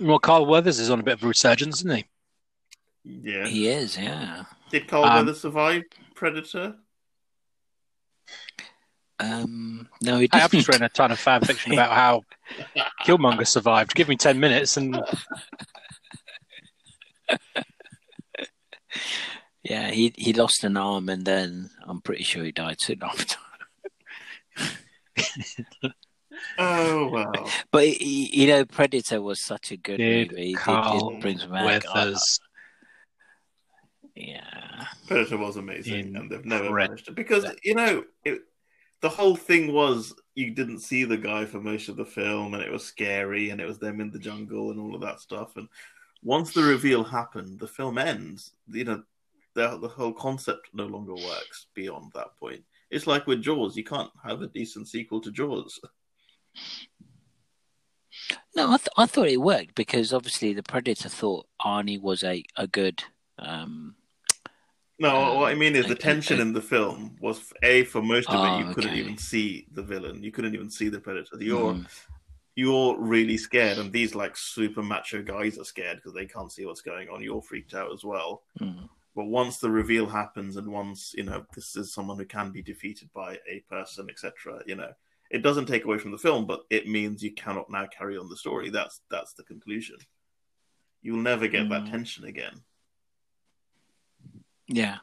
well, 0.00 0.18
Carl 0.18 0.46
Weathers 0.46 0.78
is 0.78 0.90
on 0.90 1.00
a 1.00 1.04
bit 1.04 1.14
of 1.14 1.24
a 1.24 1.28
resurgence, 1.28 1.80
isn't 1.80 1.96
he? 1.96 2.04
Yeah, 3.04 3.46
he 3.46 3.68
is. 3.68 3.96
Yeah. 3.96 4.44
Did 4.72 4.88
Carl 4.88 5.04
um, 5.04 5.26
Weathers 5.26 5.40
survive 5.42 5.82
Predator? 6.14 6.74
Um, 9.20 9.86
no, 10.02 10.18
he 10.18 10.28
didn't. 10.28 10.42
I've 10.42 10.50
just 10.50 10.66
read 10.66 10.80
a 10.80 10.88
ton 10.88 11.12
of 11.12 11.18
fan 11.18 11.42
fiction 11.42 11.72
about 11.74 11.92
how 11.92 12.22
Killmonger 13.04 13.46
survived. 13.46 13.94
Give 13.94 14.08
me 14.08 14.16
ten 14.16 14.40
minutes 14.40 14.78
and 14.78 14.98
yeah, 19.62 19.90
he 19.90 20.14
he 20.16 20.32
lost 20.32 20.64
an 20.64 20.78
arm 20.78 21.10
and 21.10 21.26
then 21.26 21.68
I'm 21.86 22.00
pretty 22.00 22.24
sure 22.24 22.42
he 22.42 22.50
died 22.50 22.80
soon 22.80 23.02
after. 23.02 23.36
oh 26.58 27.08
wow! 27.12 27.30
But 27.70 28.00
you 28.00 28.46
know, 28.46 28.64
Predator 28.64 29.20
was 29.20 29.44
such 29.44 29.70
a 29.70 29.76
good 29.76 29.98
Did 29.98 30.32
movie. 30.32 30.54
Carl 30.54 31.10
it, 31.10 31.16
it 31.16 31.20
brings 31.20 31.44
back. 31.44 31.84
Weathers. 31.84 32.40
Yeah, 34.14 34.84
Predator 35.06 35.38
was 35.38 35.56
amazing, 35.56 36.16
and 36.16 36.30
they've 36.30 36.44
never 36.44 36.70
managed 36.70 37.06
to 37.06 37.12
because 37.12 37.46
you 37.64 37.74
know 37.74 38.04
it, 38.24 38.42
the 39.00 39.08
whole 39.08 39.36
thing 39.36 39.72
was 39.72 40.14
you 40.34 40.50
didn't 40.50 40.80
see 40.80 41.04
the 41.04 41.16
guy 41.16 41.44
for 41.44 41.60
most 41.60 41.88
of 41.88 41.96
the 41.96 42.04
film, 42.04 42.54
and 42.54 42.62
it 42.62 42.70
was 42.70 42.84
scary, 42.84 43.50
and 43.50 43.60
it 43.60 43.66
was 43.66 43.78
them 43.78 44.00
in 44.00 44.10
the 44.10 44.18
jungle 44.18 44.70
and 44.70 44.78
all 44.78 44.94
of 44.94 45.00
that 45.00 45.20
stuff, 45.20 45.56
and 45.56 45.68
once 46.22 46.52
the 46.52 46.62
reveal 46.62 47.02
happened, 47.02 47.58
the 47.58 47.66
film 47.66 47.98
ends. 47.98 48.52
You 48.68 48.84
know, 48.84 49.02
the 49.54 49.78
the 49.78 49.88
whole 49.88 50.12
concept 50.12 50.68
no 50.72 50.86
longer 50.86 51.14
works 51.14 51.66
beyond 51.74 52.12
that 52.14 52.36
point. 52.38 52.62
It's 52.90 53.06
like 53.06 53.26
with 53.26 53.42
Jaws, 53.42 53.76
you 53.76 53.84
can't 53.84 54.10
have 54.24 54.42
a 54.42 54.46
decent 54.46 54.88
sequel 54.88 55.20
to 55.22 55.30
Jaws. 55.30 55.80
No, 58.54 58.72
I, 58.72 58.76
th- 58.76 58.88
I 58.98 59.06
thought 59.06 59.28
it 59.28 59.40
worked 59.40 59.74
because 59.74 60.12
obviously 60.12 60.52
the 60.52 60.62
Predator 60.62 61.08
thought 61.08 61.46
Arnie 61.60 62.00
was 62.00 62.22
a 62.22 62.44
a 62.56 62.66
good. 62.66 63.02
Um, 63.38 63.96
no, 65.02 65.16
uh, 65.16 65.34
what 65.34 65.50
I 65.50 65.54
mean 65.54 65.76
is 65.76 65.86
the 65.86 65.94
tension 65.94 66.40
in 66.40 66.52
the 66.52 66.62
film 66.62 67.16
was 67.20 67.52
a 67.62 67.84
for 67.84 68.02
most 68.02 68.28
of 68.28 68.36
oh, 68.36 68.58
it 68.58 68.66
you 68.66 68.74
couldn't 68.74 68.94
even 68.94 69.18
see 69.18 69.66
the 69.72 69.82
villain, 69.82 70.22
you 70.22 70.32
couldn't 70.32 70.54
even 70.54 70.70
see 70.70 70.88
the 70.88 71.00
Predator. 71.00 71.36
You're 71.38 71.74
mm 71.74 71.86
you're 72.54 72.98
really 72.98 73.36
scared, 73.36 73.78
and 73.78 73.92
these 73.92 74.14
like 74.14 74.36
super 74.36 74.82
macho 74.82 75.22
guys 75.22 75.58
are 75.58 75.64
scared 75.64 75.96
because 75.96 76.12
they 76.12 76.26
can't 76.26 76.52
see 76.52 76.66
what's 76.66 76.82
going 76.82 77.08
on. 77.08 77.22
You're 77.22 77.42
freaked 77.42 77.74
out 77.74 77.92
as 77.92 78.04
well. 78.04 78.42
Mm. 78.60 78.88
But 79.14 79.26
once 79.26 79.58
the 79.58 79.70
reveal 79.70 80.06
happens, 80.06 80.56
and 80.56 80.68
once 80.68 81.14
you 81.16 81.24
know 81.24 81.46
this 81.54 81.76
is 81.76 81.92
someone 81.92 82.18
who 82.18 82.26
can 82.26 82.50
be 82.50 82.62
defeated 82.62 83.10
by 83.14 83.38
a 83.48 83.60
person, 83.70 84.08
etc., 84.10 84.60
you 84.66 84.76
know, 84.76 84.90
it 85.30 85.42
doesn't 85.42 85.66
take 85.66 85.84
away 85.84 85.98
from 85.98 86.10
the 86.10 86.18
film, 86.18 86.46
but 86.46 86.60
it 86.68 86.88
means 86.88 87.22
you 87.22 87.32
cannot 87.32 87.70
now 87.70 87.86
carry 87.86 88.18
on 88.18 88.28
the 88.28 88.36
story. 88.36 88.68
That's 88.68 89.00
that's 89.10 89.32
the 89.32 89.44
conclusion. 89.44 89.96
You'll 91.00 91.16
never 91.18 91.48
get 91.48 91.66
mm. 91.66 91.70
that 91.70 91.90
tension 91.90 92.24
again. 92.24 92.60
Yeah, 94.68 94.98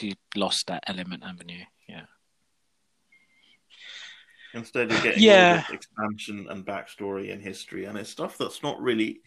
you 0.00 0.14
lost 0.34 0.66
that 0.68 0.84
element, 0.86 1.22
you? 1.48 1.64
Yeah. 1.88 2.06
Instead 4.54 4.90
of 4.90 5.02
getting 5.02 5.22
Yeah. 5.22 5.64
expansion 5.70 6.48
and 6.48 6.66
backstory 6.66 7.32
and 7.32 7.42
history, 7.42 7.84
and 7.84 7.96
it's 7.96 8.10
stuff 8.10 8.36
that's 8.38 8.62
not 8.62 8.80
really. 8.80 9.22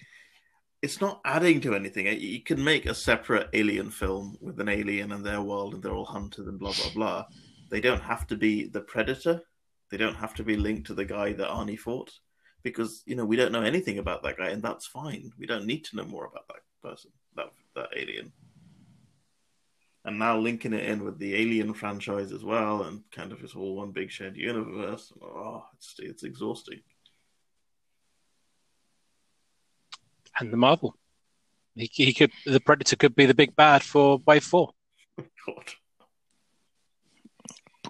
It's 0.82 1.00
not 1.00 1.22
adding 1.24 1.62
to 1.62 1.76
anything. 1.76 2.08
You 2.20 2.42
can 2.42 2.62
make 2.62 2.86
a 2.86 2.94
separate 2.94 3.50
alien 3.54 3.90
film 3.90 4.38
with 4.42 4.60
an 4.60 4.68
alien 4.68 5.14
and 5.14 5.26
their 5.26 5.42
world, 5.42 5.74
and 5.74 5.82
they're 5.82 5.94
all 5.94 6.04
hunted 6.06 6.48
and 6.48 6.60
blah 6.60 6.74
blah 6.74 6.92
blah. 6.94 7.26
They 7.70 7.80
don't 7.80 8.02
have 8.02 8.28
to 8.28 8.36
be 8.36 8.66
the 8.68 8.82
predator. 8.82 9.42
They 9.90 9.98
don't 9.98 10.16
have 10.16 10.34
to 10.36 10.44
be 10.44 10.58
linked 10.58 10.88
to 10.88 10.94
the 10.94 11.06
guy 11.06 11.32
that 11.34 11.50
Arnie 11.50 11.80
fought, 11.80 12.20
because 12.64 13.02
you 13.06 13.16
know 13.16 13.26
we 13.26 13.38
don't 13.38 13.54
know 13.54 13.62
anything 13.62 14.00
about 14.00 14.24
that 14.24 14.38
guy, 14.38 14.50
and 14.50 14.62
that's 14.62 14.86
fine. 14.86 15.32
We 15.38 15.46
don't 15.46 15.66
need 15.66 15.86
to 15.86 15.96
know 15.96 16.06
more 16.06 16.26
about 16.26 16.50
that 16.50 16.64
person, 16.82 17.12
that 17.36 17.54
that 17.76 17.90
alien. 17.96 18.34
And 20.06 20.20
now 20.20 20.38
linking 20.38 20.74
it 20.74 20.84
in 20.86 21.04
with 21.06 21.18
the 21.18 21.34
Alien 21.36 21.74
franchise 21.74 22.34
as 22.34 22.44
well, 22.44 22.84
and 22.84 23.04
kind 23.12 23.32
of 23.32 23.42
it's 23.42 23.56
all 23.56 23.76
one 23.78 23.92
big 23.92 24.12
shared 24.12 24.36
universe. 24.36 25.14
Oh, 25.22 25.66
it's 25.78 25.96
it's 26.00 26.24
exhausting. 26.24 26.82
And 30.40 30.52
the 30.52 30.58
Marvel. 30.58 30.98
He, 31.76 31.90
he 31.94 32.14
could 32.14 32.32
the 32.46 32.60
Predator 32.60 32.98
could 32.98 33.16
be 33.16 33.26
the 33.26 33.34
big 33.34 33.56
bad 33.56 33.82
for 33.82 34.20
Wave 34.28 34.44
Four. 34.44 34.72
God. 35.18 35.72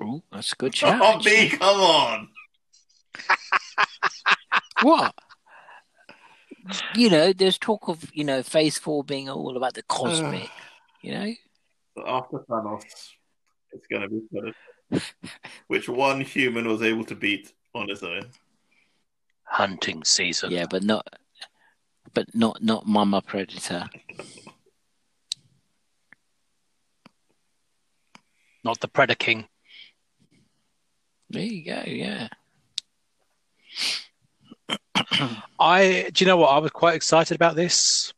Ooh, 0.01 0.23
that's 0.31 0.51
a 0.51 0.55
good 0.55 0.73
Oh, 0.83 1.19
shout. 1.19 1.25
me, 1.25 1.49
come 1.49 1.79
on. 1.81 2.29
what? 4.83 5.15
You 6.95 7.09
know, 7.09 7.33
there's 7.33 7.57
talk 7.57 7.87
of 7.89 8.09
you 8.13 8.23
know 8.23 8.43
Phase 8.43 8.77
Four 8.77 9.03
being 9.03 9.29
all 9.29 9.57
about 9.57 9.73
the 9.73 9.83
cosmic. 9.83 10.49
you 11.01 11.11
know, 11.11 11.25
But 11.25 11.37
after 12.05 12.39
Thanos, 12.39 12.83
it's 13.71 13.87
going 13.87 14.01
to 14.01 14.09
be 14.09 14.21
Predator, 14.31 15.05
which 15.67 15.89
one 15.89 16.21
human 16.21 16.67
was 16.67 16.81
able 16.81 17.05
to 17.05 17.15
beat 17.15 17.53
on 17.73 17.89
his 17.89 18.03
own. 18.03 18.25
Hunting 19.45 20.03
season. 20.03 20.51
yeah, 20.51 20.65
but 20.69 20.83
not, 20.83 21.07
but 22.13 22.33
not 22.33 22.63
not 22.63 22.87
Mama 22.87 23.21
Predator. 23.21 23.87
Not 28.63 28.79
the 28.79 28.87
Predator 28.87 29.17
King. 29.17 29.47
There 31.29 31.43
you 31.43 31.65
go. 31.65 31.83
Yeah. 31.85 32.27
I 35.59 36.09
do 36.13 36.23
you 36.23 36.27
know 36.27 36.37
what 36.37 36.51
I 36.51 36.59
was 36.59 36.71
quite 36.71 36.95
excited 36.95 37.35
about 37.35 37.55
this 37.55 38.13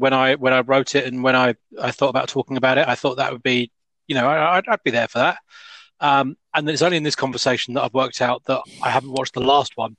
when 0.00 0.12
I 0.12 0.34
when 0.34 0.52
I 0.52 0.60
wrote 0.60 0.94
it 0.94 1.04
and 1.06 1.22
when 1.22 1.36
I, 1.36 1.54
I 1.80 1.90
thought 1.90 2.08
about 2.08 2.28
talking 2.28 2.56
about 2.56 2.78
it. 2.78 2.88
I 2.88 2.94
thought 2.94 3.18
that 3.18 3.32
would 3.32 3.42
be 3.42 3.70
you 4.06 4.14
know 4.14 4.26
I, 4.26 4.56
I'd, 4.56 4.68
I'd 4.68 4.82
be 4.82 4.90
there 4.90 5.08
for 5.08 5.18
that. 5.18 5.38
Um, 6.00 6.36
and 6.54 6.68
it's 6.68 6.82
only 6.82 6.96
in 6.96 7.02
this 7.02 7.14
conversation 7.14 7.74
that 7.74 7.84
I've 7.84 7.94
worked 7.94 8.22
out 8.22 8.42
that 8.46 8.62
I 8.82 8.90
haven't 8.90 9.12
watched 9.12 9.34
the 9.34 9.40
last 9.40 9.76
one. 9.76 9.96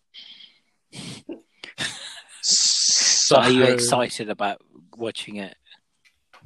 So, 2.41 3.37
are 3.37 3.49
you 3.49 3.63
excited 3.63 4.29
about 4.29 4.61
watching 4.97 5.35
it? 5.37 5.55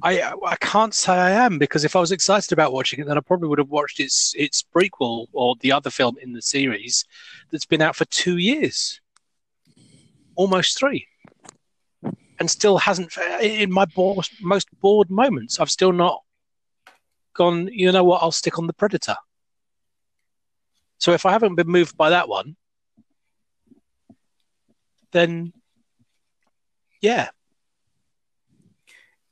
I 0.04 0.22
I 0.46 0.58
can't 0.58 0.94
say 0.94 1.14
I 1.14 1.32
am 1.32 1.58
because 1.58 1.86
if 1.86 1.96
I 1.96 2.02
was 2.02 2.12
excited 2.12 2.52
about 2.52 2.74
watching 2.74 3.00
it, 3.00 3.08
then 3.08 3.18
I 3.18 3.22
probably 3.22 3.48
would 3.48 3.60
have 3.60 3.70
watched 3.70 4.00
its 4.02 4.34
its 4.36 4.62
prequel 4.62 5.28
or 5.32 5.56
the 5.62 5.72
other 5.72 5.90
film 5.90 6.18
in 6.22 6.34
the 6.34 6.42
series 6.42 7.06
that's 7.50 7.66
been 7.66 7.82
out 7.82 7.96
for 7.96 8.06
two 8.06 8.38
years, 8.38 9.00
almost 10.36 10.78
three, 10.78 11.08
and 12.40 12.50
still 12.50 12.78
hasn't. 12.78 13.18
Uh, 13.18 13.40
in 13.42 13.72
my 13.72 13.86
bo- 13.86 14.22
most 14.42 14.68
bored 14.80 15.10
moments, 15.10 15.60
I've 15.60 15.72
still 15.72 15.92
not 15.92 16.22
gone. 17.34 17.68
You 17.72 17.92
know 17.92 18.04
what? 18.04 18.22
I'll 18.22 18.32
stick 18.32 18.60
on 18.60 18.68
the 18.68 18.74
Predator. 18.74 19.16
So 20.98 21.12
if 21.12 21.26
I 21.26 21.32
haven't 21.32 21.56
been 21.56 21.68
moved 21.68 21.98
by 21.98 22.10
that 22.12 22.30
one, 22.30 22.56
then 25.12 25.54
yeah, 27.02 27.30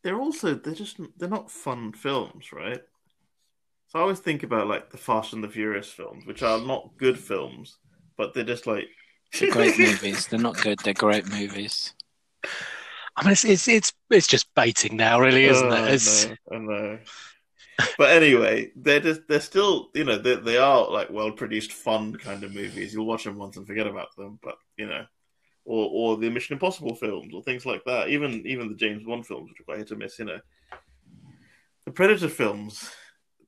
They're 0.04 0.20
also 0.20 0.54
they're 0.54 0.74
just 0.74 1.00
they're 1.18 1.30
not 1.30 1.50
fun 1.50 1.94
films, 1.94 2.52
right? 2.52 2.82
So 3.88 4.00
I 4.00 4.02
always 4.02 4.20
think 4.20 4.44
about 4.44 4.68
like 4.68 4.92
the 4.92 4.98
Fast 4.98 5.34
and 5.34 5.44
the 5.44 5.50
Furious 5.50 5.90
films, 5.90 6.26
which 6.26 6.44
are 6.44 6.60
not 6.60 6.92
good 6.98 7.18
films, 7.18 7.78
but 8.18 8.34
they're 8.34 8.44
just 8.44 8.68
like 8.68 8.88
They're 9.40 9.52
great 9.52 9.80
movies. 9.80 10.28
They're 10.28 10.40
not 10.40 10.62
good. 10.62 10.80
They're 10.80 10.94
great 10.94 11.28
movies. 11.30 11.94
I 13.16 13.24
mean 13.24 13.34
it's 13.34 13.46
it's 13.46 13.68
it's, 13.68 13.94
it's 14.10 14.28
just 14.28 14.48
baiting 14.56 14.98
now, 14.98 15.20
really, 15.20 15.46
isn't 15.46 15.72
Oh, 15.72 15.86
it? 15.86 16.38
I 16.52 16.58
know, 16.58 16.72
I 16.74 16.82
know. 16.82 17.00
But 17.98 18.12
anyway, 18.12 18.72
they're 18.76 19.00
just 19.00 19.22
they're 19.28 19.40
still 19.40 19.90
you 19.94 20.04
know 20.04 20.18
they 20.18 20.36
they 20.36 20.58
are 20.58 20.90
like 20.90 21.10
well 21.10 21.32
produced, 21.32 21.72
fun 21.74 22.16
kind 22.16 22.44
of 22.44 22.54
movies. 22.54 22.94
You'll 22.94 23.06
watch 23.06 23.24
them 23.24 23.38
once 23.38 23.58
and 23.58 23.66
forget 23.68 23.88
about 23.88 24.16
them, 24.16 24.40
but 24.44 24.56
you 24.78 24.88
know, 24.88 25.06
or 25.66 25.90
or 25.92 26.18
the 26.18 26.30
Mission 26.30 26.54
Impossible 26.54 26.96
films 26.96 27.34
or 27.34 27.42
things 27.44 27.66
like 27.66 27.84
that. 27.86 28.10
Even 28.10 28.46
even 28.46 28.70
the 28.70 28.76
James 28.76 29.04
Bond 29.04 29.26
films, 29.26 29.50
which 29.50 29.60
are 29.62 29.64
quite 29.64 29.78
hit 29.80 29.92
or 29.92 29.96
miss. 29.96 30.18
You 30.20 30.26
know, 30.26 30.40
the 31.86 31.92
Predator 31.92 32.30
films, 32.30 32.90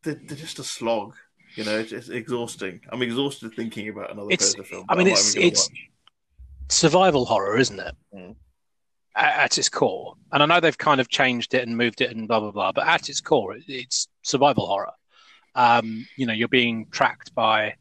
they're, 0.03 0.15
they're 0.25 0.37
just 0.37 0.59
a 0.59 0.63
slog. 0.63 1.15
You 1.55 1.63
know, 1.63 1.77
it's, 1.77 1.91
it's 1.91 2.09
exhausting. 2.09 2.81
I'm 2.89 3.01
exhausted 3.01 3.53
thinking 3.55 3.89
about 3.89 4.11
another 4.11 4.29
It's- 4.31 4.53
Predator 4.53 4.75
film. 4.75 4.85
I 4.89 4.95
mean, 4.95 5.05
that 5.05 5.11
I'm 5.11 5.13
not 5.13 5.19
it's- 5.19 5.35
it's- 5.35 5.69
watch. 5.69 5.89
survival 6.69 7.25
horror, 7.25 7.57
isn't 7.57 7.79
it? 7.79 7.95
Mm. 8.13 8.35
At, 9.15 9.57
its 9.57 9.69
core, 9.69 10.15
and 10.33 10.43
I 10.43 10.45
know 10.45 10.59
they've 10.59 10.77
kind 10.77 10.99
of 10.99 11.07
changed 11.07 11.53
it 11.53 11.65
and 11.65 11.77
moved 11.77 12.01
it 12.01 12.11
and 12.11 12.27
blah 12.27 12.41
blah 12.41 12.51
blah, 12.51 12.71
but 12.73 12.85
at 12.85 13.07
its 13.07 13.21
core, 13.21 13.55
it, 13.55 13.63
it's 13.67 14.09
survival 14.23 14.67
horror. 14.67 14.91
Um, 15.55 16.05
you 16.17 16.25
know, 16.25 16.33
you're 16.33 16.49
being 16.49 16.87
tracked 16.91 17.33
by, 17.33 17.75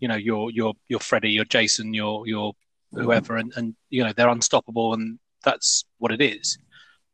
you 0.00 0.08
know, 0.08 0.16
your 0.16 0.50
your 0.50 0.72
your 0.88 1.00
Freddy, 1.00 1.30
your 1.30 1.44
Jason, 1.44 1.92
your 1.92 2.26
your 2.26 2.54
whoever, 2.92 3.36
and 3.36 3.52
and 3.56 3.76
you 3.90 4.02
know 4.02 4.12
they're 4.14 4.28
unstoppable, 4.28 4.94
and 4.94 5.18
that's 5.44 5.84
what 5.98 6.10
it 6.10 6.22
is. 6.22 6.58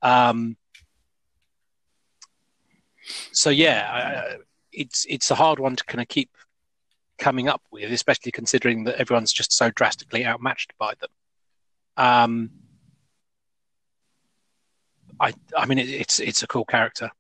Um, 0.03 0.57
so 3.33 3.51
yeah, 3.51 3.89
I- 3.91 4.37
it's 4.73 5.05
it's 5.09 5.31
a 5.31 5.35
hard 5.35 5.59
one 5.59 5.77
to 5.77 5.85
kind 5.85 6.01
of 6.01 6.09
keep 6.09 6.31
coming 7.19 7.49
up 7.49 7.63
with, 7.71 7.93
especially 7.93 8.33
considering 8.33 8.85
that 8.85 8.97
everyone's 8.97 9.33
just 9.33 9.53
so 9.53 9.71
drastically 9.71 10.25
outmatched 10.25 10.73
by 10.79 10.95
them. 11.01 11.11
Um, 11.97 12.51
I 15.23 15.33
I 15.57 15.67
mean, 15.67 15.79
it, 15.79 15.89
it's 15.89 16.19
it's 16.21 16.43
a 16.43 16.49
cool 16.49 16.65
character. 16.65 17.11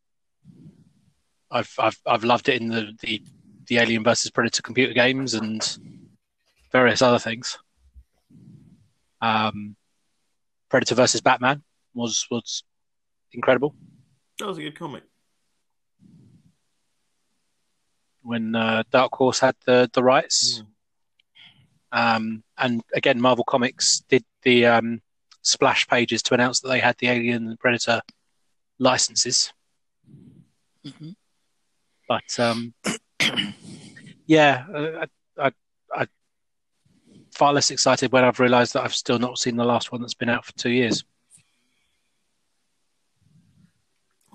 I've 1.50 1.72
I've 1.78 2.00
I've 2.04 2.24
loved 2.24 2.48
it 2.48 2.60
in 2.60 2.68
the 2.68 2.92
the, 3.00 3.22
the 3.68 3.78
Alien 3.78 4.02
versus 4.02 4.30
Predator 4.30 4.62
computer 4.62 4.92
games 4.92 5.34
and 5.34 5.78
various 6.72 7.00
other 7.00 7.20
things. 7.20 7.58
Um, 9.20 9.76
Predator 10.68 10.96
versus 10.96 11.20
Batman 11.20 11.62
was 11.94 12.26
was 12.30 12.64
incredible 13.32 13.74
That 14.38 14.48
was 14.48 14.58
a 14.58 14.62
good 14.62 14.78
comic. 14.78 15.04
when 18.22 18.54
uh, 18.54 18.82
Dark 18.90 19.14
Horse 19.14 19.40
had 19.40 19.54
the 19.66 19.88
the 19.92 20.02
rights. 20.02 20.62
Um, 21.92 22.42
and 22.56 22.82
again, 22.94 23.20
Marvel 23.20 23.44
Comics 23.44 24.00
did 24.08 24.24
the 24.42 24.66
um, 24.66 25.02
splash 25.42 25.86
pages 25.86 26.22
to 26.22 26.34
announce 26.34 26.60
that 26.60 26.68
they 26.68 26.80
had 26.80 26.96
the 26.98 27.08
Alien 27.08 27.48
and 27.48 27.58
Predator 27.58 28.00
licenses. 28.78 29.52
Mhm. 30.84 31.14
But 32.08 32.38
um, 32.38 32.74
yeah, 34.26 34.64
uh, 34.74 35.06
I, 35.38 35.46
I, 35.46 35.52
I 36.02 36.06
far 37.34 37.52
less 37.52 37.70
excited 37.70 38.12
when 38.12 38.24
I've 38.24 38.40
realised 38.40 38.74
that 38.74 38.84
I've 38.84 38.94
still 38.94 39.18
not 39.18 39.38
seen 39.38 39.56
the 39.56 39.64
last 39.64 39.92
one 39.92 40.00
that's 40.00 40.14
been 40.14 40.28
out 40.28 40.44
for 40.44 40.52
two 40.52 40.70
years. 40.70 41.04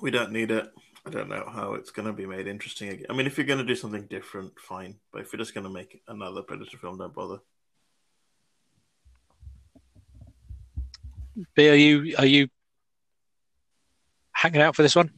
We 0.02 0.12
don't 0.12 0.32
need 0.32 0.52
it. 0.52 0.72
I 1.06 1.10
don't 1.10 1.30
know 1.30 1.50
how 1.50 1.74
it's 1.74 1.90
going 1.90 2.06
to 2.06 2.14
be 2.14 2.26
made 2.26 2.48
interesting 2.48 2.90
again. 2.90 3.06
I 3.10 3.14
mean, 3.14 3.28
if 3.28 3.38
you're 3.38 3.48
going 3.48 3.60
to 3.60 3.66
do 3.66 3.76
something 3.76 4.06
different, 4.08 4.60
fine. 4.60 4.96
But 5.12 5.22
if 5.22 5.32
you're 5.32 5.40
just 5.40 5.54
going 5.54 5.64
to 5.64 5.70
make 5.70 6.02
another 6.08 6.42
Predator 6.42 6.78
film, 6.78 6.98
don't 6.98 7.14
bother. 7.14 7.40
B, 11.56 11.70
are 11.70 11.76
you 11.76 12.16
are 12.18 12.26
you 12.26 12.48
hanging 14.32 14.62
out 14.62 14.76
for 14.76 14.82
this 14.82 14.96
one? 14.96 15.12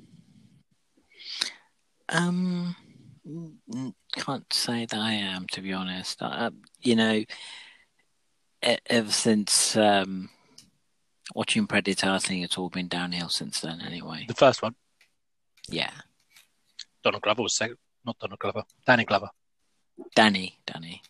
Um, 2.10 2.76
can't 4.16 4.52
say 4.52 4.86
that 4.86 5.00
I 5.00 5.14
am, 5.14 5.48
to 5.52 5.62
be 5.62 5.74
honest. 5.74 6.22
I, 6.22 6.50
you 6.82 6.96
know, 6.96 7.24
ever 8.62 9.12
since 9.12 9.76
um, 9.78 10.30
watching 11.36 11.68
Predator, 11.68 12.10
I 12.10 12.18
think 12.20 12.44
it's 12.44 12.58
all 12.58 12.70
been 12.70 12.88
downhill 12.88 13.30
since 13.30 13.62
then. 13.62 13.82
Anyway, 13.82 14.26
The 14.28 14.34
first 14.34 14.62
one, 14.62 14.76
yeah, 15.70 15.92
Donald 17.04 17.24
Glover 17.24 17.44
was 17.44 17.56
second, 17.56 17.78
not 18.06 18.18
Donald 18.20 18.40
Glover, 18.40 18.64
Danny 18.86 19.06
Glover. 19.06 19.30
Danny, 20.16 20.60
Danny, 20.66 21.02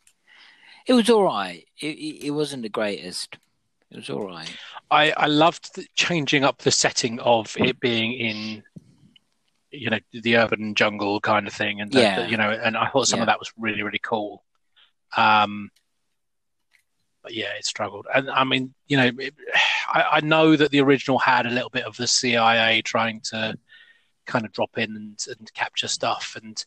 it 0.85 0.93
was 0.93 1.09
all 1.09 1.23
right. 1.23 1.65
It, 1.79 2.25
it 2.25 2.31
wasn't 2.31 2.63
the 2.63 2.69
greatest. 2.69 3.37
It 3.91 3.97
was 3.97 4.09
all 4.09 4.25
right. 4.27 4.55
I, 4.91 5.11
I 5.11 5.25
loved 5.25 5.75
the, 5.75 5.85
changing 5.95 6.43
up 6.43 6.59
the 6.59 6.71
setting 6.71 7.19
of 7.19 7.55
it 7.57 7.79
being 7.79 8.13
in, 8.13 8.63
you 9.71 9.89
know, 9.89 9.99
the 10.11 10.37
urban 10.37 10.75
jungle 10.75 11.19
kind 11.19 11.47
of 11.47 11.53
thing, 11.53 11.81
and 11.81 11.91
the- 11.91 12.01
Yeah. 12.01 12.21
the- 12.21 12.29
you 12.29 12.37
know, 12.37 12.51
and 12.51 12.77
I 12.77 12.89
thought 12.89 13.07
some 13.07 13.19
of 13.21 13.25
that 13.27 13.39
was 13.39 13.51
really 13.57 13.81
really 13.83 13.99
cool. 13.99 14.43
Um, 15.17 15.71
but 17.23 17.33
yeah, 17.33 17.53
it 17.57 17.65
struggled. 17.65 18.07
And 18.13 18.29
I 18.29 18.43
mean, 18.43 18.73
you 18.87 18.97
know, 18.97 19.11
it, 19.17 19.33
I, 19.91 20.03
I, 20.13 20.19
know 20.21 20.55
that 20.55 20.69
the 20.69 20.81
original 20.81 21.17
had 21.17 21.47
a 21.47 21.49
little 21.49 21.71
bit 21.71 21.85
of 21.85 21.97
the 21.97 22.07
CIA 22.07 22.83
trying 22.83 23.21
to 23.31 23.57
kind 24.27 24.45
of 24.45 24.51
drop 24.51 24.77
in 24.77 24.95
and, 24.95 25.19
and 25.39 25.53
capture 25.53 25.87
stuff, 25.87 26.37
and 26.41 26.63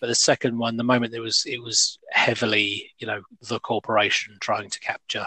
but 0.00 0.06
the 0.06 0.14
second 0.14 0.58
one, 0.58 0.76
the 0.76 0.84
moment 0.84 1.14
it 1.14 1.20
was 1.20 1.44
it 1.46 1.62
was 1.62 1.98
heavily, 2.10 2.90
you 2.98 3.06
know, 3.06 3.22
the 3.42 3.60
corporation 3.60 4.38
trying 4.40 4.70
to 4.70 4.80
capture, 4.80 5.26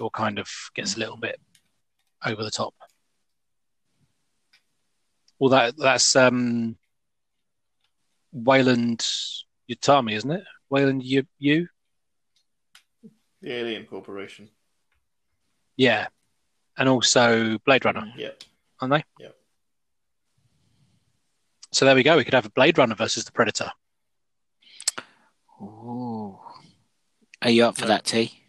or 0.00 0.10
kind 0.10 0.38
of 0.38 0.48
gets 0.74 0.96
a 0.96 0.98
little 0.98 1.16
bit 1.16 1.40
over 2.24 2.42
the 2.42 2.50
top. 2.50 2.74
Well, 5.38 5.50
that 5.50 5.76
that's 5.76 6.14
um, 6.16 6.76
Weyland 8.32 9.06
Yutani, 9.70 10.12
isn't 10.12 10.30
it? 10.30 10.44
Wayland 10.68 11.02
you 11.02 11.26
you 11.38 11.68
the 13.40 13.52
Alien 13.52 13.86
Corporation. 13.86 14.50
Yeah, 15.76 16.08
and 16.76 16.88
also 16.88 17.58
Blade 17.64 17.84
Runner. 17.84 18.12
Yeah, 18.16 18.30
aren't 18.80 18.94
they? 18.94 19.04
Yeah. 19.18 19.30
So 21.72 21.84
there 21.84 21.94
we 21.94 22.02
go. 22.02 22.16
We 22.16 22.24
could 22.24 22.34
have 22.34 22.46
a 22.46 22.50
Blade 22.50 22.76
Runner 22.78 22.94
versus 22.94 23.24
the 23.24 23.32
Predator. 23.32 23.70
Ooh. 25.62 26.38
Are 27.42 27.50
you 27.50 27.64
up 27.64 27.76
for 27.76 27.86
that, 27.86 28.04
T? 28.04 28.39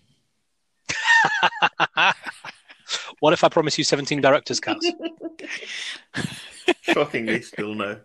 what 3.19 3.33
if 3.33 3.43
I 3.43 3.49
promise 3.49 3.77
you 3.77 3.83
17 3.83 4.21
director's 4.21 4.59
cuts? 4.59 4.89
Shockingly, 6.81 7.41
still 7.41 7.73
no. 7.73 7.99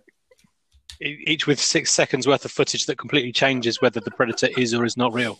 Each 1.01 1.47
with 1.47 1.61
six 1.61 1.93
seconds 1.93 2.27
worth 2.27 2.45
of 2.45 2.51
footage 2.51 2.87
that 2.87 2.97
completely 2.97 3.33
changes 3.33 3.83
whether 3.83 4.01
the 4.01 4.11
Predator 4.11 4.49
is 4.57 4.73
or 4.73 4.85
is 4.85 4.97
not 4.97 5.13
real. 5.13 5.39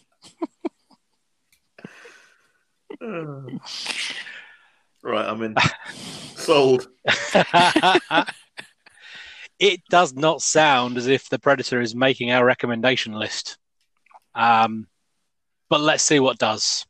right, 3.01 3.59
I'm 5.05 5.43
in. 5.43 5.55
Sold. 6.35 6.89
it 9.59 9.81
does 9.89 10.15
not 10.15 10.43
sound 10.43 10.99
as 10.99 11.07
if 11.07 11.29
the 11.31 11.39
Predator 11.39 11.81
is 11.81 11.95
making 11.95 12.31
our 12.31 12.45
recommendation 12.45 13.15
list. 13.15 13.57
Um, 14.35 14.89
but 15.71 15.81
let's 15.81 16.05
see 16.05 16.21
what 16.21 16.39
does. 16.39 16.85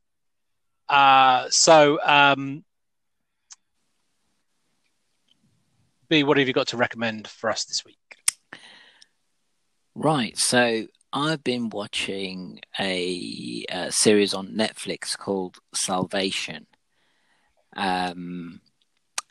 Uh, 0.89 1.47
so, 1.51 1.99
um, 2.05 2.64
B, 6.09 6.22
what 6.22 6.37
have 6.39 6.47
you 6.47 6.55
got 6.55 6.68
to 6.68 6.76
recommend 6.76 7.26
for 7.26 7.51
us 7.51 7.64
this 7.64 7.84
week? 7.84 7.97
Right. 9.95 10.37
So 10.39 10.87
I've 11.12 11.43
been 11.43 11.70
watching 11.70 12.61
a, 12.78 13.64
a 13.70 13.91
series 13.91 14.34
on 14.34 14.49
Netflix 14.49 15.16
called 15.16 15.57
Salvation, 15.74 16.66
um, 17.74 18.61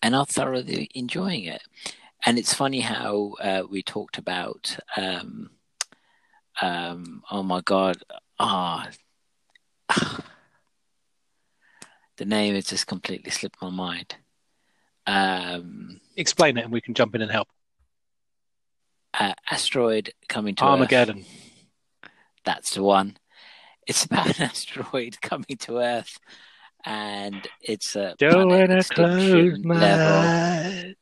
and 0.02 0.16
I'm 0.16 0.26
thoroughly 0.26 0.90
enjoying 0.94 1.46
it. 1.46 1.62
And 2.26 2.40
it's 2.40 2.54
funny 2.54 2.80
how 2.80 3.36
uh, 3.40 3.64
we 3.70 3.84
talked 3.84 4.18
about, 4.18 4.76
um, 4.98 5.52
um, 6.62 7.22
oh 7.30 7.44
my 7.44 7.62
god, 7.62 7.98
ah, 8.40 8.90
oh, 9.92 10.20
the 12.18 12.26
name 12.26 12.56
has 12.56 12.66
just 12.66 12.88
completely 12.88 13.32
slipped 13.32 13.62
my 13.62 13.70
mind. 13.70 14.16
Um, 15.08 16.00
Explain 16.16 16.58
it, 16.58 16.64
and 16.64 16.74
we 16.74 16.82
can 16.82 16.94
jump 16.94 17.16
in 17.16 17.22
and 17.22 17.32
help. 17.32 17.48
Uh, 19.14 19.34
asteroid 19.50 20.14
coming 20.28 20.56
to 20.56 20.64
Armageddon. 20.64 21.20
Earth. 21.20 22.12
That's 22.44 22.76
the 22.76 22.84
one. 22.84 23.18
It's 23.88 24.06
about 24.06 24.38
an 24.38 24.46
asteroid 24.50 25.22
coming 25.22 25.58
to 25.62 25.78
Earth, 25.78 26.18
and 26.86 27.48
it's 27.62 27.96
a 27.96 28.16
doing 28.18 28.72
a 28.72 28.84
close 28.84 29.60
level. 29.64 30.94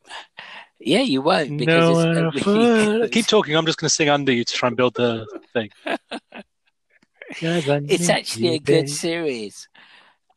Yeah, 0.79 0.99
you 0.99 1.21
won't 1.21 1.57
because 1.57 2.05
no, 2.05 2.31
it's 2.33 2.45
really 2.45 3.09
keep 3.11 3.25
talking. 3.25 3.55
I'm 3.55 3.65
just 3.65 3.77
going 3.77 3.87
to 3.89 3.93
sing 3.93 4.09
under 4.09 4.33
you 4.33 4.43
to 4.43 4.53
try 4.53 4.67
and 4.67 4.75
build 4.75 4.95
the 4.95 5.25
thing. 5.53 5.69
it's 7.41 8.09
actually 8.09 8.55
a 8.55 8.59
good 8.59 8.89
series, 8.89 9.67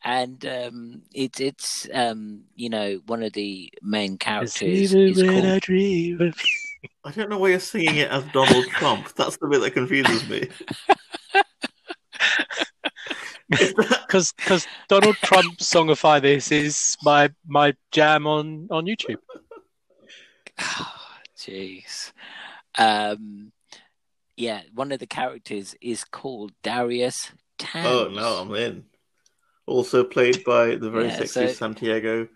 and 0.06 0.46
um, 0.46 1.02
it's 1.12 1.40
it's 1.40 1.88
um, 1.92 2.44
you 2.54 2.70
know 2.70 3.00
one 3.06 3.24
of 3.24 3.32
the 3.32 3.68
main 3.82 4.16
characters 4.16 4.94
is 4.94 5.20
called. 5.20 5.44
I 7.04 7.10
don't 7.10 7.28
know 7.28 7.38
why 7.38 7.48
you're 7.48 7.58
singing 7.58 7.96
it 7.96 8.10
as 8.10 8.24
Donald 8.32 8.66
Trump. 8.70 9.12
That's 9.14 9.36
the 9.38 9.48
bit 9.48 9.60
that 9.60 9.72
confuses 9.72 10.26
me. 10.28 10.48
Because 13.48 14.32
because 14.32 14.66
Donald 14.88 15.14
Trump 15.18 15.58
songify 15.58 16.20
this 16.20 16.50
is 16.50 16.96
my 17.04 17.30
my 17.46 17.74
jam 17.92 18.26
on 18.26 18.66
on 18.72 18.86
YouTube. 18.86 19.18
Jeez. 21.38 22.10
um, 22.76 23.52
yeah, 24.36 24.62
one 24.74 24.90
of 24.90 24.98
the 24.98 25.06
characters 25.06 25.76
is 25.80 26.02
called 26.02 26.50
Darius 26.64 27.30
Tanz. 27.56 27.86
Oh 27.86 28.08
no, 28.12 28.40
I'm 28.40 28.52
in. 28.56 28.84
Also 29.66 30.04
played 30.04 30.44
by 30.44 30.76
the 30.76 30.90
very 30.90 31.08
yeah, 31.08 31.16
sexy 31.16 31.48
so... 31.48 31.52
Santiago 31.52 32.28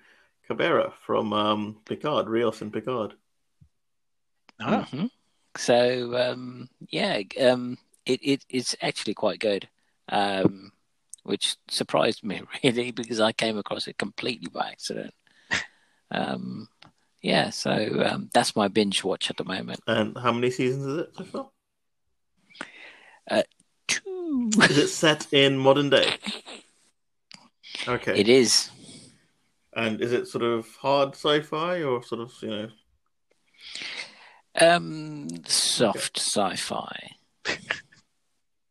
Cabrera 0.46 0.92
from 1.06 1.32
um, 1.32 1.76
Picard, 1.84 2.28
Rios 2.28 2.60
and 2.60 2.72
Picard. 2.72 3.14
Oh. 4.60 4.66
Mm-hmm. 4.66 5.06
So 5.56 6.16
um, 6.16 6.68
yeah, 6.88 7.20
um, 7.40 7.78
it, 8.06 8.20
it 8.22 8.44
it's 8.48 8.76
actually 8.80 9.14
quite 9.14 9.40
good, 9.40 9.68
um, 10.08 10.72
which 11.22 11.56
surprised 11.68 12.24
me 12.24 12.42
really 12.64 12.90
because 12.90 13.20
I 13.20 13.32
came 13.32 13.58
across 13.58 13.88
it 13.88 13.98
completely 13.98 14.48
by 14.48 14.68
accident. 14.70 15.14
Um, 16.12 16.66
yeah, 17.22 17.50
so 17.50 17.70
um, 18.04 18.30
that's 18.34 18.56
my 18.56 18.66
binge 18.66 19.04
watch 19.04 19.30
at 19.30 19.36
the 19.36 19.44
moment. 19.44 19.78
And 19.86 20.18
how 20.18 20.32
many 20.32 20.50
seasons 20.50 20.86
is 20.86 20.98
it 20.98 21.10
so 21.16 21.24
far? 21.24 21.50
Uh, 23.30 23.42
two. 23.86 24.50
Is 24.62 24.76
it 24.76 24.88
set 24.88 25.32
in 25.32 25.56
modern 25.56 25.88
day? 25.90 26.16
Okay. 27.88 28.18
It 28.18 28.28
is. 28.28 28.70
And 29.74 30.00
is 30.00 30.12
it 30.12 30.26
sort 30.26 30.44
of 30.44 30.68
hard 30.76 31.14
sci-fi 31.14 31.82
or 31.82 32.02
sort 32.02 32.20
of 32.20 32.32
you 32.42 32.48
know? 32.48 32.68
Um, 34.60 35.28
soft 35.44 36.18
okay. 36.18 36.56
sci-fi. 36.56 37.10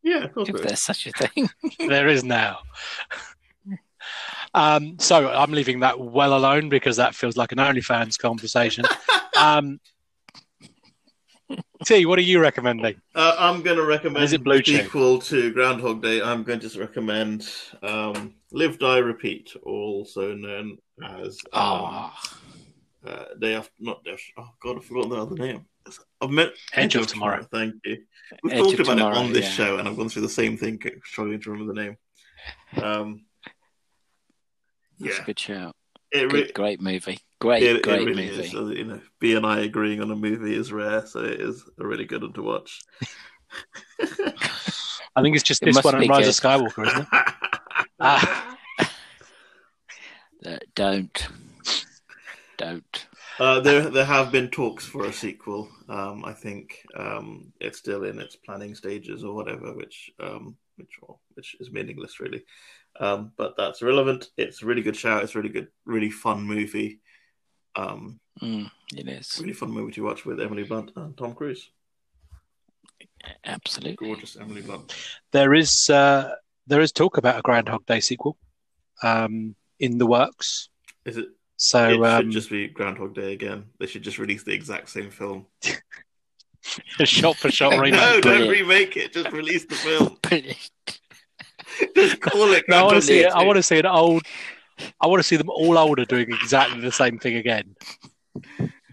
yeah, 0.02 0.26
of 0.36 0.48
if 0.48 0.62
there's 0.62 0.82
such 0.82 1.06
a 1.06 1.12
thing. 1.12 1.48
there 1.88 2.08
is 2.08 2.24
now. 2.24 2.58
Um, 4.52 4.98
so 4.98 5.28
I'm 5.30 5.52
leaving 5.52 5.80
that 5.80 6.00
well 6.00 6.36
alone 6.36 6.70
because 6.70 6.96
that 6.96 7.14
feels 7.14 7.36
like 7.36 7.52
an 7.52 7.58
OnlyFans 7.58 8.18
conversation. 8.18 8.84
Um, 9.38 9.78
T, 11.84 12.04
what 12.06 12.18
are 12.18 12.22
you 12.22 12.40
recommending? 12.40 13.00
Uh, 13.14 13.36
I'm 13.38 13.62
going 13.62 13.76
to 13.76 13.84
recommend 13.84 14.24
is 14.24 14.32
it 14.32 14.42
Blue 14.42 14.60
equal 14.66 15.20
to 15.20 15.52
Groundhog 15.52 16.02
Day. 16.02 16.20
I'm 16.20 16.42
going 16.42 16.60
to 16.60 16.80
recommend 16.80 17.48
um, 17.82 18.34
Live, 18.52 18.78
Die, 18.78 18.98
Repeat, 18.98 19.54
also 19.62 20.34
known 20.34 20.78
as 21.04 21.38
um, 21.52 21.62
oh. 21.62 22.12
uh, 23.06 23.24
Day 23.40 23.54
After, 23.54 23.72
not 23.78 24.02
Day 24.04 24.12
After, 24.12 24.32
oh 24.38 24.48
God, 24.60 24.78
I 24.78 24.80
forgot 24.80 25.08
the 25.08 25.16
other 25.16 25.36
name. 25.36 25.66
I've 26.20 26.30
met 26.30 26.48
Edge, 26.72 26.96
Edge 26.96 26.96
of, 26.96 27.06
Tomorrow. 27.06 27.42
Tomorrow. 27.42 27.48
Thank 27.52 27.74
you. 27.84 28.02
We've 28.42 28.52
Edge 28.52 28.60
talked 28.60 28.80
about 28.80 28.94
tomorrow, 28.96 29.14
it 29.14 29.18
on 29.18 29.32
this 29.32 29.46
yeah. 29.46 29.50
show, 29.50 29.78
and 29.78 29.88
I've 29.88 29.96
gone 29.96 30.08
through 30.08 30.22
the 30.22 30.28
same 30.28 30.56
thing, 30.56 30.80
struggling 31.04 31.40
to 31.40 31.50
remember 31.50 31.74
the 31.74 31.80
name. 31.80 31.96
Um, 32.82 33.24
That's 34.98 35.16
yeah. 35.16 35.22
a 35.22 35.26
good 35.26 35.38
show. 35.38 35.72
It 36.12 36.32
re- 36.32 36.50
great 36.52 36.80
movie. 36.80 37.20
Great, 37.40 37.62
it, 37.62 37.82
great 37.82 38.02
it 38.02 38.04
really 38.04 38.26
movie. 38.26 38.42
Is. 38.42 38.52
You 38.52 38.84
know, 38.84 39.00
B 39.20 39.34
and 39.34 39.46
I 39.46 39.60
agreeing 39.60 40.02
on 40.02 40.10
a 40.10 40.16
movie 40.16 40.54
is 40.54 40.72
rare, 40.72 41.06
so 41.06 41.20
it 41.20 41.40
is 41.40 41.64
a 41.78 41.86
really 41.86 42.04
good 42.04 42.22
one 42.22 42.32
to 42.32 42.42
watch. 42.42 42.80
I 45.16 45.22
think 45.22 45.34
it's 45.34 45.44
just 45.44 45.62
it 45.62 45.66
this 45.66 45.82
one 45.82 45.94
and 45.94 46.08
Rise 46.08 46.28
of 46.28 46.34
Skywalker, 46.34 46.86
isn't 46.86 47.08
it? 47.12 47.34
ah. 48.00 48.56
Don't, 50.74 51.28
don't. 52.56 53.06
Uh, 53.38 53.60
there, 53.60 53.90
there 53.90 54.04
have 54.06 54.32
been 54.32 54.48
talks 54.48 54.86
for 54.86 55.04
a 55.04 55.12
sequel. 55.12 55.68
Um, 55.88 56.24
I 56.24 56.32
think 56.32 56.78
um, 56.96 57.52
it's 57.60 57.78
still 57.78 58.04
in 58.04 58.18
its 58.18 58.36
planning 58.36 58.74
stages 58.74 59.22
or 59.22 59.34
whatever, 59.34 59.74
which, 59.74 60.10
um, 60.18 60.56
which, 60.76 60.92
well, 61.02 61.20
which 61.34 61.56
is 61.60 61.70
meaningless, 61.70 62.20
really. 62.20 62.42
Um, 62.98 63.32
but 63.36 63.54
that's 63.56 63.82
relevant. 63.82 64.30
It's 64.36 64.62
a 64.62 64.66
really 64.66 64.82
good 64.82 64.96
show. 64.96 65.18
It's 65.18 65.34
a 65.34 65.38
really 65.38 65.52
good, 65.52 65.68
really 65.84 66.10
fun 66.10 66.42
movie. 66.42 67.00
Um, 67.76 68.20
mm, 68.42 68.70
it 68.96 69.08
is 69.08 69.38
really 69.40 69.52
fun 69.52 69.70
movie 69.70 69.92
to 69.92 70.04
watch 70.04 70.24
with 70.24 70.40
Emily 70.40 70.64
Blunt 70.64 70.92
and 70.96 71.16
Tom 71.16 71.34
Cruise. 71.34 71.70
Absolutely 73.44 74.06
gorgeous, 74.06 74.36
Emily 74.36 74.62
Blunt. 74.62 74.94
There 75.32 75.54
is 75.54 75.88
uh, 75.90 76.32
there 76.66 76.80
is 76.80 76.92
talk 76.92 77.16
about 77.16 77.38
a 77.38 77.42
Groundhog 77.42 77.86
Day 77.86 78.00
sequel 78.00 78.36
um, 79.02 79.54
in 79.78 79.98
the 79.98 80.06
works. 80.06 80.68
Is 81.04 81.16
it 81.16 81.28
so 81.56 81.90
it 81.90 82.02
um, 82.02 82.22
should 82.22 82.30
just 82.30 82.50
be 82.50 82.68
Groundhog 82.68 83.14
Day 83.14 83.34
again. 83.34 83.66
They 83.78 83.86
should 83.86 84.02
just 84.02 84.18
release 84.18 84.42
the 84.42 84.52
exact 84.52 84.88
same 84.88 85.10
film. 85.10 85.44
a 86.98 87.04
shot 87.04 87.36
for 87.36 87.50
shot 87.50 87.72
remake. 87.78 87.92
no, 87.92 88.20
don't 88.20 88.48
remake 88.48 88.96
it. 88.96 89.12
Just 89.12 89.30
release 89.30 89.66
the 89.66 89.74
film. 89.74 90.16
Just 91.94 92.20
call 92.20 92.50
it. 92.52 92.64
no, 92.68 92.78
I 92.78 92.82
want 92.82 92.96
to 92.96 93.02
see. 93.02 93.20
it. 93.20 93.32
I 93.32 93.44
want 93.44 93.56
to 93.56 93.62
see 93.62 93.78
an 93.78 93.86
old. 93.86 94.22
I 95.00 95.06
want 95.06 95.20
to 95.20 95.22
see 95.22 95.36
them 95.36 95.50
all 95.50 95.78
older 95.78 96.04
doing 96.04 96.28
exactly 96.30 96.80
the 96.80 96.92
same 96.92 97.18
thing 97.18 97.36
again. 97.36 97.76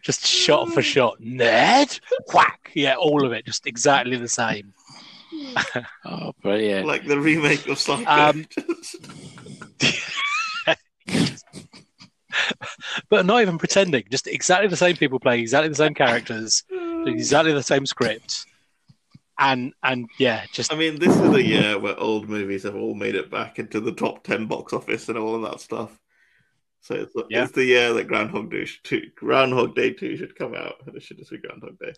Just 0.03 0.25
shot 0.25 0.69
for 0.69 0.81
shot. 0.81 1.19
Ned, 1.19 1.99
whack. 2.33 2.71
Yeah, 2.75 2.95
all 2.95 3.25
of 3.25 3.31
it, 3.31 3.45
just 3.45 3.65
exactly 3.65 4.15
the 4.15 4.29
same. 4.29 4.73
Oh, 6.05 6.33
brilliant! 6.41 6.87
Like 6.87 7.05
the 7.05 7.19
remake 7.19 7.67
of 7.67 7.79
Psycho. 7.79 8.09
Um, 8.09 8.45
but 13.09 13.25
not 13.25 13.41
even 13.41 13.57
pretending. 13.57 14.03
Just 14.09 14.27
exactly 14.27 14.67
the 14.67 14.75
same 14.75 14.95
people 14.95 15.19
playing 15.19 15.41
exactly 15.41 15.69
the 15.69 15.75
same 15.75 15.93
characters, 15.93 16.63
exactly 17.05 17.53
the 17.53 17.63
same 17.63 17.85
script, 17.85 18.45
and 19.39 19.73
and 19.83 20.09
yeah, 20.17 20.45
just. 20.51 20.71
I 20.71 20.75
mean, 20.75 20.99
this 20.99 21.15
is 21.15 21.33
a 21.33 21.43
year 21.43 21.79
where 21.79 21.99
old 21.99 22.29
movies 22.29 22.63
have 22.63 22.75
all 22.75 22.95
made 22.95 23.15
it 23.15 23.31
back 23.31 23.59
into 23.59 23.79
the 23.79 23.93
top 23.93 24.23
ten 24.23 24.47
box 24.47 24.73
office 24.73 25.09
and 25.09 25.17
all 25.17 25.35
of 25.35 25.49
that 25.49 25.61
stuff. 25.61 25.97
So 26.81 26.95
it's, 26.95 27.13
yeah. 27.29 27.43
it's 27.43 27.51
the 27.51 27.65
year 27.65 27.93
that 27.93 28.07
Groundhog 28.07 28.51
Day, 28.51 28.67
two, 28.83 29.09
Groundhog 29.15 29.75
Day 29.75 29.91
two 29.91 30.15
should 30.15 30.35
come 30.35 30.53
out, 30.53 30.75
and 30.85 30.95
it 30.95 31.03
should 31.03 31.17
just 31.17 31.31
be 31.31 31.37
Groundhog 31.37 31.77
Day. 31.79 31.93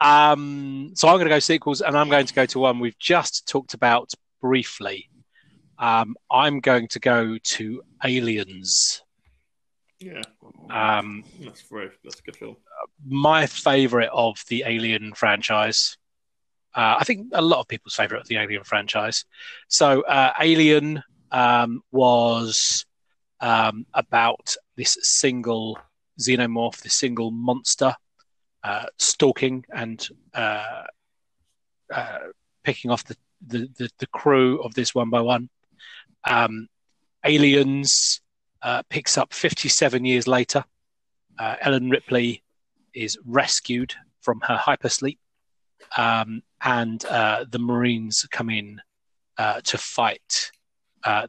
Um, 0.00 0.92
so 0.94 1.08
I'm 1.08 1.16
going 1.16 1.26
to 1.26 1.34
go 1.34 1.38
sequels, 1.38 1.80
and 1.80 1.96
I'm 1.96 2.08
going 2.08 2.26
to 2.26 2.34
go 2.34 2.46
to 2.46 2.58
one 2.58 2.78
we've 2.78 2.98
just 2.98 3.46
talked 3.46 3.74
about 3.74 4.12
briefly. 4.40 5.10
Um, 5.78 6.16
I'm 6.30 6.60
going 6.60 6.88
to 6.88 7.00
go 7.00 7.38
to 7.42 7.82
Aliens. 8.04 9.02
Yeah, 9.98 10.22
um, 10.70 11.24
that's 11.40 11.62
very 11.62 11.90
that's 12.02 12.20
a 12.20 12.22
good 12.22 12.36
film. 12.36 12.56
My 13.06 13.46
favorite 13.46 14.10
of 14.12 14.42
the 14.48 14.64
Alien 14.66 15.12
franchise. 15.14 15.96
Uh, 16.74 16.96
I 17.00 17.04
think 17.04 17.28
a 17.32 17.42
lot 17.42 17.60
of 17.60 17.68
people's 17.68 17.94
favorite 17.94 18.20
of 18.20 18.28
the 18.28 18.36
Alien 18.36 18.62
franchise. 18.62 19.24
So, 19.68 20.02
uh, 20.02 20.32
Alien 20.40 21.02
um, 21.32 21.82
was 21.90 22.86
um, 23.40 23.86
about 23.92 24.54
this 24.76 24.96
single 25.02 25.78
xenomorph, 26.20 26.80
this 26.80 26.96
single 26.96 27.30
monster 27.30 27.94
uh, 28.62 28.86
stalking 28.98 29.64
and 29.74 30.08
uh, 30.34 30.82
uh, 31.92 32.18
picking 32.62 32.90
off 32.90 33.04
the, 33.04 33.16
the, 33.46 33.68
the, 33.78 33.90
the, 33.98 34.06
crew 34.08 34.62
of 34.62 34.74
this 34.74 34.94
one 34.94 35.08
by 35.08 35.20
one. 35.20 35.48
Um, 36.24 36.68
Aliens 37.24 38.20
uh, 38.62 38.82
picks 38.90 39.16
up 39.16 39.32
57 39.32 40.04
years 40.04 40.28
later. 40.28 40.64
Uh, 41.38 41.56
Ellen 41.62 41.88
Ripley 41.88 42.42
is 42.94 43.18
rescued 43.24 43.94
from 44.20 44.40
her 44.42 44.56
hypersleep, 44.56 45.16
um, 45.96 46.42
and 46.62 47.00
the 47.00 47.58
Marines 47.58 48.26
come 48.30 48.50
in 48.50 48.80
to 49.38 49.78
fight 49.78 50.50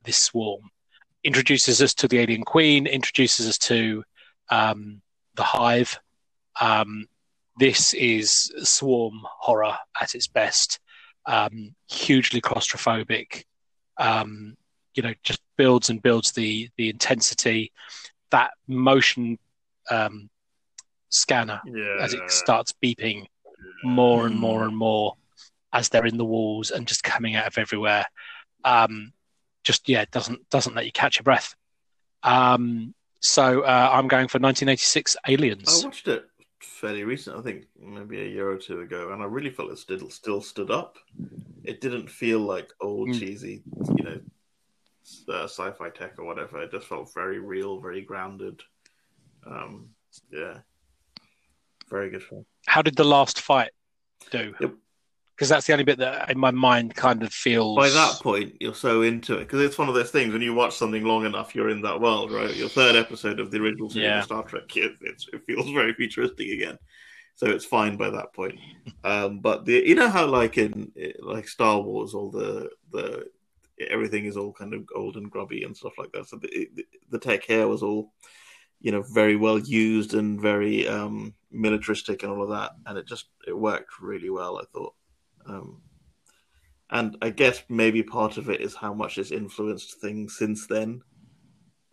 this 0.03 0.17
swarm. 0.17 0.69
Introduces 1.23 1.81
us 1.81 1.93
to 1.93 2.09
the 2.09 2.19
Alien 2.19 2.43
Queen, 2.43 2.87
introduces 2.87 3.47
us 3.47 3.57
to 3.59 4.03
um, 4.49 5.01
the 5.35 5.43
Hive, 5.43 5.97
um, 6.59 7.07
this 7.61 7.93
is 7.93 8.51
swarm 8.63 9.21
horror 9.23 9.77
at 10.01 10.15
its 10.15 10.27
best. 10.27 10.79
Um, 11.27 11.75
hugely 11.87 12.41
claustrophobic. 12.41 13.43
Um, 13.97 14.57
you 14.95 15.03
know, 15.03 15.13
just 15.21 15.41
builds 15.57 15.91
and 15.91 16.01
builds 16.01 16.31
the 16.31 16.69
the 16.77 16.89
intensity. 16.89 17.71
That 18.31 18.49
motion 18.67 19.37
um, 19.91 20.31
scanner 21.09 21.61
yeah. 21.67 21.97
as 21.99 22.15
it 22.15 22.31
starts 22.31 22.73
beeping 22.83 23.27
more 23.83 24.25
and 24.25 24.35
more 24.35 24.63
and 24.63 24.75
more 24.75 25.13
as 25.71 25.89
they're 25.89 26.07
in 26.07 26.17
the 26.17 26.25
walls 26.25 26.71
and 26.71 26.87
just 26.87 27.03
coming 27.03 27.35
out 27.35 27.45
of 27.45 27.59
everywhere. 27.59 28.05
Um, 28.63 29.13
just 29.63 29.87
yeah, 29.87 30.05
doesn't 30.09 30.49
doesn't 30.49 30.73
let 30.73 30.85
you 30.85 30.91
catch 30.91 31.19
your 31.19 31.25
breath. 31.25 31.53
Um, 32.23 32.95
so 33.19 33.61
uh, 33.61 33.89
I'm 33.93 34.07
going 34.07 34.29
for 34.29 34.39
1986 34.39 35.15
Aliens. 35.27 35.83
I 35.83 35.85
watched 35.85 36.07
it 36.07 36.25
fairly 36.63 37.03
recent. 37.03 37.37
I 37.37 37.41
think 37.41 37.65
maybe 37.79 38.21
a 38.21 38.27
year 38.27 38.49
or 38.49 38.57
two 38.57 38.81
ago, 38.81 39.11
and 39.11 39.21
I 39.21 39.25
really 39.25 39.49
felt 39.49 39.71
it 39.71 39.77
still 39.77 40.09
still 40.09 40.41
stood 40.41 40.71
up. 40.71 40.97
It 41.63 41.81
didn't 41.81 42.09
feel 42.09 42.39
like 42.39 42.71
old 42.81 43.09
mm. 43.09 43.19
cheesy, 43.19 43.63
you 43.95 44.03
know, 44.03 44.19
uh, 45.29 45.43
sci-fi 45.43 45.89
tech 45.89 46.15
or 46.17 46.25
whatever. 46.25 46.61
It 46.61 46.71
just 46.71 46.87
felt 46.87 47.13
very 47.13 47.39
real, 47.39 47.79
very 47.79 48.01
grounded. 48.01 48.61
Um, 49.45 49.89
yeah, 50.31 50.59
very 51.89 52.09
good 52.09 52.23
film. 52.23 52.45
How 52.67 52.81
did 52.81 52.95
the 52.95 53.03
last 53.03 53.41
fight 53.41 53.71
do? 54.31 54.53
Yep 54.59 54.73
because 55.41 55.49
that's 55.49 55.65
the 55.65 55.73
only 55.73 55.83
bit 55.83 55.97
that 55.97 56.29
in 56.29 56.37
my 56.37 56.51
mind 56.51 56.93
kind 56.93 57.23
of 57.23 57.33
feels. 57.33 57.75
By 57.75 57.89
that 57.89 58.19
point, 58.21 58.57
you're 58.59 58.75
so 58.75 59.01
into 59.01 59.37
it 59.37 59.45
because 59.45 59.61
it's 59.61 59.75
one 59.75 59.89
of 59.89 59.95
those 59.95 60.11
things 60.11 60.33
when 60.33 60.43
you 60.43 60.53
watch 60.53 60.75
something 60.75 61.03
long 61.03 61.25
enough, 61.25 61.55
you're 61.55 61.71
in 61.71 61.81
that 61.81 61.99
world, 61.99 62.31
right? 62.31 62.55
Your 62.55 62.69
third 62.69 62.95
episode 62.95 63.39
of 63.39 63.49
the 63.49 63.57
original 63.57 63.89
series 63.89 64.05
yeah. 64.05 64.19
of 64.19 64.25
Star 64.25 64.43
Trek, 64.43 64.77
it, 64.77 64.91
it, 65.01 65.43
feels 65.47 65.67
very 65.71 65.95
futuristic 65.95 66.47
again, 66.47 66.77
so 67.33 67.47
it's 67.47 67.65
fine 67.65 67.97
by 67.97 68.11
that 68.11 68.33
point. 68.33 68.59
Um, 69.03 69.39
but 69.39 69.65
the 69.65 69.81
you 69.83 69.95
know 69.95 70.09
how 70.09 70.27
like 70.27 70.59
in 70.59 70.91
like 71.19 71.47
Star 71.47 71.81
Wars, 71.81 72.13
all 72.13 72.29
the 72.29 72.69
the 72.91 73.25
everything 73.89 74.25
is 74.25 74.37
all 74.37 74.53
kind 74.53 74.75
of 74.75 74.87
old 74.95 75.17
and 75.17 75.31
grubby 75.31 75.63
and 75.63 75.75
stuff 75.75 75.93
like 75.97 76.11
that. 76.11 76.27
So 76.27 76.37
the, 76.37 76.69
the 77.09 77.17
tech 77.17 77.45
here 77.45 77.67
was 77.67 77.81
all 77.81 78.13
you 78.79 78.91
know 78.91 79.01
very 79.01 79.37
well 79.37 79.57
used 79.57 80.13
and 80.13 80.39
very 80.39 80.87
um 80.87 81.33
militaristic 81.49 82.21
and 82.21 82.31
all 82.31 82.43
of 82.43 82.49
that, 82.49 82.73
and 82.85 82.99
it 82.99 83.07
just 83.07 83.25
it 83.47 83.57
worked 83.57 83.99
really 83.99 84.29
well. 84.29 84.59
I 84.59 84.65
thought. 84.71 84.93
Um, 85.45 85.81
and 86.89 87.17
I 87.21 87.29
guess 87.29 87.63
maybe 87.69 88.03
part 88.03 88.37
of 88.37 88.49
it 88.49 88.61
is 88.61 88.75
how 88.75 88.93
much 88.93 89.17
it's 89.17 89.31
influenced 89.31 90.01
things 90.01 90.37
since 90.37 90.67
then. 90.67 91.01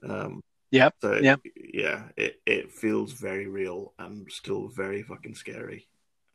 Um, 0.03 0.40
yeah. 0.70 0.90
So 1.01 1.14
yep. 1.14 1.40
yeah, 1.57 2.09
it 2.16 2.40
it 2.44 2.72
feels 2.72 3.12
very 3.12 3.46
real 3.46 3.94
and 3.99 4.30
still 4.30 4.68
very 4.68 5.03
fucking 5.03 5.34
scary. 5.34 5.88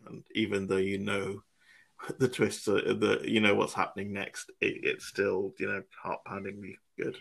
And 0.07 0.24
even 0.34 0.68
though 0.68 0.78
you 0.78 0.97
know 0.97 1.43
the 2.20 2.28
twists, 2.28 2.68
are, 2.68 2.93
the 2.93 3.22
you 3.26 3.41
know 3.41 3.53
what's 3.53 3.74
happening 3.74 4.14
next, 4.14 4.49
it, 4.61 4.80
it's 4.84 5.05
still 5.05 5.53
you 5.59 5.68
know 5.68 5.84
heart 6.01 6.24
poundingly 6.26 6.78
good. 6.97 7.18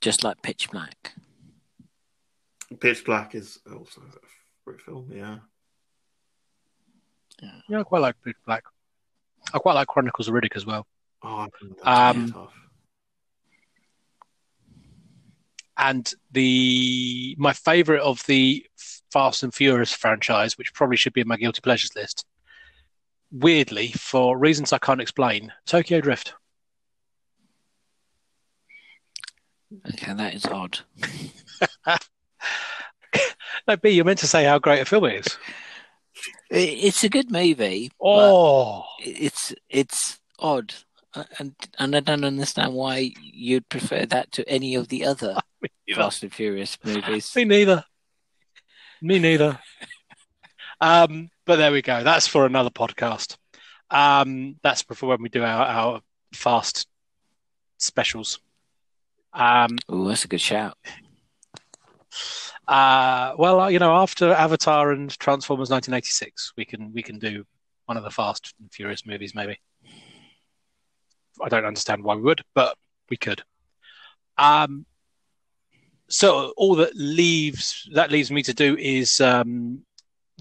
Just 0.00 0.24
like 0.24 0.42
Pitch 0.42 0.68
Black. 0.70 1.12
Pitch 2.80 3.04
Black 3.04 3.36
is 3.36 3.60
also 3.72 4.00
a 4.00 4.66
great 4.66 4.80
film. 4.80 5.08
Yeah. 5.14 5.38
Yeah. 7.42 7.50
yeah, 7.68 7.80
I 7.80 7.82
quite 7.82 8.00
like 8.02 8.14
Pitch 8.24 8.36
Black. 8.46 8.62
I 9.52 9.58
quite 9.58 9.74
like 9.74 9.88
Chronicles 9.88 10.28
of 10.28 10.34
Riddick 10.34 10.56
as 10.56 10.64
well. 10.64 10.86
Oh, 11.24 11.48
um, 11.82 12.48
and 15.76 16.12
the 16.30 17.34
my 17.38 17.52
favorite 17.52 18.00
of 18.00 18.24
the 18.26 18.64
Fast 19.12 19.42
and 19.42 19.52
Furious 19.54 19.92
franchise, 19.92 20.56
which 20.56 20.72
probably 20.74 20.96
should 20.96 21.12
be 21.12 21.20
in 21.20 21.28
my 21.28 21.36
guilty 21.36 21.60
pleasures 21.60 21.94
list, 21.96 22.24
weirdly 23.30 23.88
for 23.88 24.38
reasons 24.38 24.72
I 24.72 24.78
can't 24.78 25.00
explain, 25.00 25.52
Tokyo 25.66 26.00
Drift. 26.00 26.34
Okay, 29.88 30.12
that 30.12 30.34
is 30.34 30.44
odd. 30.46 30.80
no, 33.66 33.76
B, 33.76 33.90
you're 33.90 34.04
meant 34.04 34.18
to 34.18 34.26
say 34.26 34.44
how 34.44 34.58
great 34.58 34.80
a 34.80 34.84
film 34.84 35.04
it 35.06 35.26
is. 35.26 35.38
It's 36.54 37.02
a 37.02 37.08
good 37.08 37.30
movie. 37.30 37.90
Oh, 38.00 38.84
it's 38.98 39.54
it's 39.70 40.20
odd, 40.38 40.74
and 41.38 41.54
and 41.78 41.96
I 41.96 42.00
don't 42.00 42.24
understand 42.24 42.74
why 42.74 43.12
you'd 43.22 43.68
prefer 43.70 44.04
that 44.06 44.32
to 44.32 44.46
any 44.46 44.74
of 44.74 44.88
the 44.88 45.06
other 45.06 45.38
Fast 45.94 46.22
and 46.22 46.32
Furious 46.32 46.76
movies. 46.84 47.34
Me 47.34 47.44
neither. 47.44 47.84
Me 49.00 49.18
neither. 49.18 49.58
um, 50.80 51.30
but 51.46 51.56
there 51.56 51.72
we 51.72 51.80
go. 51.80 52.04
That's 52.04 52.26
for 52.26 52.44
another 52.44 52.70
podcast. 52.70 53.36
Um, 53.90 54.56
that's 54.62 54.82
for 54.82 55.06
when 55.06 55.22
we 55.22 55.30
do 55.30 55.42
our, 55.42 55.64
our 55.64 56.00
fast 56.34 56.86
specials. 57.78 58.40
Um, 59.32 59.78
oh, 59.88 60.08
that's 60.08 60.24
a 60.24 60.28
good 60.28 60.40
shout. 60.40 60.76
Uh, 62.68 63.34
well, 63.38 63.70
you 63.70 63.78
know, 63.78 63.94
after 63.94 64.32
Avatar 64.32 64.92
and 64.92 65.10
Transformers 65.18 65.70
1986, 65.70 66.52
we 66.56 66.64
can 66.64 66.92
we 66.92 67.02
can 67.02 67.18
do 67.18 67.44
one 67.86 67.96
of 67.96 68.04
the 68.04 68.10
Fast 68.10 68.54
and 68.60 68.72
Furious 68.72 69.04
movies, 69.04 69.34
maybe. 69.34 69.58
I 71.42 71.48
don't 71.48 71.64
understand 71.64 72.04
why 72.04 72.14
we 72.14 72.22
would, 72.22 72.42
but 72.54 72.76
we 73.10 73.16
could. 73.16 73.42
Um, 74.38 74.86
so 76.08 76.52
all 76.56 76.76
that 76.76 76.94
leaves 76.94 77.88
that 77.94 78.10
leaves 78.10 78.30
me 78.30 78.42
to 78.42 78.54
do 78.54 78.76
is 78.76 79.20
um, 79.20 79.82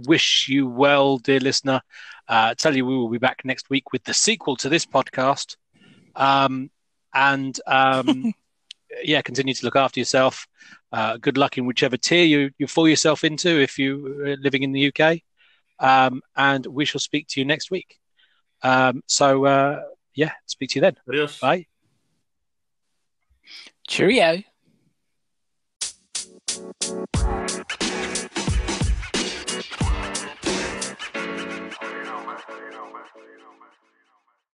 wish 0.06 0.48
you 0.50 0.68
well, 0.68 1.18
dear 1.18 1.40
listener. 1.40 1.82
Uh, 2.28 2.54
tell 2.56 2.76
you 2.76 2.86
we 2.86 2.96
will 2.96 3.10
be 3.10 3.18
back 3.18 3.42
next 3.44 3.70
week 3.70 3.92
with 3.92 4.04
the 4.04 4.14
sequel 4.14 4.56
to 4.58 4.70
this 4.70 4.86
podcast, 4.86 5.56
um, 6.16 6.70
and 7.14 7.60
um, 7.68 8.34
yeah, 9.04 9.22
continue 9.22 9.54
to 9.54 9.66
look 9.66 9.76
after 9.76 10.00
yourself. 10.00 10.48
Uh, 10.92 11.18
good 11.18 11.38
luck 11.38 11.58
in 11.58 11.66
whichever 11.66 11.98
tier 11.98 12.26
you, 12.26 12.52
you 12.58 12.68
fall 12.68 12.88
yourself 12.88 13.24
into 13.24 13.62
if 13.62 13.80
you're 13.80 14.32
uh, 14.32 14.36
living 14.42 14.64
in 14.64 14.72
the 14.72 14.94
UK. 14.94 15.20
Um, 15.80 16.22
and 16.36 16.66
we 16.66 16.86
shall 16.86 17.00
speak 17.00 17.28
to 17.30 17.40
you 17.40 17.46
next 17.46 17.72
week. 17.72 17.98
Um, 18.62 19.02
so, 19.08 19.46
uh, 19.46 19.82
yeah, 20.14 20.32
speak 20.46 20.72
to 20.72 20.76
you 20.76 20.82
then. 20.82 20.98
Adios. 21.08 21.40
Bye. 21.40 21.66
Cheerio. 23.88 24.44